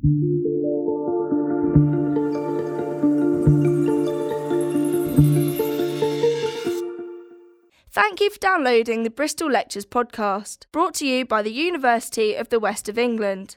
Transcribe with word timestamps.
Thank 0.00 0.10
you 8.20 8.30
for 8.30 8.38
downloading 8.38 9.02
the 9.02 9.10
Bristol 9.10 9.50
Lectures 9.50 9.84
podcast, 9.84 10.66
brought 10.70 10.94
to 10.94 11.06
you 11.06 11.24
by 11.24 11.42
the 11.42 11.50
University 11.50 12.36
of 12.36 12.48
the 12.48 12.60
West 12.60 12.88
of 12.88 12.96
England. 12.96 13.56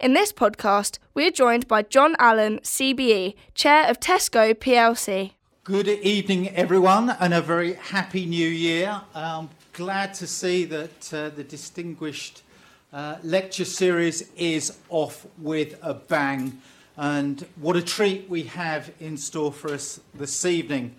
In 0.00 0.14
this 0.14 0.32
podcast, 0.32 0.98
we 1.12 1.26
are 1.26 1.30
joined 1.30 1.68
by 1.68 1.82
John 1.82 2.16
Allan, 2.18 2.60
CBE, 2.60 3.34
Chair 3.52 3.86
of 3.90 4.00
Tesco 4.00 4.54
plc. 4.54 5.32
Good 5.64 5.88
evening, 5.88 6.48
everyone, 6.56 7.10
and 7.10 7.34
a 7.34 7.42
very 7.42 7.74
happy 7.74 8.24
new 8.24 8.48
year. 8.48 9.02
I'm 9.14 9.50
glad 9.74 10.14
to 10.14 10.26
see 10.26 10.64
that 10.64 11.12
uh, 11.12 11.28
the 11.28 11.44
distinguished 11.44 12.42
uh, 12.94 13.16
lecture 13.24 13.64
series 13.64 14.30
is 14.36 14.78
off 14.88 15.26
with 15.38 15.76
a 15.82 15.94
bang, 15.94 16.62
and 16.96 17.44
what 17.56 17.74
a 17.74 17.82
treat 17.82 18.30
we 18.30 18.44
have 18.44 18.92
in 19.00 19.16
store 19.16 19.52
for 19.52 19.74
us 19.74 20.00
this 20.14 20.44
evening. 20.44 20.94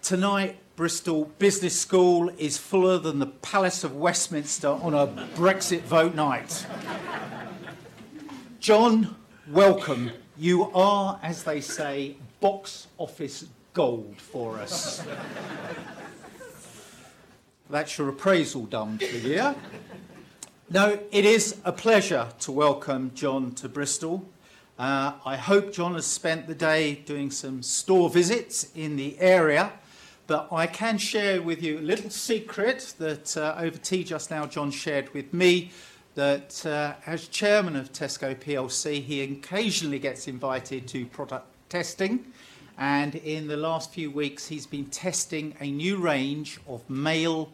Tonight, 0.00 0.56
Bristol 0.74 1.26
Business 1.38 1.78
School 1.78 2.30
is 2.38 2.56
fuller 2.56 2.96
than 2.96 3.18
the 3.18 3.26
Palace 3.26 3.84
of 3.84 3.94
Westminster 3.94 4.68
on 4.68 4.94
a 4.94 5.06
Brexit 5.36 5.82
vote 5.82 6.14
night. 6.14 6.66
John, 8.58 9.14
welcome. 9.50 10.12
You 10.38 10.70
are, 10.72 11.20
as 11.22 11.42
they 11.44 11.60
say, 11.60 12.16
box 12.40 12.86
office 12.96 13.44
gold 13.74 14.16
for 14.16 14.58
us. 14.58 15.04
That's 17.68 17.98
your 17.98 18.08
appraisal 18.08 18.64
done 18.64 18.96
for 18.96 19.18
the 19.18 19.28
year. 19.28 19.54
No, 20.72 20.98
it 21.10 21.26
is 21.26 21.60
a 21.66 21.72
pleasure 21.72 22.28
to 22.40 22.50
welcome 22.50 23.10
John 23.14 23.52
to 23.56 23.68
Bristol. 23.68 24.26
Uh, 24.78 25.12
I 25.22 25.36
hope 25.36 25.70
John 25.70 25.92
has 25.94 26.06
spent 26.06 26.46
the 26.46 26.54
day 26.54 26.94
doing 26.94 27.30
some 27.30 27.62
store 27.62 28.08
visits 28.08 28.70
in 28.74 28.96
the 28.96 29.18
area 29.20 29.72
but 30.26 30.48
I 30.50 30.66
can 30.66 30.96
share 30.96 31.42
with 31.42 31.62
you 31.62 31.78
a 31.78 31.80
little 31.80 32.08
secret 32.08 32.94
that 32.98 33.36
uh, 33.36 33.54
over 33.58 33.76
tea 33.76 34.02
just 34.02 34.30
now 34.30 34.46
John 34.46 34.70
shared 34.70 35.12
with 35.12 35.34
me 35.34 35.72
that 36.14 36.64
uh, 36.64 36.94
as 37.04 37.28
chairman 37.28 37.76
of 37.76 37.92
Tesco 37.92 38.34
PLC, 38.34 39.02
he 39.02 39.20
occasionally 39.20 39.98
gets 39.98 40.28
invited 40.28 40.88
to 40.88 41.04
product 41.04 41.48
testing. 41.68 42.32
And 42.78 43.16
in 43.16 43.46
the 43.46 43.58
last 43.58 43.92
few 43.92 44.10
weeks, 44.10 44.48
he's 44.48 44.66
been 44.66 44.86
testing 44.86 45.54
a 45.60 45.70
new 45.70 45.98
range 45.98 46.58
of 46.66 46.88
male 46.88 47.52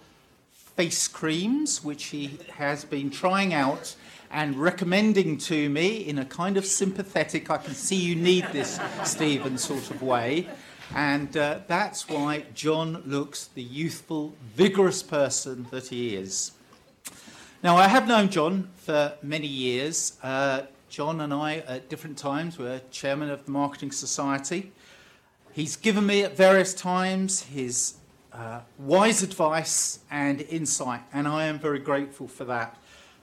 face 0.79 1.09
creams, 1.09 1.83
which 1.83 2.05
he 2.05 2.39
has 2.55 2.85
been 2.85 3.11
trying 3.11 3.53
out 3.53 3.97
and 4.31 4.55
recommending 4.55 5.37
to 5.37 5.69
me 5.69 5.97
in 5.97 6.21
a 6.21 6.25
kind 6.25 6.57
of 6.57 6.65
sympathetic, 6.65 7.51
I 7.51 7.57
can 7.57 7.75
see 7.75 7.97
you 7.97 8.15
need 8.15 8.47
this, 8.53 8.79
Stephen, 9.03 9.59
sort 9.59 9.91
of 9.91 10.03
way. 10.03 10.49
And 10.95 11.37
uh, 11.37 11.63
that's 11.67 12.09
why 12.09 12.45
John 12.55 13.03
looks 13.05 13.47
the 13.47 13.63
youthful, 13.63 14.35
vigorous 14.55 15.03
person 15.03 15.67
that 15.73 15.89
he 15.89 16.15
is. 16.15 16.53
Now, 17.61 17.77
I 17.77 17.89
have 17.89 18.07
known 18.07 18.29
John 18.29 18.69
for 18.77 19.15
many 19.21 19.49
years. 19.49 20.17
Uh, 20.23 20.63
John 20.89 21.21
and 21.21 21.35
I, 21.35 21.57
at 21.67 21.89
different 21.89 22.19
times, 22.19 22.57
were 22.57 22.83
chairman 22.93 23.31
of 23.31 23.47
the 23.47 23.51
Marketing 23.51 23.91
Society. 23.91 24.71
He's 25.53 25.75
given 25.75 26.07
me 26.07 26.23
at 26.23 26.37
various 26.37 26.73
times 26.73 27.43
his 27.43 27.98
uh, 28.33 28.61
wise 28.79 29.23
advice 29.23 30.01
and 30.11 30.41
insight, 30.43 31.03
and 31.13 31.27
I 31.27 31.47
am 31.47 31.59
very 31.59 31.79
grateful 31.79 32.29
for 32.29 32.45
that. 32.45 32.77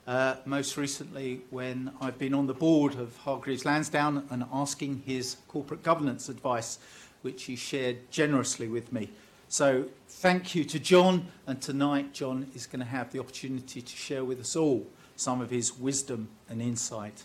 Uh, 0.06 0.36
most 0.44 0.76
recently, 0.76 1.40
when 1.50 1.92
I've 2.00 2.18
been 2.18 2.34
on 2.34 2.46
the 2.46 2.54
board 2.54 2.94
of 2.94 3.16
Hargreaves 3.18 3.64
Lansdown 3.64 4.26
and 4.30 4.44
asking 4.52 5.02
his 5.04 5.36
corporate 5.48 5.82
governance 5.82 6.28
advice 6.28 6.78
which 7.22 7.44
he 7.44 7.56
shared 7.56 8.10
generously 8.10 8.68
with 8.68 8.92
me. 8.92 9.10
So 9.48 9.86
thank 10.08 10.54
you 10.54 10.64
to 10.64 10.78
John, 10.78 11.26
and 11.46 11.60
tonight 11.60 12.12
John 12.12 12.50
is 12.54 12.66
going 12.66 12.80
to 12.80 12.86
have 12.86 13.12
the 13.12 13.18
opportunity 13.18 13.80
to 13.82 13.96
share 13.96 14.24
with 14.24 14.40
us 14.40 14.54
all 14.54 14.86
some 15.16 15.40
of 15.40 15.50
his 15.50 15.76
wisdom 15.76 16.28
and 16.48 16.60
insight. 16.60 17.24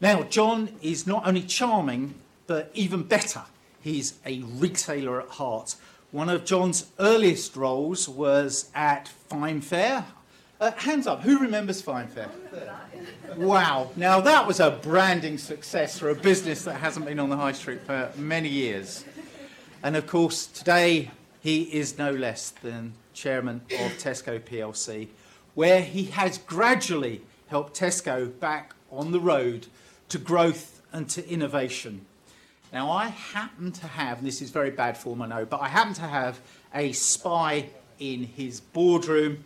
Now, 0.00 0.22
John 0.24 0.70
is 0.80 1.06
not 1.06 1.26
only 1.26 1.42
charming, 1.42 2.14
but 2.46 2.70
even 2.74 3.02
better, 3.02 3.42
he's 3.80 4.14
a 4.24 4.40
retailer 4.40 5.20
at 5.20 5.28
heart. 5.28 5.74
One 6.10 6.30
of 6.30 6.46
John's 6.46 6.86
earliest 6.98 7.54
roles 7.54 8.08
was 8.08 8.70
at 8.74 9.08
Fine 9.08 9.60
Fair. 9.60 10.06
Uh, 10.58 10.70
hands 10.72 11.06
up, 11.06 11.20
who 11.20 11.38
remembers 11.38 11.82
Fine 11.82 12.08
Fair? 12.08 12.30
Wow. 13.36 13.90
Now 13.94 14.22
that 14.22 14.46
was 14.46 14.58
a 14.58 14.70
branding 14.70 15.36
success 15.36 15.98
for 15.98 16.08
a 16.08 16.14
business 16.14 16.64
that 16.64 16.76
hasn't 16.76 17.04
been 17.04 17.18
on 17.20 17.28
the 17.28 17.36
high 17.36 17.52
street 17.52 17.82
for 17.82 18.10
many 18.16 18.48
years. 18.48 19.04
And 19.82 19.96
of 19.96 20.06
course, 20.06 20.46
today 20.46 21.10
he 21.42 21.64
is 21.64 21.98
no 21.98 22.10
less 22.10 22.50
than 22.50 22.94
chairman 23.12 23.60
of 23.70 23.92
Tesco 23.98 24.40
plc, 24.40 25.08
where 25.54 25.82
he 25.82 26.04
has 26.04 26.38
gradually 26.38 27.20
helped 27.48 27.78
Tesco 27.78 28.40
back 28.40 28.74
on 28.90 29.12
the 29.12 29.20
road 29.20 29.66
to 30.08 30.16
growth 30.16 30.80
and 30.90 31.06
to 31.10 31.28
innovation. 31.28 32.06
Now, 32.72 32.90
I 32.90 33.06
happen 33.06 33.72
to 33.72 33.86
have, 33.86 34.18
and 34.18 34.26
this 34.26 34.42
is 34.42 34.50
very 34.50 34.70
bad 34.70 34.96
form, 34.96 35.22
I 35.22 35.26
know, 35.26 35.44
but 35.46 35.60
I 35.60 35.68
happen 35.68 35.94
to 35.94 36.02
have 36.02 36.40
a 36.74 36.92
spy 36.92 37.70
in 37.98 38.24
his 38.24 38.60
boardroom 38.60 39.44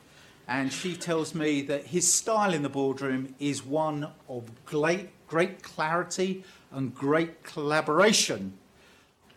and 0.49 0.73
she 0.73 0.97
tells 0.97 1.35
me 1.35 1.63
that 1.63 1.87
his 1.87 2.13
style 2.13 2.53
in 2.53 2.63
the 2.63 2.69
boardroom 2.69 3.35
is 3.39 3.65
one 3.65 4.09
of 4.29 4.51
great, 4.65 5.09
great 5.27 5.63
clarity 5.63 6.45
and 6.73 6.95
great 6.95 7.43
collaboration, 7.43 8.53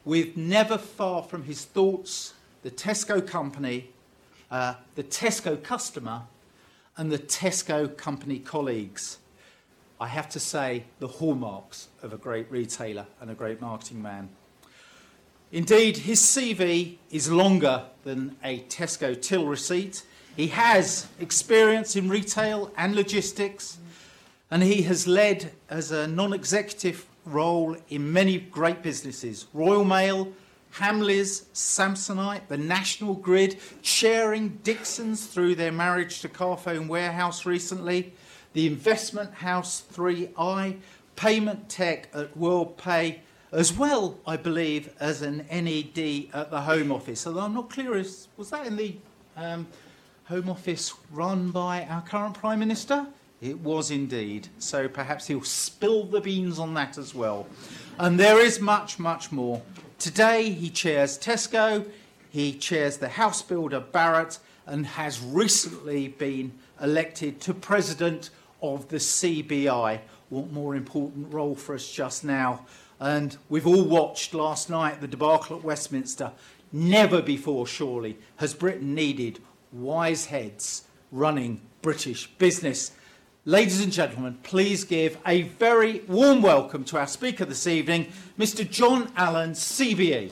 with 0.03 0.35
never 0.35 0.77
far 0.77 1.23
from 1.23 1.43
his 1.43 1.63
thoughts 1.65 2.33
the 2.63 2.71
Tesco 2.71 3.25
company, 3.25 3.91
uh, 4.49 4.75
the 4.95 5.03
Tesco 5.03 5.61
customer, 5.61 6.23
and 6.97 7.11
the 7.11 7.19
Tesco 7.19 7.95
company 7.95 8.39
colleagues. 8.39 9.19
I 9.99 10.07
have 10.07 10.27
to 10.29 10.39
say, 10.39 10.83
the 10.99 11.07
hallmarks 11.07 11.87
of 12.03 12.11
a 12.11 12.17
great 12.17 12.51
retailer 12.51 13.05
and 13.21 13.31
a 13.31 13.33
great 13.33 13.61
marketing 13.61 14.01
man. 14.01 14.29
Indeed, 15.51 15.97
his 15.97 16.19
CV 16.19 16.97
is 17.11 17.31
longer 17.31 17.85
than 18.03 18.35
a 18.43 18.59
Tesco 18.63 19.19
till 19.19 19.45
receipt. 19.45 20.03
He 20.35 20.47
has 20.47 21.07
experience 21.19 21.95
in 21.95 22.09
retail 22.09 22.71
and 22.75 22.93
logistics, 22.93 23.77
and 24.51 24.61
he 24.63 24.81
has 24.81 25.07
led 25.07 25.53
as 25.69 25.91
a 25.91 26.07
non 26.07 26.33
executive 26.33 27.05
role 27.23 27.77
in 27.87 28.11
many 28.11 28.37
great 28.37 28.83
businesses. 28.83 29.47
Royal 29.53 29.85
Mail, 29.85 30.33
Hamleys, 30.73 31.45
Samsonite, 31.53 32.49
the 32.49 32.57
National 32.57 33.13
Grid, 33.13 33.57
chairing 33.81 34.59
Dixon's 34.61 35.25
through 35.25 35.55
their 35.55 35.71
marriage 35.71 36.19
to 36.19 36.27
Carphone 36.27 36.89
Warehouse 36.89 37.45
recently, 37.45 38.13
the 38.55 38.65
investment 38.65 39.33
house 39.33 39.83
3i, 39.93 40.77
payment 41.17 41.67
tech 41.67 42.07
at 42.13 42.33
WorldPay, 42.39 43.19
as 43.51 43.73
well, 43.73 44.17
I 44.25 44.37
believe, 44.37 44.93
as 44.97 45.21
an 45.21 45.45
NED 45.51 46.29
at 46.33 46.51
the 46.51 46.61
Home 46.61 46.89
Office. 46.89 47.27
Although 47.27 47.41
I'm 47.41 47.53
not 47.53 47.69
clear, 47.69 47.91
was 47.91 48.49
that 48.51 48.65
in 48.65 48.77
the 48.77 48.95
um, 49.35 49.67
Home 50.25 50.49
Office 50.49 50.93
run 51.11 51.51
by 51.51 51.83
our 51.83 52.01
current 52.01 52.33
Prime 52.33 52.59
Minister? 52.59 53.05
It 53.41 53.59
was 53.59 53.91
indeed. 53.91 54.47
So 54.57 54.87
perhaps 54.87 55.27
he'll 55.27 55.43
spill 55.43 56.05
the 56.05 56.21
beans 56.21 56.57
on 56.57 56.73
that 56.75 56.97
as 56.97 57.13
well. 57.13 57.47
And 57.99 58.17
there 58.17 58.39
is 58.39 58.61
much, 58.61 58.99
much 58.99 59.33
more. 59.33 59.61
Today 59.99 60.49
he 60.49 60.69
chairs 60.69 61.19
Tesco, 61.19 61.85
he 62.29 62.53
chairs 62.53 62.97
the 62.97 63.09
house 63.09 63.41
builder 63.41 63.81
Barratt, 63.81 64.39
and 64.65 64.85
has 64.85 65.21
recently 65.21 66.07
been 66.07 66.53
elected 66.81 67.41
to 67.41 67.53
president 67.53 68.29
of 68.61 68.87
the 68.89 68.97
CBI. 68.97 69.99
What 70.29 70.51
more 70.51 70.75
important 70.75 71.33
role 71.33 71.55
for 71.55 71.75
us 71.75 71.89
just 71.91 72.23
now? 72.23 72.65
And 72.99 73.37
we've 73.49 73.67
all 73.67 73.83
watched 73.83 74.33
last 74.33 74.69
night 74.69 75.01
the 75.01 75.07
debacle 75.07 75.57
at 75.57 75.63
Westminster. 75.63 76.31
Never 76.71 77.21
before, 77.21 77.67
surely, 77.67 78.17
has 78.37 78.53
Britain 78.53 78.95
needed 78.95 79.39
wise 79.71 80.25
heads 80.25 80.83
running 81.11 81.61
British 81.81 82.27
business. 82.27 82.91
Ladies 83.45 83.83
and 83.83 83.91
gentlemen, 83.91 84.39
please 84.43 84.83
give 84.83 85.17
a 85.27 85.43
very 85.43 85.99
warm 86.07 86.41
welcome 86.41 86.83
to 86.85 86.97
our 86.97 87.07
speaker 87.07 87.45
this 87.45 87.67
evening, 87.67 88.07
Mr. 88.39 88.67
John 88.67 89.11
Allan, 89.15 89.51
CBE. 89.51 90.31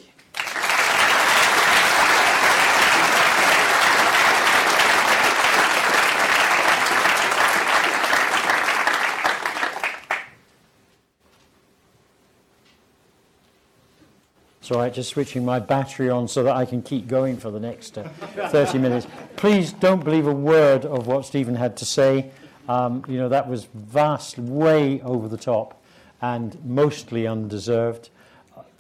It's 14.64 14.72
all 14.72 14.80
right, 14.80 14.94
just 14.94 15.10
switching 15.10 15.44
my 15.44 15.60
battery 15.60 16.10
on 16.10 16.30
so 16.30 16.42
that 16.44 16.56
I 16.56 16.64
can 16.64 16.82
keep 16.82 17.06
going 17.10 17.36
for 17.36 17.52
the 17.52 17.60
next 17.60 17.98
uh, 17.98 18.08
30 18.48 18.78
minutes. 18.78 19.08
Please 19.36 19.74
don't 19.74 20.02
believe 20.06 20.26
a 20.26 20.32
word 20.32 20.86
of 20.86 21.06
what 21.06 21.26
Stephen 21.26 21.56
had 21.56 21.76
to 21.76 21.86
say. 21.86 22.32
Um, 22.70 23.04
you 23.10 23.18
know, 23.18 23.28
that 23.28 23.50
was 23.50 23.66
vast, 23.74 24.40
way 24.40 25.02
over 25.02 25.28
the 25.28 25.36
top, 25.36 25.84
and 26.22 26.58
mostly 26.64 27.28
undeserved. 27.28 28.10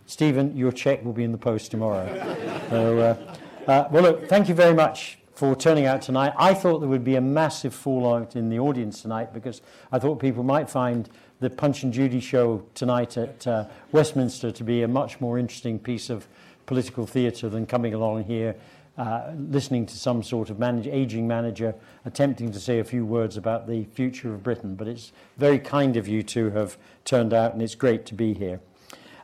Stephen, 0.05 0.55
your 0.55 0.71
cheque 0.71 1.03
will 1.03 1.11
be 1.11 1.25
in 1.25 1.33
the 1.33 1.37
post 1.37 1.71
tomorrow. 1.71 2.07
so, 2.69 2.99
uh, 2.99 3.69
uh, 3.69 3.87
well, 3.91 4.03
look, 4.03 4.29
thank 4.29 4.47
you 4.47 4.55
very 4.55 4.73
much 4.73 5.17
for 5.35 5.53
turning 5.53 5.85
out 5.85 6.01
tonight. 6.01 6.31
I 6.37 6.53
thought 6.53 6.79
there 6.79 6.87
would 6.87 7.03
be 7.03 7.15
a 7.15 7.21
massive 7.21 7.75
fallout 7.75 8.37
in 8.37 8.47
the 8.47 8.57
audience 8.57 9.01
tonight 9.01 9.33
because 9.33 9.61
I 9.91 9.99
thought 9.99 10.17
people 10.17 10.43
might 10.43 10.69
find 10.69 11.09
the 11.43 11.49
Punch 11.49 11.83
and 11.83 11.91
Judy 11.91 12.21
show 12.21 12.63
tonight 12.73 13.17
at 13.17 13.45
uh, 13.45 13.65
Westminster 13.91 14.49
to 14.49 14.63
be 14.63 14.81
a 14.83 14.87
much 14.87 15.19
more 15.19 15.37
interesting 15.37 15.77
piece 15.77 16.09
of 16.09 16.25
political 16.65 17.05
theatre 17.05 17.49
than 17.49 17.65
coming 17.65 17.93
along 17.93 18.23
here, 18.23 18.55
uh, 18.97 19.33
listening 19.49 19.85
to 19.87 19.97
some 19.97 20.23
sort 20.23 20.49
of 20.49 20.57
manage, 20.57 20.87
aging 20.87 21.27
manager 21.27 21.75
attempting 22.05 22.49
to 22.53 22.61
say 22.61 22.79
a 22.79 22.83
few 22.85 23.05
words 23.05 23.35
about 23.35 23.67
the 23.67 23.83
future 23.91 24.33
of 24.33 24.41
Britain. 24.41 24.75
But 24.75 24.87
it's 24.87 25.11
very 25.37 25.59
kind 25.59 25.97
of 25.97 26.07
you 26.07 26.23
to 26.23 26.49
have 26.51 26.77
turned 27.03 27.33
out, 27.33 27.51
and 27.51 27.61
it's 27.61 27.75
great 27.75 28.05
to 28.05 28.13
be 28.13 28.33
here. 28.33 28.61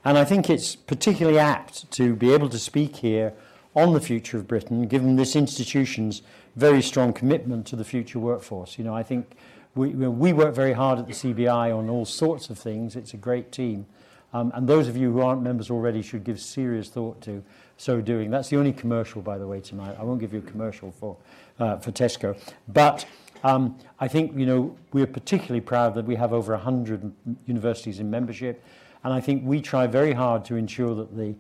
And 0.03 0.17
I 0.17 0.25
think 0.25 0.49
it's 0.49 0.75
particularly 0.75 1.39
apt 1.39 1.89
to 1.91 2.17
be 2.17 2.33
able 2.33 2.49
to 2.49 2.59
speak 2.59 2.97
here 2.97 3.31
on 3.77 3.93
the 3.93 4.01
future 4.01 4.35
of 4.35 4.45
Britain, 4.45 4.89
given 4.89 5.15
this 5.15 5.37
institution's 5.37 6.21
very 6.57 6.81
strong 6.81 7.13
commitment 7.13 7.65
to 7.67 7.77
the 7.77 7.85
future 7.85 8.19
workforce. 8.19 8.77
You 8.77 8.83
know, 8.83 8.93
I 8.93 9.03
think 9.03 9.37
we, 9.79 10.07
we 10.07 10.33
work 10.33 10.53
very 10.53 10.73
hard 10.73 10.99
at 10.99 11.07
the 11.07 11.13
CBI 11.13 11.75
on 11.75 11.89
all 11.89 12.03
sorts 12.03 12.49
of 12.49 12.59
things. 12.59 12.97
It's 12.97 13.13
a 13.13 13.17
great 13.17 13.51
team. 13.51 13.85
Um, 14.33 14.51
and 14.53 14.67
those 14.67 14.89
of 14.89 14.97
you 14.97 15.11
who 15.11 15.21
aren't 15.21 15.41
members 15.41 15.71
already 15.71 16.01
should 16.01 16.25
give 16.25 16.39
serious 16.39 16.89
thought 16.89 17.21
to 17.21 17.41
so 17.77 18.01
doing. 18.01 18.29
That's 18.29 18.49
the 18.49 18.57
only 18.57 18.73
commercial, 18.73 19.21
by 19.21 19.37
the 19.37 19.47
way, 19.47 19.61
tonight. 19.61 19.95
I 19.97 20.03
won't 20.03 20.19
give 20.19 20.33
you 20.33 20.39
a 20.39 20.43
commercial 20.43 20.91
for, 20.91 21.15
uh, 21.59 21.77
for 21.77 21.91
Tesco. 21.91 22.37
But 22.67 23.05
um, 23.43 23.77
I 24.01 24.09
think, 24.09 24.37
you 24.37 24.45
know, 24.45 24.77
we're 24.91 25.07
particularly 25.07 25.61
proud 25.61 25.95
that 25.95 26.05
we 26.05 26.15
have 26.15 26.33
over 26.33 26.53
100 26.53 27.11
universities 27.45 28.01
in 28.01 28.11
membership. 28.11 28.61
And 29.05 29.13
I 29.13 29.21
think 29.21 29.43
we 29.45 29.61
try 29.61 29.87
very 29.87 30.11
hard 30.11 30.43
to 30.45 30.57
ensure 30.57 30.93
that 30.93 31.15
the 31.15 31.35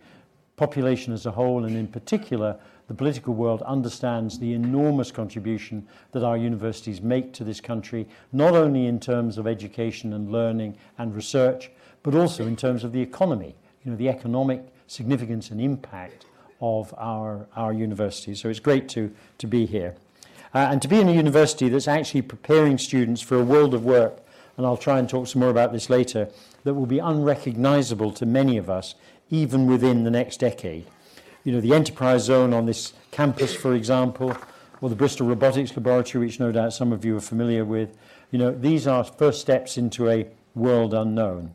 population 0.55 1.11
as 1.11 1.25
a 1.25 1.31
whole, 1.31 1.65
and 1.65 1.75
in 1.75 1.87
particular 1.87 2.57
the 2.89 2.95
political 2.95 3.35
world, 3.35 3.61
understands 3.61 4.39
the 4.39 4.51
enormous 4.53 5.11
contribution 5.11 5.87
that 6.11 6.23
our 6.23 6.35
universities 6.35 7.01
make 7.01 7.31
to 7.33 7.43
this 7.43 7.61
country, 7.61 8.07
not 8.33 8.55
only 8.55 8.87
in 8.87 8.99
terms 8.99 9.37
of 9.37 9.45
education 9.45 10.11
and 10.11 10.31
learning 10.31 10.75
and 10.97 11.15
research, 11.15 11.69
but 12.01 12.15
also 12.15 12.47
in 12.47 12.55
terms 12.55 12.83
of 12.83 12.91
the 12.91 12.99
economy, 12.99 13.55
you 13.85 13.91
know, 13.91 13.97
the 13.97 14.09
economic 14.09 14.61
significance 14.87 15.51
and 15.51 15.61
impact 15.61 16.25
of 16.61 16.91
our, 16.97 17.47
our 17.55 17.71
universities. 17.71 18.41
So 18.41 18.49
it's 18.49 18.59
great 18.59 18.89
to, 18.89 19.13
to 19.37 19.45
be 19.45 19.67
here. 19.67 19.95
Uh, 20.55 20.69
and 20.71 20.81
to 20.81 20.87
be 20.87 20.99
in 20.99 21.07
a 21.07 21.13
university 21.13 21.69
that's 21.69 21.87
actually 21.87 22.23
preparing 22.23 22.79
students 22.79 23.21
for 23.21 23.37
a 23.39 23.43
world 23.43 23.75
of 23.75 23.85
work, 23.85 24.17
and 24.57 24.65
I'll 24.65 24.77
try 24.77 24.97
and 24.97 25.07
talk 25.07 25.27
some 25.27 25.41
more 25.41 25.51
about 25.51 25.71
this 25.71 25.91
later, 25.91 26.27
that 26.63 26.73
will 26.73 26.87
be 26.87 26.97
unrecognizable 26.97 28.11
to 28.13 28.25
many 28.25 28.57
of 28.57 28.67
us, 28.67 28.95
even 29.29 29.67
within 29.67 30.05
the 30.05 30.11
next 30.11 30.39
decade. 30.39 30.87
You 31.43 31.53
know, 31.53 31.61
the 31.61 31.73
enterprise 31.73 32.23
zone 32.23 32.53
on 32.53 32.65
this 32.65 32.93
campus, 33.11 33.55
for 33.55 33.73
example, 33.73 34.35
or 34.81 34.89
the 34.89 34.95
Bristol 34.95 35.27
Robotics 35.27 35.75
Laboratory, 35.75 36.25
which 36.25 36.39
no 36.39 36.51
doubt 36.51 36.73
some 36.73 36.91
of 36.91 37.05
you 37.05 37.17
are 37.17 37.21
familiar 37.21 37.65
with, 37.65 37.97
you 38.31 38.39
know, 38.39 38.51
these 38.51 38.87
are 38.87 39.03
first 39.03 39.41
steps 39.41 39.77
into 39.77 40.09
a 40.09 40.27
world 40.55 40.93
unknown. 40.93 41.53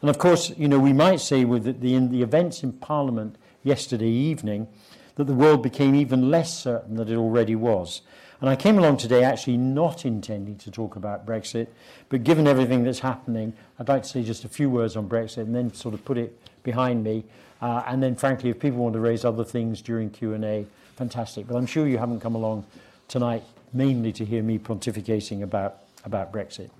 And 0.00 0.10
of 0.10 0.18
course, 0.18 0.52
you 0.56 0.68
know, 0.68 0.78
we 0.78 0.92
might 0.92 1.20
say 1.20 1.44
with 1.44 1.64
the, 1.64 1.72
the, 1.72 1.94
in 1.94 2.10
the 2.10 2.22
events 2.22 2.62
in 2.62 2.72
Parliament 2.72 3.36
yesterday 3.62 4.08
evening 4.08 4.68
that 5.16 5.24
the 5.24 5.34
world 5.34 5.62
became 5.62 5.94
even 5.94 6.30
less 6.30 6.56
certain 6.56 6.96
than 6.96 7.08
it 7.08 7.16
already 7.16 7.56
was. 7.56 8.02
And 8.40 8.50
I 8.50 8.56
came 8.56 8.78
along 8.78 8.98
today 8.98 9.24
actually 9.24 9.56
not 9.56 10.04
intending 10.04 10.56
to 10.58 10.70
talk 10.70 10.94
about 10.94 11.26
Brexit, 11.26 11.68
but 12.10 12.22
given 12.22 12.46
everything 12.46 12.84
that's 12.84 12.98
happening, 12.98 13.54
I'd 13.78 13.88
like 13.88 14.02
to 14.02 14.08
say 14.08 14.22
just 14.22 14.44
a 14.44 14.48
few 14.48 14.68
words 14.68 14.94
on 14.94 15.08
Brexit 15.08 15.38
and 15.38 15.54
then 15.54 15.72
sort 15.72 15.94
of 15.94 16.04
put 16.04 16.18
it 16.18 16.38
behind 16.62 17.02
me. 17.02 17.24
Uh, 17.60 17.82
and 17.86 18.02
then, 18.02 18.14
frankly, 18.14 18.50
if 18.50 18.58
people 18.58 18.78
want 18.78 18.92
to 18.94 19.00
raise 19.00 19.24
other 19.24 19.44
things 19.44 19.80
during 19.80 20.10
Q&A, 20.10 20.66
fantastic. 20.96 21.46
But 21.46 21.56
I'm 21.56 21.66
sure 21.66 21.86
you 21.86 21.98
haven't 21.98 22.20
come 22.20 22.34
along 22.34 22.66
tonight 23.08 23.42
mainly 23.72 24.12
to 24.12 24.24
hear 24.24 24.42
me 24.42 24.58
pontificating 24.58 25.42
about, 25.42 25.78
about 26.04 26.32
Brexit. 26.32 26.70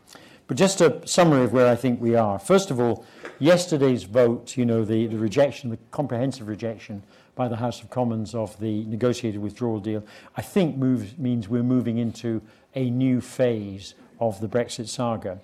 But 0.47 0.57
just 0.57 0.81
a 0.81 1.07
summary 1.07 1.45
of 1.45 1.53
where 1.53 1.67
I 1.67 1.75
think 1.75 2.01
we 2.01 2.15
are. 2.15 2.39
First 2.39 2.71
of 2.71 2.79
all, 2.79 3.05
yesterday's 3.39 4.05
vote, 4.05 4.57
you 4.57 4.65
know, 4.65 4.85
the, 4.85 5.07
the 5.07 5.19
rejection, 5.19 5.71
the 5.71 5.79
comprehensive 5.91 6.47
rejection 6.47 7.03
by 7.35 7.49
the 7.49 7.57
House 7.57 7.83
of 7.83 7.91
Commons 7.91 8.35
of 8.35 8.59
the 8.61 8.85
negotiated 8.85 9.41
withdrawal 9.41 9.81
deal, 9.81 10.05
I 10.37 10.43
think 10.43 10.77
moves, 10.77 11.19
means 11.19 11.49
we're 11.49 11.63
moving 11.63 11.99
into 11.99 12.41
a 12.75 12.89
new 12.91 13.21
phase 13.21 13.95
of 14.21 14.41
the 14.41 14.49
Brexit 14.49 14.89
saga. 14.89 15.41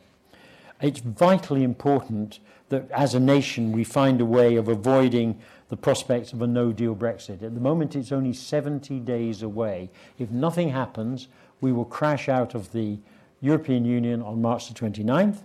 It's 0.80 1.00
vitally 1.00 1.64
important 1.64 2.38
that 2.72 2.90
as 2.90 3.14
a 3.14 3.20
nation 3.20 3.70
we 3.70 3.84
find 3.84 4.18
a 4.20 4.24
way 4.24 4.56
of 4.56 4.68
avoiding 4.68 5.38
the 5.68 5.76
prospects 5.76 6.32
of 6.32 6.40
a 6.40 6.46
no 6.46 6.72
deal 6.72 6.96
Brexit. 6.96 7.42
At 7.42 7.54
the 7.54 7.60
moment, 7.60 7.94
it's 7.94 8.12
only 8.12 8.32
70 8.32 8.98
days 9.00 9.42
away. 9.42 9.90
If 10.18 10.30
nothing 10.30 10.70
happens, 10.70 11.28
we 11.60 11.70
will 11.70 11.84
crash 11.84 12.30
out 12.30 12.54
of 12.54 12.72
the 12.72 12.98
European 13.42 13.84
Union 13.84 14.22
on 14.22 14.40
March 14.40 14.68
the 14.68 14.74
29th. 14.74 15.38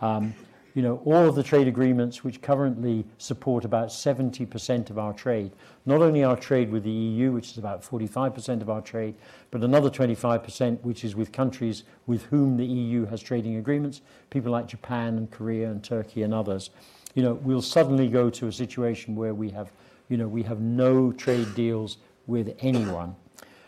Um, 0.00 0.34
you 0.74 0.82
know, 0.82 1.00
all 1.04 1.28
of 1.28 1.36
the 1.36 1.42
trade 1.42 1.68
agreements 1.68 2.24
which 2.24 2.42
currently 2.42 3.04
support 3.18 3.64
about 3.64 3.88
70% 3.88 4.90
of 4.90 4.98
our 4.98 5.12
trade, 5.12 5.52
not 5.86 6.02
only 6.02 6.24
our 6.24 6.36
trade 6.36 6.70
with 6.70 6.82
the 6.82 6.90
EU, 6.90 7.30
which 7.30 7.52
is 7.52 7.58
about 7.58 7.82
45% 7.82 8.60
of 8.60 8.68
our 8.68 8.80
trade, 8.80 9.14
but 9.52 9.62
another 9.62 9.88
25% 9.88 10.80
which 10.82 11.04
is 11.04 11.14
with 11.14 11.30
countries 11.30 11.84
with 12.06 12.24
whom 12.24 12.56
the 12.56 12.66
EU 12.66 13.06
has 13.06 13.22
trading 13.22 13.56
agreements, 13.56 14.00
people 14.30 14.50
like 14.50 14.66
Japan 14.66 15.16
and 15.16 15.30
Korea 15.30 15.70
and 15.70 15.82
Turkey 15.82 16.22
and 16.22 16.34
others. 16.34 16.70
You 17.14 17.22
know, 17.22 17.34
we'll 17.34 17.62
suddenly 17.62 18.08
go 18.08 18.28
to 18.30 18.48
a 18.48 18.52
situation 18.52 19.14
where 19.14 19.34
we 19.34 19.50
have, 19.50 19.70
you 20.08 20.16
know, 20.16 20.26
we 20.26 20.42
have 20.42 20.60
no 20.60 21.12
trade 21.12 21.54
deals 21.54 21.98
with 22.26 22.56
anyone. 22.58 23.14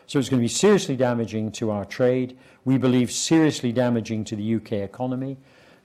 So 0.08 0.18
it's 0.18 0.28
going 0.28 0.40
to 0.40 0.44
be 0.44 0.48
seriously 0.48 0.96
damaging 0.96 1.52
to 1.52 1.70
our 1.70 1.84
trade. 1.84 2.36
We 2.64 2.78
believe 2.78 3.12
seriously 3.12 3.70
damaging 3.70 4.24
to 4.24 4.36
the 4.36 4.56
UK 4.56 4.72
economy. 4.72 5.36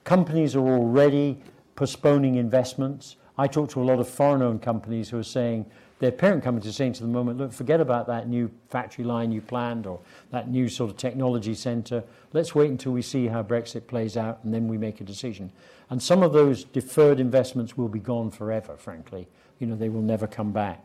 Companies 0.04 0.56
are 0.56 0.68
already 0.68 1.40
postponing 1.76 2.36
investments. 2.36 3.16
I 3.38 3.48
talk 3.48 3.70
to 3.72 3.82
a 3.82 3.86
lot 3.86 4.00
of 4.00 4.08
foreign 4.08 4.42
owned 4.42 4.62
companies 4.62 5.10
who 5.10 5.18
are 5.18 5.24
saying, 5.24 5.66
their 6.00 6.12
parent 6.12 6.44
companies 6.44 6.68
are 6.68 6.74
saying 6.74 6.94
to 6.94 7.04
the 7.04 7.10
moment, 7.10 7.38
look, 7.38 7.54
forget 7.54 7.80
about 7.80 8.08
that 8.08 8.28
new 8.28 8.50
factory 8.70 9.06
line 9.06 9.32
you 9.32 9.40
planned 9.40 9.86
or 9.86 10.00
that 10.32 10.50
new 10.50 10.68
sort 10.68 10.90
of 10.90 10.98
technology 10.98 11.54
centre. 11.54 12.04
Let's 12.34 12.56
wait 12.56 12.72
until 12.72 12.92
we 12.92 13.04
see 13.04 13.28
how 13.28 13.44
Brexit 13.44 13.86
plays 13.86 14.18
out 14.18 14.40
and 14.44 14.52
then 14.52 14.68
we 14.68 14.80
make 14.80 15.00
a 15.00 15.04
decision. 15.04 15.52
And 15.92 16.02
some 16.02 16.24
of 16.24 16.34
those 16.34 16.64
deferred 16.64 17.20
investments 17.20 17.78
will 17.78 17.88
be 17.88 18.00
gone 18.00 18.32
forever, 18.32 18.78
frankly. 18.78 19.28
You 19.60 19.68
know, 19.68 19.76
they 19.76 19.90
will 19.90 20.02
never 20.02 20.26
come 20.26 20.52
back. 20.52 20.84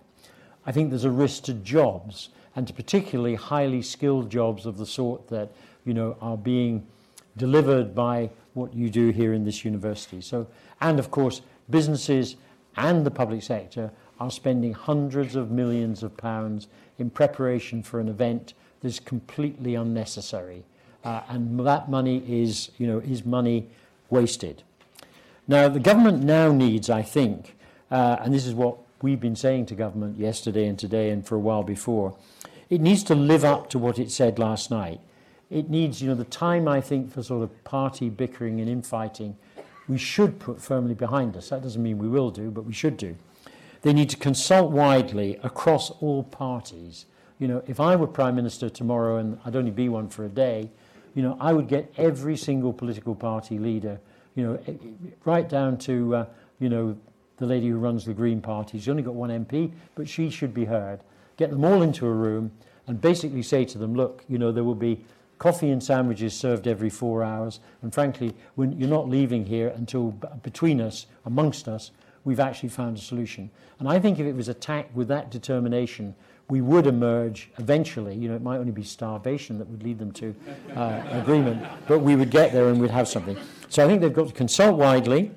I 0.67 0.73
think 0.73 0.91
there's 0.91 1.05
a 1.05 1.11
risk 1.11 1.45
to 1.45 1.55
jobs 1.55 2.29
and 2.55 2.67
to 2.67 2.75
particularly 2.75 3.37
highly 3.37 3.81
skilled 3.81 4.31
jobs 4.31 4.67
of 4.67 4.77
the 4.77 4.87
sort 4.87 5.29
that, 5.29 5.51
you 5.87 5.95
know, 5.95 6.19
are 6.21 6.37
being 6.37 6.87
delivered 7.37 7.95
by 7.95 8.31
what 8.55 8.75
you 8.75 8.89
do 8.91 9.11
here 9.11 9.33
in 9.33 9.45
this 9.45 9.65
university. 9.65 10.21
So, 10.21 10.47
and 10.81 10.99
of 10.99 11.11
course, 11.11 11.43
businesses 11.69 12.37
and 12.77 13.05
the 13.05 13.11
public 13.11 13.43
sector 13.43 13.91
are 14.19 14.31
spending 14.31 14.73
hundreds 14.73 15.37
of 15.37 15.51
millions 15.51 16.03
of 16.03 16.17
pounds 16.17 16.69
in 16.99 17.11
preparation 17.11 17.83
for 17.83 18.01
an 18.01 18.09
event 18.09 18.55
that 18.81 18.89
is 18.89 19.01
completely 19.01 19.75
unnecessary. 19.75 20.65
Uh, 21.05 21.23
and 21.29 21.67
that 21.67 21.91
money 21.91 22.23
is, 22.27 22.71
you 22.79 22.87
know, 22.87 22.99
is 22.99 23.25
money 23.25 23.69
wasted. 24.11 24.63
Now, 25.47 25.69
the 25.69 25.81
government 25.81 26.25
now 26.25 26.51
needs, 26.51 26.91
I 26.91 27.03
think, 27.03 27.57
uh, 27.91 28.17
and 28.21 28.35
this 28.35 28.47
is 28.47 28.55
what 28.55 28.79
we've 29.03 29.21
been 29.21 29.37
saying 29.37 29.67
to 29.67 29.75
government 29.75 30.19
yesterday 30.19 30.67
and 30.67 30.79
today 30.79 31.11
and 31.11 31.25
for 31.25 31.37
a 31.37 31.39
while 31.39 31.63
before, 31.63 32.17
it 32.69 32.81
needs 32.81 33.05
to 33.05 33.15
live 33.15 33.45
up 33.45 33.71
to 33.71 33.79
what 33.79 33.99
it 33.99 34.11
said 34.11 34.39
last 34.39 34.71
night 34.71 35.01
it 35.51 35.71
needs, 35.71 36.03
you 36.03 36.09
know, 36.09 36.15
the 36.15 36.25
time 36.25 36.67
I 36.67 36.81
think 36.81 37.13
for 37.13 37.23
sort 37.23 37.43
of 37.43 37.65
party 37.65 38.09
bickering 38.11 38.61
and 38.61 38.69
infighting, 38.69 39.37
we 39.89 39.99
should 39.99 40.39
put 40.41 40.61
firmly 40.61 40.95
behind 40.95 41.37
us. 41.37 41.51
That 41.51 41.63
doesn't 41.63 41.83
mean 41.83 41.99
we 41.99 42.09
will 42.09 42.31
do, 42.31 42.51
but 42.51 42.65
we 42.65 42.73
should 42.73 42.97
do. 42.97 43.17
They 43.83 43.93
need 43.93 44.11
to 44.11 44.17
consult 44.17 44.73
widely 44.73 45.39
across 45.45 45.91
all 45.91 46.25
parties. 46.25 47.07
You 47.39 47.47
know, 47.49 47.63
if 47.67 47.79
I 47.79 47.95
were 47.95 48.07
Prime 48.09 48.35
Minister 48.35 48.69
tomorrow 48.69 49.19
and 49.19 49.39
I'd 49.45 49.55
only 49.55 49.71
be 49.71 49.89
one 49.89 50.09
for 50.09 50.25
a 50.25 50.29
day, 50.29 50.71
you 51.15 51.23
know, 51.23 51.37
I 51.41 51.53
would 51.53 51.69
get 51.69 51.93
every 51.97 52.37
single 52.37 52.73
political 52.73 53.15
party 53.15 53.59
leader, 53.59 54.01
you 54.35 54.45
know, 54.45 54.59
eh, 54.67 54.73
right 55.25 55.49
down 55.49 55.79
to, 55.79 56.15
uh, 56.17 56.27
you 56.59 56.69
know, 56.69 56.97
the 57.39 57.47
lady 57.47 57.69
who 57.69 57.79
runs 57.79 58.05
the 58.05 58.15
Green 58.15 58.41
Party. 58.41 58.79
She's 58.79 58.89
only 58.89 59.03
got 59.03 59.15
one 59.15 59.31
MP, 59.31 59.71
but 59.95 60.09
she 60.09 60.31
should 60.31 60.53
be 60.53 60.65
heard. 60.65 61.01
Get 61.37 61.51
them 61.51 61.65
all 61.65 61.83
into 61.83 62.07
a 62.07 62.13
room 62.13 62.51
and 62.87 63.01
basically 63.01 63.43
say 63.43 63.65
to 63.67 63.79
them, 63.79 63.95
look, 63.95 64.25
you 64.29 64.39
know, 64.39 64.53
there 64.53 64.65
will 64.65 64.75
be 64.75 65.05
coffee 65.39 65.71
and 65.71 65.83
sandwiches 65.83 66.35
served 66.35 66.67
every 66.67 66.91
four 66.91 67.23
hours. 67.23 67.61
And 67.83 67.93
frankly, 67.93 68.35
when 68.55 68.79
you're 68.79 68.89
not 68.89 69.09
leaving 69.09 69.47
here 69.47 69.69
until 69.69 70.13
between 70.43 70.81
us, 70.81 71.07
amongst 71.25 71.69
us, 71.69 71.91
we've 72.25 72.41
actually 72.41 72.71
found 72.71 72.97
a 72.97 73.01
solution. 73.01 73.51
And 73.79 73.89
I 73.89 73.99
think 73.99 74.19
if 74.19 74.27
it 74.27 74.35
was 74.35 74.49
attacked 74.49 74.95
with 74.95 75.09
that 75.09 75.31
determination, 75.31 76.15
we 76.49 76.61
would 76.61 76.87
emerge 76.87 77.51
eventually. 77.59 78.15
You 78.15 78.29
know, 78.29 78.37
it 78.37 78.43
might 78.43 78.59
only 78.59 78.73
be 78.73 78.83
starvation 78.83 79.59
that 79.59 79.69
would 79.69 79.83
lead 79.83 79.99
them 79.99 80.13
to 80.13 80.35
uh, 80.75 81.03
agreement, 81.11 81.67
but 81.87 82.01
we 82.01 82.17
would 82.17 82.31
get 82.31 82.53
there 82.53 82.69
and 82.69 82.81
we'd 82.81 82.91
have 82.91 83.09
something. 83.09 83.37
So 83.69 83.85
I 83.85 83.89
think 83.89 84.01
they've 84.01 84.13
got 84.13 84.29
to 84.29 84.35
consult 84.35 84.79
widely. 84.79 85.33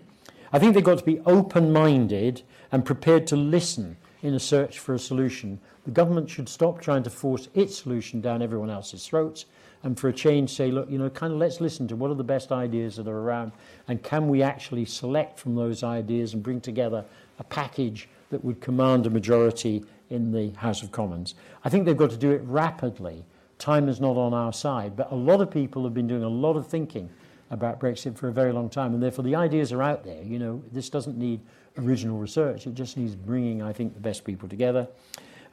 I 0.51 0.60
think 0.60 0.74
they've 0.74 0.84
got 0.84 1.00
to 1.00 1.06
be 1.06 1.20
open 1.22 1.72
minded 1.74 2.44
and 2.72 2.86
prepared 2.86 3.27
to 3.27 3.36
listen 3.36 3.98
in 4.22 4.34
a 4.34 4.39
search 4.39 4.79
for 4.79 4.94
a 4.94 5.00
solution. 5.00 5.60
The 5.86 5.91
government 5.91 6.29
should 6.29 6.50
stop 6.50 6.82
trying 6.82 7.03
to 7.03 7.10
force 7.10 7.50
its 7.53 7.77
solution 7.77 8.22
down 8.22 8.41
everyone 8.41 8.70
else's 8.70 9.06
throats 9.06 9.46
and 9.83 9.98
for 9.98 10.09
a 10.09 10.13
change 10.13 10.53
say, 10.53 10.71
look, 10.71 10.89
you 10.89 10.98
know, 10.98 11.09
kind 11.09 11.31
of 11.31 11.39
let's 11.39 11.62
listen 11.62 11.88
to 11.88 11.95
what 11.95 12.12
are 12.12 12.15
the 12.15 12.24
best 12.24 12.51
ideas 12.51 12.98
that 12.98 13.07
are 13.07 13.19
around 13.19 13.51
and 13.88 14.03
can 14.03 14.27
we 14.27 14.41
actually 14.43 14.86
select 14.86 15.39
from 15.39 15.55
those 15.55 15.83
ideas 15.83 16.33
and 16.33 16.43
bring 16.43 16.59
together 16.59 17.05
a 17.39 17.43
package 17.43 18.09
that 18.29 18.43
would 18.43 18.62
command 18.62 19.05
a 19.05 19.09
majority 19.09 19.83
in 20.09 20.31
the 20.31 20.50
House 20.57 20.83
of 20.83 20.91
Commons. 20.91 21.36
I 21.63 21.69
think 21.69 21.86
they've 21.86 21.98
got 21.98 22.09
to 22.12 22.17
do 22.17 22.31
it 22.31 22.41
rapidly. 22.43 23.25
Time 23.57 23.89
is 23.89 24.00
not 24.00 24.17
on 24.17 24.33
our 24.33 24.53
side, 24.53 24.95
but 24.95 25.12
a 25.12 25.15
lot 25.15 25.41
of 25.41 25.51
people 25.51 25.83
have 25.83 25.93
been 25.93 26.07
doing 26.07 26.24
a 26.24 26.29
lot 26.29 26.55
of 26.55 26.67
thinking 26.67 27.09
about 27.51 27.79
Brexit 27.79 28.17
for 28.17 28.27
a 28.27 28.31
very 28.31 28.53
long 28.53 28.69
time, 28.69 28.93
and 28.93 29.01
therefore 29.01 29.24
the 29.24 29.36
ideas 29.36 29.71
are 29.71 29.81
out 29.81 30.03
there. 30.03 30.21
You 30.24 30.39
know, 30.39 30.63
this 30.71 30.89
doesn't 30.89 31.17
need 31.17 31.41
original 31.77 32.17
research, 32.17 32.67
it 32.67 32.74
just 32.74 32.98
needs 32.98 33.15
bringing, 33.15 33.62
I 33.62 33.74
think, 33.74 33.93
the 33.93 34.00
best 34.00 34.24
people 34.24 34.50
together. 34.50 34.88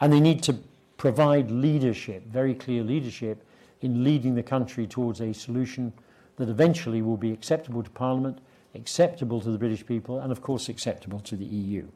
And 0.01 0.13
they 0.13 0.21
need 0.21 0.43
to 0.45 0.57
provide 0.99 1.51
leadership, 1.51 2.27
very 2.27 2.55
clear 2.55 2.83
leadership, 2.83 3.46
in 3.83 4.05
leading 4.05 4.35
the 4.35 4.43
country 4.43 4.87
towards 4.87 5.21
a 5.21 5.33
solution 5.33 5.93
that 6.37 6.49
eventually 6.49 7.03
will 7.03 7.17
be 7.17 7.33
acceptable 7.33 7.83
to 7.83 7.91
Parliament, 7.91 8.39
acceptable 8.75 9.41
to 9.41 9.51
the 9.51 9.59
British 9.59 9.85
people, 9.87 10.21
and 10.21 10.31
of 10.31 10.41
course 10.43 10.69
acceptable 10.69 11.21
to 11.21 11.37
the 11.37 11.45
EU. 11.45 11.87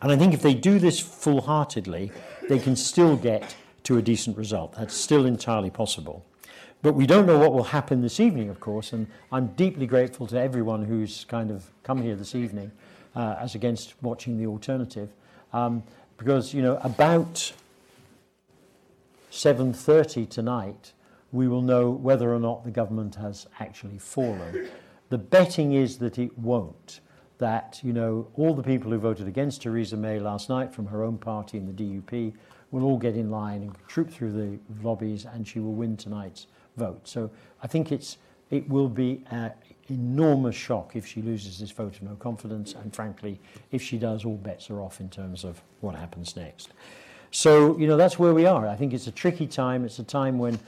And 0.00 0.12
I 0.12 0.16
think 0.16 0.34
if 0.34 0.42
they 0.42 0.54
do 0.54 0.78
this 0.78 0.98
full 1.00 1.42
heartedly, 1.42 2.10
they 2.48 2.58
can 2.58 2.76
still 2.76 3.16
get 3.16 3.54
to 3.84 3.98
a 3.98 4.02
decent 4.02 4.36
result. 4.36 4.74
That's 4.74 4.94
still 4.94 5.26
entirely 5.26 5.70
possible. 5.70 6.24
But 6.80 6.94
we 6.94 7.06
don't 7.06 7.26
know 7.26 7.38
what 7.38 7.52
will 7.52 7.64
happen 7.64 8.02
this 8.02 8.20
evening, 8.20 8.50
of 8.50 8.60
course, 8.60 8.92
and 8.92 9.08
I'm 9.32 9.48
deeply 9.48 9.86
grateful 9.86 10.26
to 10.28 10.40
everyone 10.40 10.84
who's 10.84 11.24
kind 11.24 11.50
of 11.50 11.64
come 11.82 12.02
here 12.02 12.14
this 12.14 12.34
evening 12.34 12.70
uh, 13.16 13.36
as 13.40 13.54
against 13.56 13.94
watching 14.00 14.38
the 14.38 14.46
alternative. 14.46 15.10
Um, 15.52 15.82
because, 16.18 16.54
you 16.54 16.62
know, 16.62 16.76
about 16.82 17.52
7.30 19.30 20.28
tonight, 20.28 20.92
we 21.32 21.48
will 21.48 21.62
know 21.62 21.90
whether 21.90 22.34
or 22.34 22.38
not 22.38 22.64
the 22.64 22.70
government 22.70 23.16
has 23.16 23.46
actually 23.60 23.98
fallen. 23.98 24.68
The 25.10 25.18
betting 25.18 25.72
is 25.72 25.98
that 25.98 26.18
it 26.18 26.38
won't 26.38 27.00
that 27.38 27.80
you 27.82 27.92
know 27.92 28.26
all 28.34 28.52
the 28.52 28.62
people 28.62 28.90
who 28.90 28.98
voted 28.98 29.26
against 29.28 29.62
Theresa 29.62 29.96
May 29.96 30.18
last 30.18 30.48
night 30.48 30.74
from 30.74 30.86
her 30.86 31.02
own 31.04 31.18
party 31.18 31.56
and 31.56 31.68
the 31.68 31.84
DUP 31.84 32.34
will 32.70 32.84
all 32.84 32.98
get 32.98 33.16
in 33.16 33.30
line 33.30 33.62
and 33.62 33.74
troop 33.86 34.10
through 34.10 34.32
the 34.32 34.58
lobbies, 34.86 35.24
and 35.24 35.46
she 35.46 35.58
will 35.58 35.72
win 35.72 35.96
tonight's 35.96 36.48
vote. 36.76 37.08
So 37.08 37.30
I 37.62 37.66
think 37.66 37.92
it's 37.92 38.18
it 38.50 38.68
will 38.68 38.88
be 38.88 39.24
an 39.30 39.52
enormous 39.88 40.54
shock 40.54 40.96
if 40.96 41.06
she 41.06 41.22
loses 41.22 41.58
this 41.58 41.70
vote 41.70 41.96
of 41.96 42.02
no 42.02 42.14
confidence, 42.16 42.74
and 42.74 42.94
frankly, 42.94 43.40
if 43.72 43.82
she 43.82 43.98
does, 43.98 44.24
all 44.24 44.36
bets 44.36 44.70
are 44.70 44.80
off 44.80 45.00
in 45.00 45.08
terms 45.08 45.44
of 45.44 45.62
what 45.80 45.94
happens 45.94 46.36
next. 46.36 46.70
So 47.30 47.78
you 47.78 47.86
know 47.86 47.96
that's 47.96 48.18
where 48.18 48.34
we 48.34 48.46
are. 48.46 48.66
I 48.66 48.76
think 48.76 48.92
it's 48.92 49.06
a 49.06 49.12
tricky 49.12 49.46
time. 49.46 49.84
It's 49.84 49.98
a 49.98 50.04
time 50.04 50.38
when 50.38 50.58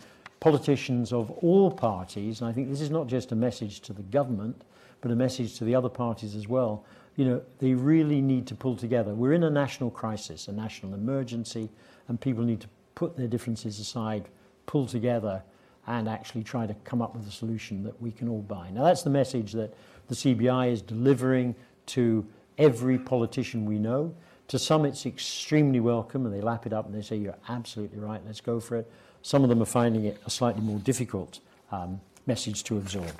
politicians 0.40 1.12
of 1.12 1.31
all 1.31 1.71
parties, 1.71 2.40
and 2.40 2.49
I 2.49 2.52
think 2.52 2.71
this 2.71 2.81
is 2.81 2.90
not 2.90 3.07
just 3.07 3.33
a 3.33 3.37
message 3.37 3.81
to 3.81 3.93
the 3.93 4.02
government 4.02 4.64
but 5.00 5.11
a 5.11 5.17
message 5.17 5.59
to 5.59 5.64
the 5.64 5.75
other 5.75 5.88
parties 5.88 6.35
as 6.35 6.49
well. 6.49 6.85
You 7.17 7.25
know, 7.25 7.43
they 7.59 7.75
really 7.75 8.21
need 8.21 8.47
to 8.49 8.55
pull 8.55 8.76
together. 8.76 9.14
We're 9.14 9.33
in 9.33 9.45
a 9.45 9.50
national 9.50 9.90
crisis, 9.90 10.49
a 10.49 10.52
national 10.52 10.95
emergency, 10.95 11.69
and 12.09 12.21
people 12.21 12.45
need 12.45 12.61
to 12.61 12.69
put 12.95 13.17
their 13.17 13.26
differences 13.26 13.79
aside, 13.79 14.29
pull 14.67 14.87
together, 14.87 15.43
and 15.87 16.09
actually 16.09 16.45
try 16.45 16.67
to 16.67 16.75
come 16.85 17.02
up 17.02 17.14
with 17.14 17.26
a 17.26 17.31
solution 17.31 17.83
that 17.85 18.00
we 18.00 18.12
can 18.12 18.29
all 18.29 18.43
buy. 18.43 18.71
Now, 18.71 18.85
that's 18.85 19.02
the 19.02 19.11
message 19.11 19.52
that 19.52 19.75
the 20.09 20.14
CBI 20.14 20.73
is 20.73 20.83
delivering 20.83 21.55
to 21.87 22.26
every 22.59 22.99
politician 22.99 23.64
we 23.64 23.79
know. 23.79 24.14
To 24.50 24.59
some, 24.59 24.85
it's 24.85 25.07
extremely 25.07 25.78
welcome, 25.78 26.26
and 26.26 26.35
they 26.35 26.40
lap 26.40 26.66
it 26.66 26.73
up 26.73 26.85
and 26.85 26.92
they 26.92 27.02
say, 27.02 27.14
You're 27.14 27.38
absolutely 27.49 28.00
right, 28.00 28.21
let's 28.26 28.40
go 28.40 28.59
for 28.59 28.78
it. 28.78 28.90
Some 29.23 29.45
of 29.45 29.49
them 29.49 29.62
are 29.62 29.66
finding 29.66 30.07
it 30.07 30.21
a 30.26 30.30
slightly 30.30 30.61
more 30.61 30.80
difficult 30.80 31.38
um, 31.71 32.00
message 32.26 32.64
to 32.64 32.76
absorb. 32.76 33.12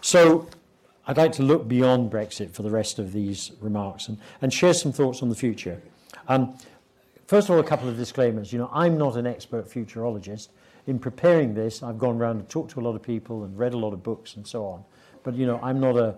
So, 0.00 0.48
I'd 1.06 1.16
like 1.16 1.30
to 1.34 1.44
look 1.44 1.68
beyond 1.68 2.10
Brexit 2.10 2.50
for 2.50 2.64
the 2.64 2.70
rest 2.70 2.98
of 2.98 3.12
these 3.12 3.52
remarks 3.60 4.08
and, 4.08 4.18
and 4.40 4.52
share 4.52 4.74
some 4.74 4.90
thoughts 4.90 5.22
on 5.22 5.28
the 5.28 5.36
future. 5.36 5.80
Um, 6.26 6.58
first 7.28 7.48
of 7.48 7.54
all, 7.54 7.60
a 7.60 7.64
couple 7.64 7.88
of 7.88 7.96
disclaimers. 7.96 8.52
You 8.52 8.58
know, 8.58 8.70
I'm 8.72 8.98
not 8.98 9.16
an 9.16 9.28
expert 9.28 9.70
futurologist. 9.70 10.48
In 10.88 10.98
preparing 10.98 11.54
this, 11.54 11.84
I've 11.84 12.00
gone 12.00 12.16
around 12.16 12.38
and 12.38 12.48
talked 12.48 12.72
to 12.72 12.80
a 12.80 12.82
lot 12.82 12.96
of 12.96 13.02
people 13.02 13.44
and 13.44 13.56
read 13.56 13.74
a 13.74 13.78
lot 13.78 13.92
of 13.92 14.02
books 14.02 14.34
and 14.34 14.44
so 14.44 14.64
on. 14.66 14.82
But, 15.22 15.36
you 15.36 15.46
know, 15.46 15.60
I'm 15.62 15.78
not 15.78 15.96
a, 15.96 16.16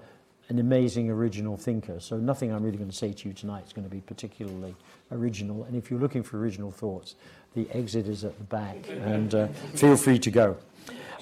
an 0.49 0.59
amazing 0.59 1.11
original 1.11 1.57
thinker, 1.57 2.01
so 2.01 2.17
nothing 2.17 2.53
I'm 2.53 2.63
really 2.63 2.77
going 2.77 2.91
to 2.91 2.97
say 2.97 3.13
to 3.13 3.29
you 3.29 3.35
tonight 3.35 3.65
is 3.67 3.73
going 3.73 3.89
to 3.89 3.91
be 3.91 4.01
particularly 4.01 4.75
original. 5.11 5.65
And 5.65 5.75
if 5.75 5.91
you're 5.91 6.01
looking 6.01 6.23
for 6.23 6.39
original 6.39 6.71
thoughts, 6.71 7.15
the 7.55 7.69
exit 7.73 8.07
is 8.09 8.25
at 8.25 8.37
the 8.39 8.45
back, 8.45 8.77
and 8.89 9.35
uh, 9.35 9.47
feel 9.75 9.97
free 9.97 10.19
to 10.19 10.31
go. 10.31 10.57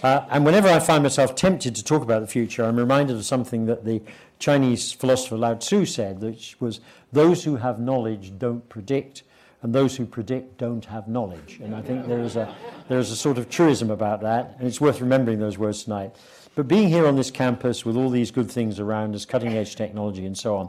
Uh, 0.02 0.26
and 0.31 0.45
whenever 0.45 0.69
I 0.69 0.81
find 0.81 1.05
myself 1.05 1.37
tempted 1.37 1.76
to 1.76 1.85
talk 1.85 2.02
about 2.02 2.21
the 2.21 2.26
future, 2.26 2.64
I'm 2.64 2.76
reminded 2.76 3.17
of 3.17 3.25
something 3.25 3.67
that 3.67 3.85
the 3.85 4.02
Chinese 4.41 4.93
philosopher 4.93 5.37
Lao 5.37 5.55
Tzu 5.55 5.85
said, 5.85 6.21
which 6.21 6.57
was, 6.59 6.81
Those 7.12 7.45
who 7.45 7.57
have 7.57 7.79
knowledge 7.79 8.37
don't 8.37 8.69
predict, 8.69 9.23
and 9.62 9.73
those 9.73 9.97
who 9.97 10.05
predict 10.05 10.59
don't 10.59 10.85
have 10.87 11.07
knowledge. 11.07 11.61
And 11.62 11.76
I 11.76 11.83
think 11.83 12.09
there 12.09 12.19
is 12.19 12.35
a, 12.35 12.52
there 12.88 12.99
is 12.99 13.12
a 13.12 13.17
sort 13.17 13.38
of 13.38 13.49
truism 13.49 13.91
about 13.91 14.23
that, 14.23 14.57
and 14.59 14.67
it's 14.67 14.81
worth 14.81 15.00
remembering 15.00 15.38
those 15.38 15.57
words 15.57 15.85
tonight. 15.85 16.17
But 16.54 16.68
being 16.68 16.88
here 16.88 17.06
on 17.06 17.16
this 17.16 17.30
campus 17.30 17.87
with 17.87 17.97
all 17.97 18.11
these 18.11 18.30
good 18.30 18.50
things 18.50 18.78
around 18.78 19.14
us, 19.14 19.25
cutting 19.25 19.54
edge 19.54 19.75
technology 19.75 20.26
and 20.26 20.37
so 20.37 20.56
on, 20.56 20.68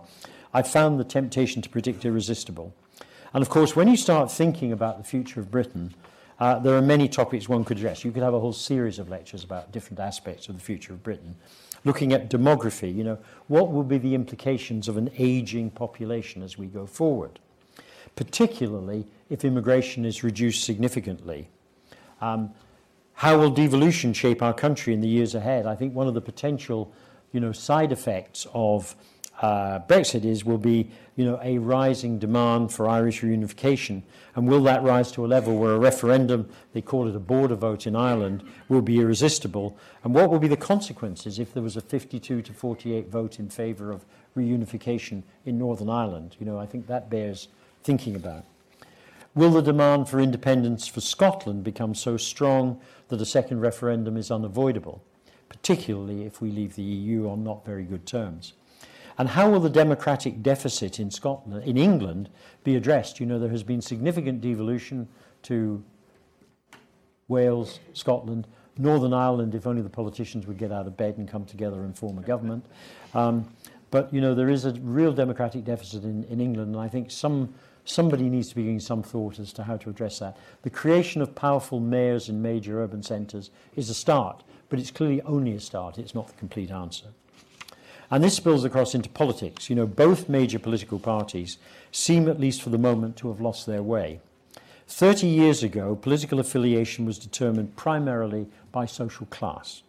I 0.53 0.61
found 0.61 0.99
the 0.99 1.03
temptation 1.03 1.61
to 1.61 1.69
predict 1.69 2.05
irresistible. 2.05 2.73
And 3.33 3.41
of 3.41 3.49
course, 3.49 3.75
when 3.75 3.87
you 3.87 3.97
start 3.97 4.31
thinking 4.31 4.71
about 4.71 4.97
the 4.97 5.03
future 5.03 5.39
of 5.39 5.51
Britain, 5.51 5.93
uh, 6.39 6.59
there 6.59 6.75
are 6.75 6.81
many 6.81 7.09
topics 7.09 7.49
one 7.49 7.63
could 7.63 7.77
address. 7.77 8.05
You 8.05 8.11
could 8.11 8.23
have 8.23 8.33
a 8.33 8.39
whole 8.39 8.53
series 8.53 8.97
of 8.99 9.09
lectures 9.09 9.43
about 9.43 9.71
different 9.71 9.99
aspects 9.99 10.47
of 10.47 10.55
the 10.55 10.61
future 10.61 10.93
of 10.93 11.03
Britain. 11.03 11.35
Looking 11.83 12.13
at 12.13 12.29
demography, 12.29 12.95
you 12.95 13.03
know, 13.03 13.17
what 13.47 13.71
will 13.71 13.83
be 13.83 13.97
the 13.97 14.15
implications 14.15 14.87
of 14.87 14.95
an 14.95 15.09
aging 15.17 15.71
population 15.71 16.43
as 16.43 16.57
we 16.57 16.67
go 16.67 16.85
forward, 16.85 17.39
particularly 18.15 19.05
if 19.29 19.43
immigration 19.43 20.05
is 20.05 20.23
reduced 20.23 20.63
significantly. 20.63 21.49
Um, 22.21 22.53
how 23.23 23.37
will 23.37 23.49
devolution 23.49 24.11
shape 24.11 24.41
our 24.41 24.53
country 24.53 24.93
in 24.93 24.99
the 24.99 25.07
years 25.07 25.33
ahead? 25.33 25.65
I 25.65 25.75
think 25.75 25.95
one 25.95 26.09
of 26.09 26.13
the 26.13 26.19
potential, 26.19 26.91
you 27.31 27.39
know, 27.39 27.53
side 27.53 27.93
effects 27.93 28.45
of 28.53 28.97
uh, 29.41 29.79
Brexit 29.87 30.25
is 30.25 30.43
will 30.43 30.57
be 30.57 30.91
you 31.15 31.23
know, 31.23 31.39
a 31.41 31.57
rising 31.57 32.19
demand 32.19 32.73
for 32.73 32.89
Irish 32.89 33.21
reunification. 33.21 34.01
And 34.35 34.45
will 34.45 34.61
that 34.63 34.83
rise 34.83 35.09
to 35.13 35.25
a 35.25 35.27
level 35.27 35.55
where 35.57 35.71
a 35.71 35.79
referendum, 35.79 36.49
they 36.73 36.81
call 36.81 37.07
it 37.07 37.15
a 37.15 37.19
border 37.19 37.55
vote 37.55 37.87
in 37.87 37.95
Ireland, 37.95 38.43
will 38.67 38.81
be 38.81 38.99
irresistible? 38.99 39.77
And 40.03 40.13
what 40.13 40.29
will 40.29 40.39
be 40.39 40.49
the 40.49 40.57
consequences 40.57 41.39
if 41.39 41.53
there 41.53 41.63
was 41.63 41.77
a 41.77 41.81
52 41.81 42.41
to 42.41 42.53
48 42.53 43.07
vote 43.07 43.39
in 43.39 43.47
favour 43.47 43.93
of 43.93 44.03
reunification 44.35 45.23
in 45.45 45.57
Northern 45.57 45.89
Ireland? 45.89 46.35
You 46.41 46.45
know, 46.45 46.59
I 46.59 46.65
think 46.65 46.87
that 46.87 47.09
bears 47.09 47.47
thinking 47.83 48.17
about. 48.17 48.43
Will 49.35 49.51
the 49.51 49.61
demand 49.61 50.09
for 50.09 50.19
independence 50.19 50.87
for 50.87 51.01
Scotland 51.01 51.63
become 51.63 51.95
so 51.95 52.17
strong 52.17 52.79
that 53.07 53.21
a 53.21 53.25
second 53.25 53.61
referendum 53.61 54.15
is 54.15 54.29
unavoidable, 54.29 55.03
particularly 55.49 56.23
if 56.23 56.39
we 56.39 56.51
leave 56.51 56.75
the 56.75 56.83
EU 56.83 57.27
on 57.27 57.43
not 57.43 57.65
very 57.65 57.83
good 57.83 58.05
terms? 58.05 58.53
And 59.17 59.29
how 59.29 59.49
will 59.49 59.59
the 59.59 59.69
democratic 59.69 60.41
deficit 60.41 60.99
in 60.99 61.11
Scotland, 61.11 61.63
in 61.63 61.77
England, 61.77 62.29
be 62.63 62.75
addressed? 62.75 63.19
You 63.19 63.25
know, 63.25 63.39
there 63.39 63.49
has 63.49 63.63
been 63.63 63.81
significant 63.81 64.41
devolution 64.41 65.07
to 65.43 65.83
Wales, 67.27 67.79
Scotland, 67.93 68.47
Northern 68.77 69.13
Ireland, 69.13 69.53
if 69.53 69.67
only 69.67 69.81
the 69.81 69.89
politicians 69.89 70.47
would 70.47 70.57
get 70.57 70.71
out 70.71 70.87
of 70.87 70.97
bed 70.97 71.17
and 71.17 71.27
come 71.27 71.45
together 71.45 71.81
and 71.81 71.97
form 71.97 72.17
a 72.17 72.21
government. 72.21 72.65
Um, 73.13 73.47
but, 73.91 74.11
you 74.11 74.21
know, 74.21 74.33
there 74.33 74.49
is 74.49 74.65
a 74.65 74.73
real 74.81 75.13
democratic 75.13 75.63
deficit 75.63 76.03
in, 76.03 76.23
in 76.25 76.41
England, 76.41 76.73
and 76.73 76.83
I 76.83 76.87
think 76.87 77.11
some, 77.11 77.53
somebody 77.85 78.29
needs 78.29 78.49
to 78.49 78.55
be 78.55 78.63
giving 78.63 78.79
some 78.79 79.03
thought 79.03 79.39
as 79.39 79.53
to 79.53 79.63
how 79.63 79.77
to 79.77 79.89
address 79.89 80.19
that. 80.19 80.37
The 80.61 80.69
creation 80.69 81.21
of 81.21 81.35
powerful 81.35 81.79
mayors 81.79 82.29
in 82.29 82.41
major 82.41 82.81
urban 82.81 83.03
centres 83.03 83.49
is 83.75 83.89
a 83.89 83.93
start, 83.93 84.43
but 84.69 84.79
it's 84.79 84.91
clearly 84.91 85.21
only 85.23 85.53
a 85.53 85.59
start. 85.59 85.97
It's 85.97 86.15
not 86.15 86.27
the 86.27 86.33
complete 86.33 86.71
answer. 86.71 87.07
And 88.09 88.23
this 88.23 88.35
spills 88.35 88.63
across 88.63 88.93
into 88.93 89.09
politics. 89.09 89.69
You 89.69 89.75
know, 89.75 89.87
both 89.87 90.29
major 90.29 90.59
political 90.59 90.99
parties 90.99 91.57
seem, 91.91 92.27
at 92.27 92.39
least 92.39 92.61
for 92.61 92.69
the 92.69 92.77
moment, 92.77 93.17
to 93.17 93.29
have 93.29 93.41
lost 93.41 93.65
their 93.65 93.81
way. 93.81 94.19
30 94.87 95.27
years 95.27 95.63
ago, 95.63 95.95
political 95.95 96.39
affiliation 96.39 97.05
was 97.05 97.17
determined 97.17 97.75
primarily 97.75 98.47
by 98.71 98.85
social 98.85 99.25
class. 99.27 99.81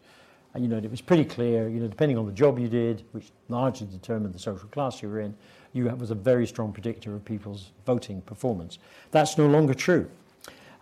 And, 0.54 0.62
you 0.62 0.70
know, 0.70 0.78
it 0.78 0.90
was 0.90 1.00
pretty 1.00 1.24
clear, 1.24 1.68
you 1.68 1.80
know, 1.80 1.88
depending 1.88 2.16
on 2.16 2.26
the 2.26 2.32
job 2.32 2.58
you 2.58 2.68
did, 2.68 3.04
which 3.12 3.30
largely 3.48 3.88
determined 3.88 4.32
the 4.32 4.38
social 4.38 4.68
class 4.68 5.02
you 5.02 5.08
were 5.08 5.20
in, 5.20 5.36
you 5.74 5.84
was 5.88 6.10
a 6.10 6.14
very 6.14 6.46
strong 6.46 6.72
predictor 6.72 7.14
of 7.14 7.24
people's 7.24 7.72
voting 7.84 8.22
performance. 8.22 8.78
That's 9.10 9.36
no 9.36 9.46
longer 9.46 9.74
true. 9.74 10.08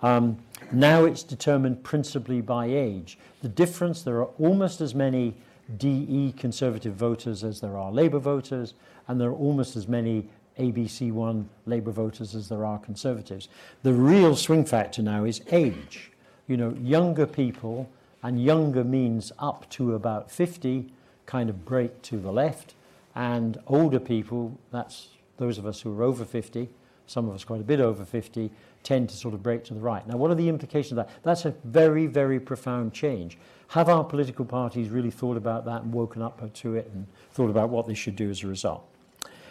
Um, 0.03 0.39
now 0.71 1.05
it's 1.05 1.23
determined 1.23 1.83
principally 1.83 2.41
by 2.41 2.67
age. 2.67 3.19
The 3.41 3.49
difference, 3.49 4.03
there 4.03 4.19
are 4.19 4.29
almost 4.39 4.81
as 4.81 4.95
many 4.95 5.35
DE 5.79 6.35
Conservative 6.37 6.95
voters 6.95 7.43
as 7.43 7.61
there 7.61 7.77
are 7.77 7.91
Labour 7.91 8.19
voters, 8.19 8.75
and 9.09 9.21
there 9.21 9.31
are 9.31 9.35
almost 9.35 9.77
as 9.77 9.89
many 9.89 10.29
ABC1 10.59 11.47
Labour 11.67 11.91
voters 11.91 12.35
as 12.35 12.49
there 12.49 12.65
are 12.65 12.79
Conservatives. 12.79 13.49
The 13.83 13.93
real 13.93 14.37
swing 14.37 14.65
factor 14.65 15.03
now 15.03 15.25
is 15.25 15.41
age. 15.51 16.13
You 16.47 16.57
know, 16.57 16.77
younger 16.83 17.27
people 17.27 17.89
and 18.23 18.43
younger 18.43 18.85
means 18.85 19.33
up 19.39 19.69
to 19.71 19.95
about 19.95 20.31
50 20.31 20.93
kind 21.27 21.49
of 21.49 21.65
break 21.65 22.03
to 22.03 22.19
the 22.19 22.33
left, 22.33 22.75
and 23.15 23.61
older 23.67 24.01
people, 24.01 24.59
that's 24.71 25.09
those 25.37 25.59
of 25.59 25.67
us 25.67 25.81
who 25.81 25.99
are 25.99 26.03
over 26.03 26.25
50, 26.25 26.69
some 27.07 27.29
of 27.29 27.35
us 27.35 27.45
quite 27.45 27.61
a 27.61 27.65
bit 27.65 27.81
over 27.81 28.05
50, 28.05 28.51
tend 28.83 29.09
to 29.09 29.17
sort 29.17 29.35
of 29.35 29.43
break 29.43 29.65
to 29.65 29.75
the 29.75 29.81
right. 29.81 30.07
Now, 30.07 30.17
what 30.17 30.31
are 30.31 30.35
the 30.35 30.49
implications 30.49 30.93
of 30.93 30.97
that? 31.07 31.11
That's 31.23 31.45
a 31.45 31.55
very, 31.65 32.07
very 32.07 32.41
profound 32.41 32.93
change. 32.93 33.39
Have 33.69 33.89
our 33.89 34.05
political 34.05 34.45
parties 34.45 34.89
really 34.89 35.11
thought 35.11 35.37
about 35.37 35.65
that 35.67 35.83
and 35.83 35.93
woken 35.93 36.23
up 36.23 36.53
to 36.53 36.75
it 36.75 36.91
and 36.93 37.07
thought 37.33 37.51
about 37.51 37.71
what 37.71 37.87
they 37.87 37.95
should 37.95 38.17
do 38.17 38.31
as 38.31 38.43
a 38.43 38.47
result? 38.47 38.85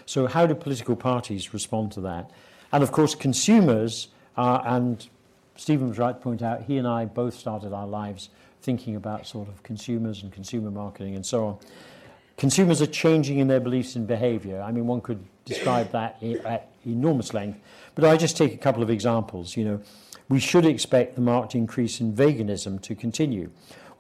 So, 0.06 0.28
how 0.28 0.46
do 0.46 0.56
political 0.56 0.96
parties 0.96 1.54
respond 1.54 1.92
to 1.94 2.02
that? 2.02 2.32
And 2.72 2.84
of 2.84 2.92
course, 2.92 3.16
consumers, 3.16 4.10
are, 4.38 4.64
and 4.66 5.08
Stephen 5.56 5.90
was 5.90 5.98
right 5.98 6.14
to 6.14 6.20
point 6.20 6.42
out, 6.42 6.64
he 6.64 6.78
and 6.78 6.88
I 6.88 7.06
both 7.06 7.38
started 7.38 7.74
our 7.74 7.88
lives 7.88 8.30
thinking 8.62 8.96
about 8.96 9.28
sort 9.28 9.48
of 9.48 9.64
consumers 9.64 10.24
and 10.24 10.32
consumer 10.32 10.72
marketing 10.72 11.16
and 11.16 11.26
so 11.26 11.46
on. 11.46 11.58
Consumers 12.42 12.82
are 12.82 12.88
changing 12.88 13.38
in 13.38 13.48
their 13.48 13.60
beliefs 13.60 13.96
and 13.96 14.08
behavior. 14.08 14.64
I 14.64 14.72
mean, 14.72 14.88
one 14.88 15.00
could 15.00 15.24
describe 15.46 15.92
that 15.92 16.18
at 16.44 16.72
enormous 16.88 17.36
length, 17.36 17.60
but 17.94 18.04
I 18.04 18.18
just 18.18 18.36
take 18.36 18.56
a 18.56 18.58
couple 18.58 18.82
of 18.82 18.90
examples. 18.90 19.56
You 19.56 19.64
know, 19.64 19.82
we 20.28 20.40
should 20.40 20.66
expect 20.66 21.14
the 21.14 21.22
marked 21.22 21.54
increase 21.54 22.02
in 22.02 22.14
veganism 22.14 22.82
to 22.82 22.96
continue. 22.96 23.52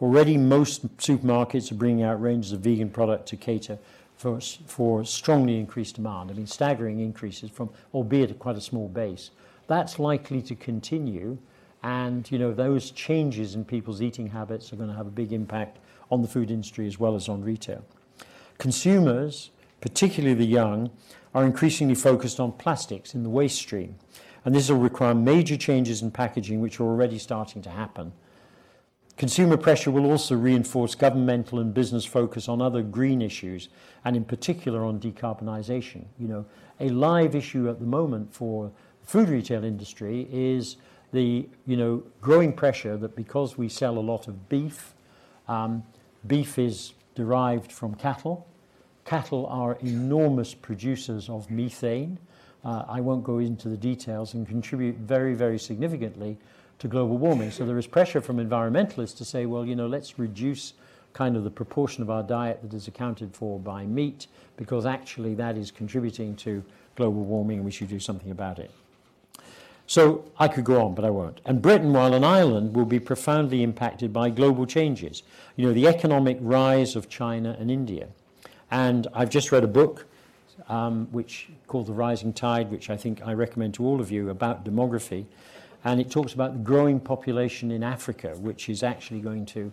Already, 0.01 0.37
most 0.37 0.97
supermarkets 0.97 1.71
are 1.71 1.75
bringing 1.75 2.03
out 2.03 2.19
ranges 2.19 2.51
of 2.51 2.61
vegan 2.61 2.89
product 2.89 3.27
to 3.27 3.37
cater 3.37 3.77
for, 4.17 4.41
for 4.41 5.05
strongly 5.05 5.59
increased 5.59 5.97
demand. 5.97 6.31
I 6.31 6.33
mean, 6.33 6.47
staggering 6.47 6.99
increases 6.99 7.51
from, 7.51 7.69
albeit 7.93 8.39
quite 8.39 8.55
a 8.55 8.61
small 8.61 8.87
base. 8.87 9.29
That's 9.67 9.99
likely 9.99 10.41
to 10.41 10.55
continue 10.55 11.37
and 11.83 12.29
you 12.31 12.39
know 12.39 12.53
those 12.53 12.89
changes 12.89 13.53
in 13.53 13.65
people's 13.65 14.01
eating 14.01 14.29
habits 14.29 14.73
are 14.73 14.77
going 14.77 14.89
to 14.89 14.95
have 14.95 15.05
a 15.05 15.11
big 15.11 15.31
impact 15.31 15.77
on 16.09 16.23
the 16.23 16.27
food 16.27 16.49
industry 16.49 16.87
as 16.87 16.99
well 16.99 17.13
as 17.13 17.29
on 17.29 17.43
retail. 17.43 17.83
Consumers, 18.61 19.49
particularly 19.81 20.35
the 20.35 20.45
young, 20.45 20.91
are 21.33 21.43
increasingly 21.43 21.95
focused 21.95 22.39
on 22.39 22.51
plastics 22.51 23.15
in 23.15 23.23
the 23.23 23.29
waste 23.29 23.57
stream, 23.57 23.95
and 24.45 24.53
this 24.53 24.69
will 24.69 24.77
require 24.77 25.15
major 25.15 25.57
changes 25.57 26.03
in 26.03 26.11
packaging, 26.11 26.61
which 26.61 26.79
are 26.79 26.83
already 26.83 27.17
starting 27.17 27.63
to 27.63 27.71
happen. 27.71 28.13
Consumer 29.17 29.57
pressure 29.57 29.89
will 29.89 30.05
also 30.05 30.35
reinforce 30.35 30.93
governmental 30.93 31.57
and 31.57 31.73
business 31.73 32.05
focus 32.05 32.47
on 32.47 32.61
other 32.61 32.83
green 32.83 33.19
issues, 33.19 33.69
and 34.05 34.15
in 34.15 34.23
particular 34.23 34.85
on 34.85 34.99
decarbonisation. 34.99 36.05
You 36.19 36.27
know, 36.27 36.45
a 36.79 36.89
live 36.89 37.33
issue 37.33 37.67
at 37.67 37.79
the 37.79 37.87
moment 37.87 38.31
for 38.31 38.71
the 39.01 39.07
food 39.07 39.29
retail 39.29 39.63
industry 39.63 40.27
is 40.31 40.77
the 41.13 41.49
you 41.65 41.77
know 41.77 42.03
growing 42.21 42.53
pressure 42.53 42.95
that 42.95 43.15
because 43.15 43.57
we 43.57 43.67
sell 43.67 43.97
a 43.97 44.05
lot 44.13 44.27
of 44.27 44.49
beef, 44.49 44.93
um, 45.47 45.81
beef 46.27 46.59
is 46.59 46.93
derived 47.15 47.71
from 47.71 47.95
cattle. 47.95 48.47
Cattle 49.05 49.45
are 49.47 49.77
enormous 49.81 50.53
producers 50.53 51.29
of 51.29 51.49
methane. 51.49 52.17
Uh, 52.63 52.83
I 52.87 53.01
won't 53.01 53.23
go 53.23 53.39
into 53.39 53.69
the 53.69 53.77
details 53.77 54.33
and 54.33 54.47
contribute 54.47 54.97
very, 54.97 55.33
very 55.33 55.57
significantly 55.57 56.37
to 56.79 56.87
global 56.87 57.17
warming. 57.17 57.51
So 57.51 57.65
there 57.65 57.77
is 57.77 57.87
pressure 57.87 58.21
from 58.21 58.37
environmentalists 58.37 59.17
to 59.17 59.25
say, 59.25 59.45
well, 59.45 59.65
you 59.65 59.75
know, 59.75 59.87
let's 59.87 60.19
reduce 60.19 60.73
kind 61.13 61.35
of 61.35 61.43
the 61.43 61.49
proportion 61.49 62.01
of 62.01 62.09
our 62.09 62.23
diet 62.23 62.61
that 62.61 62.73
is 62.73 62.87
accounted 62.87 63.35
for 63.35 63.59
by 63.59 63.85
meat 63.85 64.27
because 64.57 64.85
actually 64.85 65.33
that 65.35 65.57
is 65.57 65.71
contributing 65.71 66.35
to 66.37 66.63
global 66.95 67.23
warming 67.23 67.57
and 67.57 67.65
we 67.65 67.71
should 67.71 67.89
do 67.89 67.99
something 67.99 68.31
about 68.31 68.59
it. 68.59 68.71
So 69.87 70.23
I 70.39 70.47
could 70.47 70.63
go 70.63 70.85
on, 70.85 70.95
but 70.95 71.03
I 71.03 71.09
won't. 71.09 71.41
And 71.43 71.61
Britain, 71.61 71.91
while 71.91 72.13
an 72.13 72.23
island, 72.23 72.73
will 72.73 72.85
be 72.85 72.99
profoundly 72.99 73.61
impacted 73.61 74.13
by 74.13 74.29
global 74.29 74.65
changes. 74.65 75.23
You 75.57 75.67
know, 75.67 75.73
the 75.73 75.87
economic 75.87 76.37
rise 76.39 76.95
of 76.95 77.09
China 77.09 77.57
and 77.59 77.69
India. 77.69 78.07
And 78.71 79.07
I've 79.13 79.29
just 79.29 79.51
read 79.51 79.63
a 79.63 79.67
book 79.67 80.07
um, 80.69 81.07
which 81.11 81.49
called 81.67 81.87
The 81.87 81.93
Rising 81.93 82.33
Tide, 82.33 82.71
which 82.71 82.89
I 82.89 82.97
think 82.97 83.21
I 83.21 83.33
recommend 83.33 83.73
to 83.75 83.85
all 83.85 83.99
of 83.99 84.11
you 84.11 84.29
about 84.29 84.63
demography. 84.63 85.25
And 85.83 85.99
it 85.99 86.09
talks 86.09 86.33
about 86.33 86.53
the 86.53 86.59
growing 86.59 86.99
population 86.99 87.71
in 87.71 87.83
Africa, 87.83 88.35
which 88.37 88.69
is 88.69 88.83
actually 88.83 89.19
going 89.19 89.45
to 89.47 89.71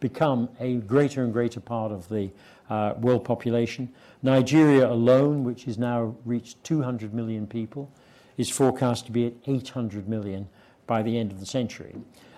become 0.00 0.48
a 0.60 0.76
greater 0.76 1.24
and 1.24 1.32
greater 1.32 1.60
part 1.60 1.90
of 1.90 2.08
the 2.08 2.30
uh, 2.70 2.94
world 2.98 3.24
population. 3.24 3.92
Nigeria 4.22 4.88
alone, 4.88 5.42
which 5.44 5.64
has 5.64 5.78
now 5.78 6.14
reached 6.24 6.62
200 6.64 7.14
million 7.14 7.46
people, 7.46 7.90
is 8.36 8.48
forecast 8.50 9.06
to 9.06 9.12
be 9.12 9.26
at 9.26 9.32
800 9.46 10.08
million 10.08 10.48
by 10.86 11.02
the 11.02 11.18
end 11.18 11.32
of 11.32 11.40
the 11.40 11.46
century. 11.46 11.96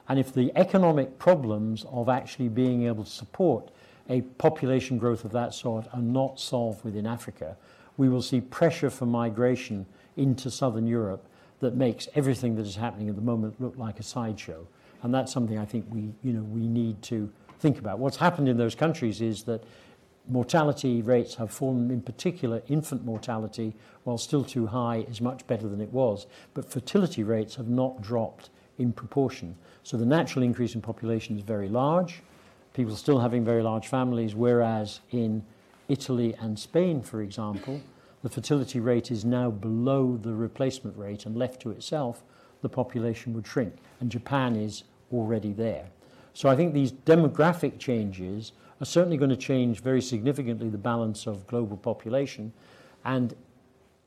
And 0.08 0.18
if 0.18 0.32
the 0.32 0.50
economic 0.56 1.18
problems 1.18 1.84
of 1.90 2.08
actually 2.08 2.48
being 2.48 2.86
able 2.86 3.04
to 3.04 3.10
support 3.10 3.70
a 4.10 4.22
population 4.22 4.98
growth 4.98 5.24
of 5.24 5.32
that 5.32 5.54
sort 5.54 5.86
are 5.94 6.02
not 6.02 6.38
solved 6.38 6.84
within 6.84 7.06
Africa, 7.06 7.56
we 7.96 8.08
will 8.08 8.22
see 8.22 8.40
pressure 8.40 8.90
for 8.90 9.06
migration 9.06 9.86
into 10.16 10.50
southern 10.50 10.86
Europe 10.86 11.26
that 11.60 11.74
makes 11.74 12.08
everything 12.14 12.56
that 12.56 12.66
is 12.66 12.76
happening 12.76 13.08
at 13.08 13.14
the 13.14 13.22
moment 13.22 13.60
look 13.60 13.76
like 13.76 14.00
a 14.00 14.02
sideshow. 14.02 14.66
And 15.02 15.14
that's 15.14 15.32
something 15.32 15.58
I 15.58 15.64
think 15.64 15.86
we, 15.88 16.12
you 16.22 16.32
know, 16.32 16.42
we 16.42 16.66
need 16.66 17.00
to 17.02 17.30
think 17.60 17.78
about. 17.78 17.98
What's 17.98 18.16
happened 18.16 18.48
in 18.48 18.56
those 18.56 18.74
countries 18.74 19.20
is 19.20 19.44
that 19.44 19.62
mortality 20.28 21.02
rates 21.02 21.34
have 21.36 21.50
fallen, 21.50 21.90
in 21.90 22.00
particular, 22.00 22.62
infant 22.68 23.04
mortality, 23.04 23.74
while 24.04 24.18
still 24.18 24.44
too 24.44 24.66
high, 24.66 25.04
is 25.08 25.20
much 25.20 25.46
better 25.46 25.68
than 25.68 25.80
it 25.80 25.92
was. 25.92 26.26
But 26.54 26.70
fertility 26.70 27.22
rates 27.22 27.54
have 27.56 27.68
not 27.68 28.00
dropped 28.02 28.50
in 28.78 28.92
proportion. 28.92 29.56
So 29.82 29.96
the 29.96 30.06
natural 30.06 30.42
increase 30.42 30.74
in 30.74 30.80
population 30.80 31.36
is 31.36 31.42
very 31.42 31.68
large. 31.68 32.22
People 32.80 32.96
still 32.96 33.18
having 33.18 33.44
very 33.44 33.62
large 33.62 33.88
families, 33.88 34.34
whereas 34.34 35.00
in 35.10 35.44
Italy 35.90 36.34
and 36.40 36.58
Spain, 36.58 37.02
for 37.02 37.20
example, 37.20 37.78
the 38.22 38.30
fertility 38.30 38.80
rate 38.80 39.10
is 39.10 39.22
now 39.22 39.50
below 39.50 40.16
the 40.16 40.32
replacement 40.32 40.96
rate, 40.96 41.26
and 41.26 41.36
left 41.36 41.60
to 41.60 41.72
itself, 41.72 42.22
the 42.62 42.70
population 42.70 43.34
would 43.34 43.46
shrink. 43.46 43.74
And 44.00 44.10
Japan 44.10 44.56
is 44.56 44.84
already 45.12 45.52
there. 45.52 45.90
So 46.32 46.48
I 46.48 46.56
think 46.56 46.72
these 46.72 46.90
demographic 46.90 47.78
changes 47.78 48.52
are 48.80 48.86
certainly 48.86 49.18
going 49.18 49.28
to 49.28 49.36
change 49.36 49.82
very 49.82 50.00
significantly 50.00 50.70
the 50.70 50.78
balance 50.78 51.26
of 51.26 51.46
global 51.46 51.76
population. 51.76 52.50
And 53.04 53.34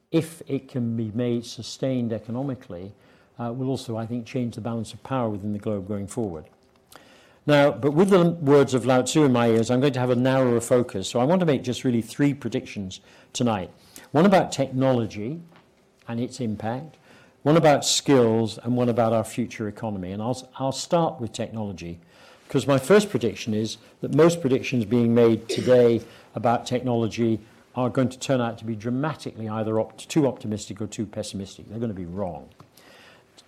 if 0.09 0.41
it 0.47 0.67
can 0.67 0.97
be 0.97 1.11
made 1.13 1.45
sustained 1.45 2.11
economically, 2.11 2.95
uh, 3.39 3.53
will 3.53 3.69
also, 3.69 3.97
I 3.97 4.07
think, 4.07 4.25
change 4.25 4.55
the 4.55 4.61
balance 4.61 4.93
of 4.93 5.03
power 5.03 5.29
within 5.29 5.53
the 5.53 5.59
globe 5.59 5.87
going 5.87 6.07
forward. 6.07 6.45
Now, 7.45 7.71
but 7.71 7.91
with 7.91 8.09
the 8.09 8.31
words 8.31 8.73
of 8.73 8.85
Lao 8.85 9.01
Tzu 9.01 9.25
in 9.25 9.33
my 9.33 9.47
ears, 9.49 9.69
I'm 9.69 9.81
going 9.81 9.93
to 9.93 9.99
have 9.99 10.09
a 10.09 10.15
narrower 10.15 10.61
focus. 10.61 11.09
So 11.09 11.19
I 11.19 11.25
want 11.25 11.41
to 11.41 11.45
make 11.45 11.61
just 11.61 11.83
really 11.83 12.01
three 12.01 12.33
predictions 12.33 13.01
tonight. 13.33 13.69
One 14.11 14.25
about 14.25 14.51
technology 14.51 15.41
and 16.07 16.19
its 16.19 16.39
impact, 16.39 16.95
one 17.41 17.57
about 17.57 17.83
skills, 17.83 18.57
and 18.63 18.77
one 18.77 18.87
about 18.87 19.11
our 19.11 19.25
future 19.25 19.67
economy. 19.67 20.11
And 20.11 20.21
I'll, 20.21 20.49
I'll 20.57 20.71
start 20.71 21.19
with 21.19 21.33
technology. 21.33 21.99
Because 22.47 22.65
my 22.65 22.77
first 22.77 23.09
prediction 23.09 23.53
is 23.53 23.77
that 24.01 24.13
most 24.13 24.39
predictions 24.39 24.85
being 24.85 25.13
made 25.13 25.49
today 25.49 26.01
about 26.35 26.65
technology 26.65 27.39
are 27.75 27.89
going 27.89 28.09
to 28.09 28.19
turn 28.19 28.39
out 28.39 28.57
to 28.59 28.65
be 28.65 28.75
dramatically 28.75 29.49
either 29.49 29.79
op- 29.79 29.97
too 29.97 30.27
optimistic 30.27 30.79
or 30.79 30.87
too 30.87 31.05
pessimistic. 31.05 31.67
They're 31.67 31.79
going 31.79 31.89
to 31.89 31.95
be 31.95 32.05
wrong. 32.05 32.49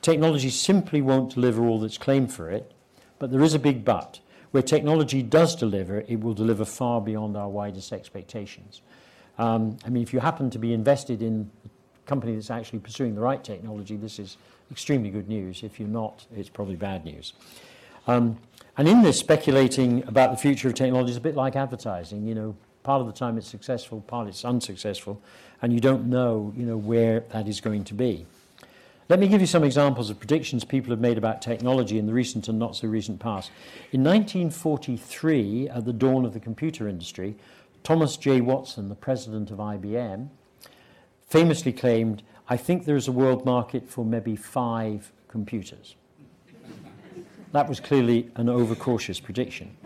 Technology 0.02 0.50
simply 0.50 1.02
won't 1.02 1.34
deliver 1.34 1.66
all 1.66 1.80
that's 1.80 1.98
claimed 1.98 2.34
for 2.34 2.50
it, 2.50 2.72
but 3.20 3.32
there 3.32 3.42
is 3.42 3.54
a 3.54 3.60
big 3.60 3.86
but. 3.86 4.20
Where 4.52 4.64
technology 4.64 5.22
does 5.22 5.56
deliver, 5.56 6.00
it 6.08 6.22
will 6.22 6.34
deliver 6.34 6.64
far 6.64 7.02
beyond 7.02 7.36
our 7.36 7.50
widest 7.50 7.92
expectations. 7.92 8.82
Um, 9.38 9.78
I 9.86 9.90
mean, 9.90 10.02
if 10.02 10.14
you 10.14 10.20
happen 10.20 10.50
to 10.52 10.60
be 10.60 10.74
invested 10.74 11.22
in 11.22 11.50
a 11.66 12.08
company 12.08 12.36
that's 12.36 12.50
actually 12.50 12.80
pursuing 12.80 13.16
the 13.16 13.22
right 13.22 13.44
technology, 13.44 13.98
this 13.98 14.18
is 14.18 14.38
extremely 14.72 15.10
good 15.10 15.28
news. 15.28 15.64
If 15.64 15.80
you're 15.80 15.90
not, 15.90 16.26
it's 16.36 16.50
probably 16.50 16.78
bad 16.78 17.04
news. 17.04 17.34
Um, 18.08 18.38
and 18.78 18.88
in 18.88 19.02
this, 19.02 19.20
speculating 19.20 20.04
about 20.08 20.32
the 20.32 20.38
future 20.38 20.68
of 20.68 20.76
technology 20.76 21.12
is 21.12 21.18
a 21.18 21.22
bit 21.22 21.36
like 21.36 21.56
advertising. 21.56 22.26
You 22.26 22.36
know, 22.36 22.56
part 22.84 23.02
of 23.02 23.08
the 23.08 23.14
time 23.14 23.38
it's 23.38 23.48
successful, 23.48 24.02
part 24.02 24.28
it's 24.28 24.46
unsuccessful, 24.46 25.22
and 25.62 25.74
you 25.74 25.80
don't 25.80 26.06
know, 26.06 26.54
you 26.56 26.66
know, 26.66 26.78
where 26.78 27.22
that 27.32 27.48
is 27.48 27.60
going 27.60 27.84
to 27.86 27.94
be. 27.94 28.26
Let 29.08 29.20
me 29.20 29.28
give 29.28 29.40
you 29.40 29.46
some 29.46 29.64
examples 29.64 30.10
of 30.10 30.18
predictions 30.18 30.66
people 30.66 30.90
have 30.90 31.00
made 31.00 31.20
about 31.20 31.40
technology 31.40 32.00
in 32.00 32.08
the 32.08 32.14
recent 32.14 32.48
and 32.48 32.58
not 32.58 32.76
so 32.76 32.88
recent 32.88 33.20
past. 33.20 33.52
In 33.92 34.04
1943, 34.04 35.70
at 35.70 35.86
the 35.86 35.94
dawn 35.94 36.26
of 36.26 36.34
the 36.34 36.40
computer 36.40 36.88
industry, 36.88 37.36
Thomas 37.84 38.18
J. 38.18 38.42
Watson, 38.42 38.90
the 38.90 38.96
president 38.96 39.52
of 39.52 39.60
IBM, 39.60 40.30
famously 41.28 41.72
claimed, 41.72 42.24
I 42.50 42.58
think 42.58 42.86
there's 42.86 43.08
a 43.08 43.12
world 43.12 43.46
market 43.46 43.88
for 43.88 44.04
maybe 44.04 44.36
five 44.36 45.12
computers. 45.28 45.96
That 47.52 47.70
was 47.70 47.80
clearly 47.80 48.32
an 48.38 48.50
overcautious 48.50 49.20
prediction. 49.20 49.78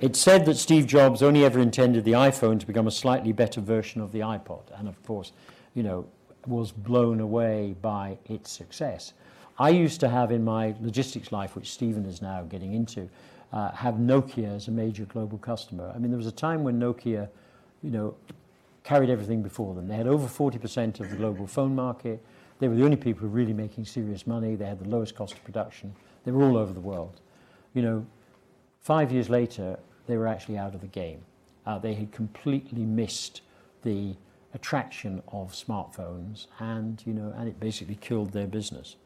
It 0.00 0.16
said 0.16 0.46
that 0.46 0.56
Steve 0.56 0.88
Jobs 0.88 1.22
only 1.22 1.44
ever 1.44 1.60
intended 1.60 2.04
the 2.04 2.12
iPhone 2.12 2.58
to 2.58 2.66
become 2.66 2.88
a 2.88 2.90
slightly 2.90 3.30
better 3.32 3.60
version 3.60 4.00
of 4.00 4.10
the 4.10 4.20
iPod. 4.20 4.62
And 4.76 4.88
of 4.88 5.00
course, 5.04 5.32
you 5.74 5.84
know, 5.84 6.06
was 6.46 6.72
blown 6.72 7.20
away 7.20 7.74
by 7.80 8.18
its 8.26 8.50
success. 8.50 9.12
I 9.58 9.70
used 9.70 10.00
to 10.00 10.08
have 10.08 10.32
in 10.32 10.42
my 10.42 10.74
logistics 10.80 11.32
life, 11.32 11.54
which 11.54 11.70
Stephen 11.70 12.06
is 12.06 12.22
now 12.22 12.42
getting 12.42 12.72
into, 12.72 13.08
uh, 13.52 13.70
have 13.72 13.94
Nokia 13.96 14.56
as 14.56 14.68
a 14.68 14.70
major 14.70 15.04
global 15.04 15.38
customer. 15.38 15.92
I 15.94 15.98
mean, 15.98 16.10
there 16.10 16.18
was 16.18 16.26
a 16.26 16.32
time 16.32 16.64
when 16.64 16.80
Nokia, 16.80 17.28
you 17.82 17.90
know, 17.90 18.14
carried 18.84 19.10
everything 19.10 19.42
before 19.42 19.74
them. 19.74 19.86
They 19.86 19.96
had 19.96 20.06
over 20.06 20.26
40% 20.26 21.00
of 21.00 21.10
the 21.10 21.16
global 21.16 21.46
phone 21.46 21.74
market. 21.74 22.24
They 22.58 22.68
were 22.68 22.74
the 22.74 22.84
only 22.84 22.96
people 22.96 23.28
really 23.28 23.52
making 23.52 23.84
serious 23.84 24.26
money. 24.26 24.54
They 24.54 24.66
had 24.66 24.78
the 24.78 24.88
lowest 24.88 25.14
cost 25.14 25.34
of 25.34 25.44
production. 25.44 25.94
They 26.24 26.32
were 26.32 26.44
all 26.44 26.56
over 26.56 26.72
the 26.72 26.80
world. 26.80 27.20
You 27.74 27.82
know, 27.82 28.06
five 28.80 29.12
years 29.12 29.28
later, 29.28 29.78
they 30.06 30.16
were 30.16 30.26
actually 30.26 30.58
out 30.58 30.74
of 30.74 30.80
the 30.80 30.86
game. 30.86 31.20
Uh, 31.66 31.78
they 31.78 31.94
had 31.94 32.12
completely 32.12 32.84
missed 32.84 33.42
the 33.82 34.14
attraction 34.54 35.22
of 35.28 35.52
smartphones, 35.52 36.46
and 36.58 37.02
you 37.06 37.12
know, 37.12 37.32
and 37.36 37.48
it 37.48 37.60
basically 37.60 37.96
killed 38.00 38.32
their 38.32 38.46
business. 38.46 38.96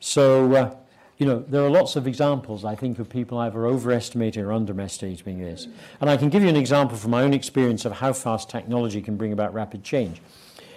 So, 0.00 0.54
uh, 0.54 0.76
you 1.18 1.26
know, 1.26 1.44
there 1.48 1.62
are 1.62 1.70
lots 1.70 1.96
of 1.96 2.06
examples, 2.06 2.64
I 2.64 2.74
think, 2.74 2.98
of 2.98 3.08
people 3.08 3.38
either 3.38 3.66
overestimating 3.66 4.42
or 4.42 4.52
underestimating 4.52 5.38
this. 5.38 5.66
And 6.00 6.10
I 6.10 6.16
can 6.16 6.28
give 6.28 6.42
you 6.42 6.48
an 6.48 6.56
example 6.56 6.96
from 6.96 7.10
my 7.10 7.22
own 7.22 7.32
experience 7.32 7.84
of 7.84 7.92
how 7.92 8.12
fast 8.12 8.50
technology 8.50 9.00
can 9.00 9.16
bring 9.16 9.32
about 9.32 9.54
rapid 9.54 9.82
change. 9.82 10.20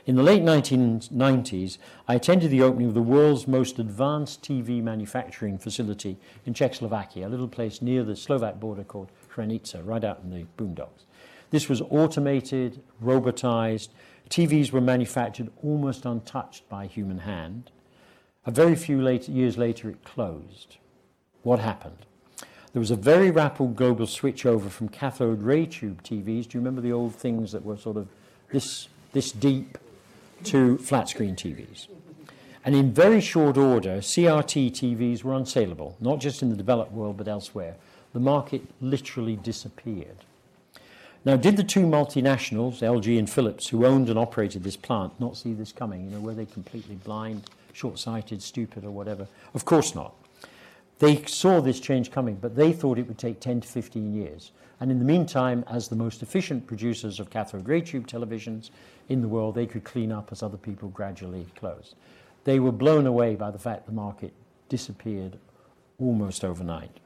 In 0.06 0.16
the 0.16 0.24
late 0.24 0.42
1990s, 0.42 1.78
I 2.08 2.16
attended 2.16 2.50
the 2.50 2.64
opening 2.64 2.88
of 2.88 2.94
the 2.94 3.02
world's 3.02 3.48
most 3.48 3.78
advanced 3.78 4.42
TV 4.42 4.82
manufacturing 4.82 5.58
facility 5.58 6.18
in 6.46 6.54
Czechoslovakia, 6.54 7.28
a 7.28 7.30
little 7.30 7.48
place 7.48 7.82
near 7.82 8.04
the 8.04 8.16
Slovak 8.16 8.60
border 8.60 8.84
called 8.84 9.12
Hranica, 9.36 9.86
right 9.86 10.04
out 10.04 10.22
in 10.24 10.32
the 10.32 10.46
boondocks. 10.58 11.06
This 11.52 11.68
was 11.68 11.82
automated, 11.82 12.82
robotized. 13.04 13.90
TVs 14.30 14.72
were 14.72 14.82
manufactured 14.82 15.52
almost 15.64 16.06
untouched 16.06 16.68
by 16.70 16.86
human 16.86 17.20
hand. 17.20 17.72
A 18.46 18.52
very 18.52 18.76
few 18.76 19.02
later, 19.02 19.32
years 19.32 19.58
later, 19.58 19.90
it 19.90 20.04
closed. 20.04 20.78
What 21.44 21.60
happened? 21.60 22.06
There 22.74 22.80
was 22.80 22.92
a 22.92 22.96
very 22.96 23.32
rapid 23.32 23.76
global 23.76 24.06
switch 24.06 24.46
over 24.46 24.70
from 24.70 24.90
cathode 24.90 25.42
ray 25.42 25.66
tube 25.66 26.04
TVs. 26.04 26.48
Do 26.48 26.58
you 26.58 26.62
remember 26.62 26.82
the 26.82 26.92
old 26.92 27.16
things 27.16 27.52
that 27.52 27.66
were 27.66 27.78
sort 27.78 27.98
of 27.98 28.08
this, 28.52 28.88
this 29.12 29.32
deep 29.32 29.78
to 30.44 30.78
flat 30.78 31.10
screen 31.10 31.36
TVs? 31.36 31.88
And 32.64 32.76
in 32.76 32.94
very 32.94 33.22
short 33.22 33.58
order, 33.58 33.98
CRT 33.98 34.72
TVs 34.72 35.24
were 35.24 35.34
unsaleable, 35.34 35.96
not 36.00 36.20
just 36.20 36.44
in 36.44 36.50
the 36.50 36.56
developed 36.56 36.92
world 36.92 37.18
but 37.18 37.28
elsewhere. 37.28 37.76
The 38.14 38.20
market 38.20 38.62
literally 38.82 39.36
disappeared. 39.36 40.26
Now, 41.26 41.36
did 41.36 41.58
the 41.58 41.64
two 41.64 41.86
multinationals, 41.86 42.80
LG 42.80 43.20
and 43.20 43.30
Philips, 43.30 43.68
who 43.68 43.86
owned 43.86 44.10
and 44.10 44.18
operated 44.18 44.64
this 44.64 44.78
plant, 44.78 45.20
not 45.20 45.36
see 45.36 45.54
this 45.54 45.74
coming? 45.74 46.06
You 46.06 46.12
know, 46.12 46.20
were 46.22 46.34
they 46.34 46.46
completely 46.46 46.96
blind, 46.96 47.50
short 47.74 48.00
sighted, 48.00 48.42
stupid, 48.42 48.86
or 48.86 48.92
whatever? 48.92 49.28
Of 49.54 49.66
course 49.66 49.94
not. 49.94 50.16
They 51.00 51.24
saw 51.26 51.60
this 51.60 51.82
change 51.82 52.10
coming, 52.12 52.36
but 52.36 52.56
they 52.56 52.72
thought 52.72 52.98
it 52.98 53.08
would 53.08 53.18
take 53.18 53.42
10 53.42 53.62
to 53.62 53.68
15 53.68 54.14
years. 54.14 54.52
And 54.80 54.92
in 54.92 55.00
the 55.00 55.06
meantime, 55.06 55.66
as 55.68 55.90
the 55.90 55.96
most 55.96 56.22
efficient 56.22 56.68
producers 56.68 57.20
of 57.20 57.30
cathode 57.30 57.68
ray 57.68 57.82
tube 57.82 58.08
televisions 58.08 58.70
in 59.10 59.22
the 59.22 59.28
world, 59.28 59.56
they 59.56 59.66
could 59.66 59.84
clean 59.84 60.14
up 60.14 60.30
as 60.32 60.42
other 60.42 60.58
people 60.58 60.88
gradually 60.90 61.46
closed. 61.56 61.96
They 62.46 62.60
were 62.60 62.72
blown 62.72 63.06
away 63.06 63.36
by 63.36 63.52
the 63.52 63.60
fact 63.60 63.86
the 63.86 63.92
market 63.92 64.34
disappeared 64.70 65.38
almost 66.00 66.46
overnight. 66.46 66.98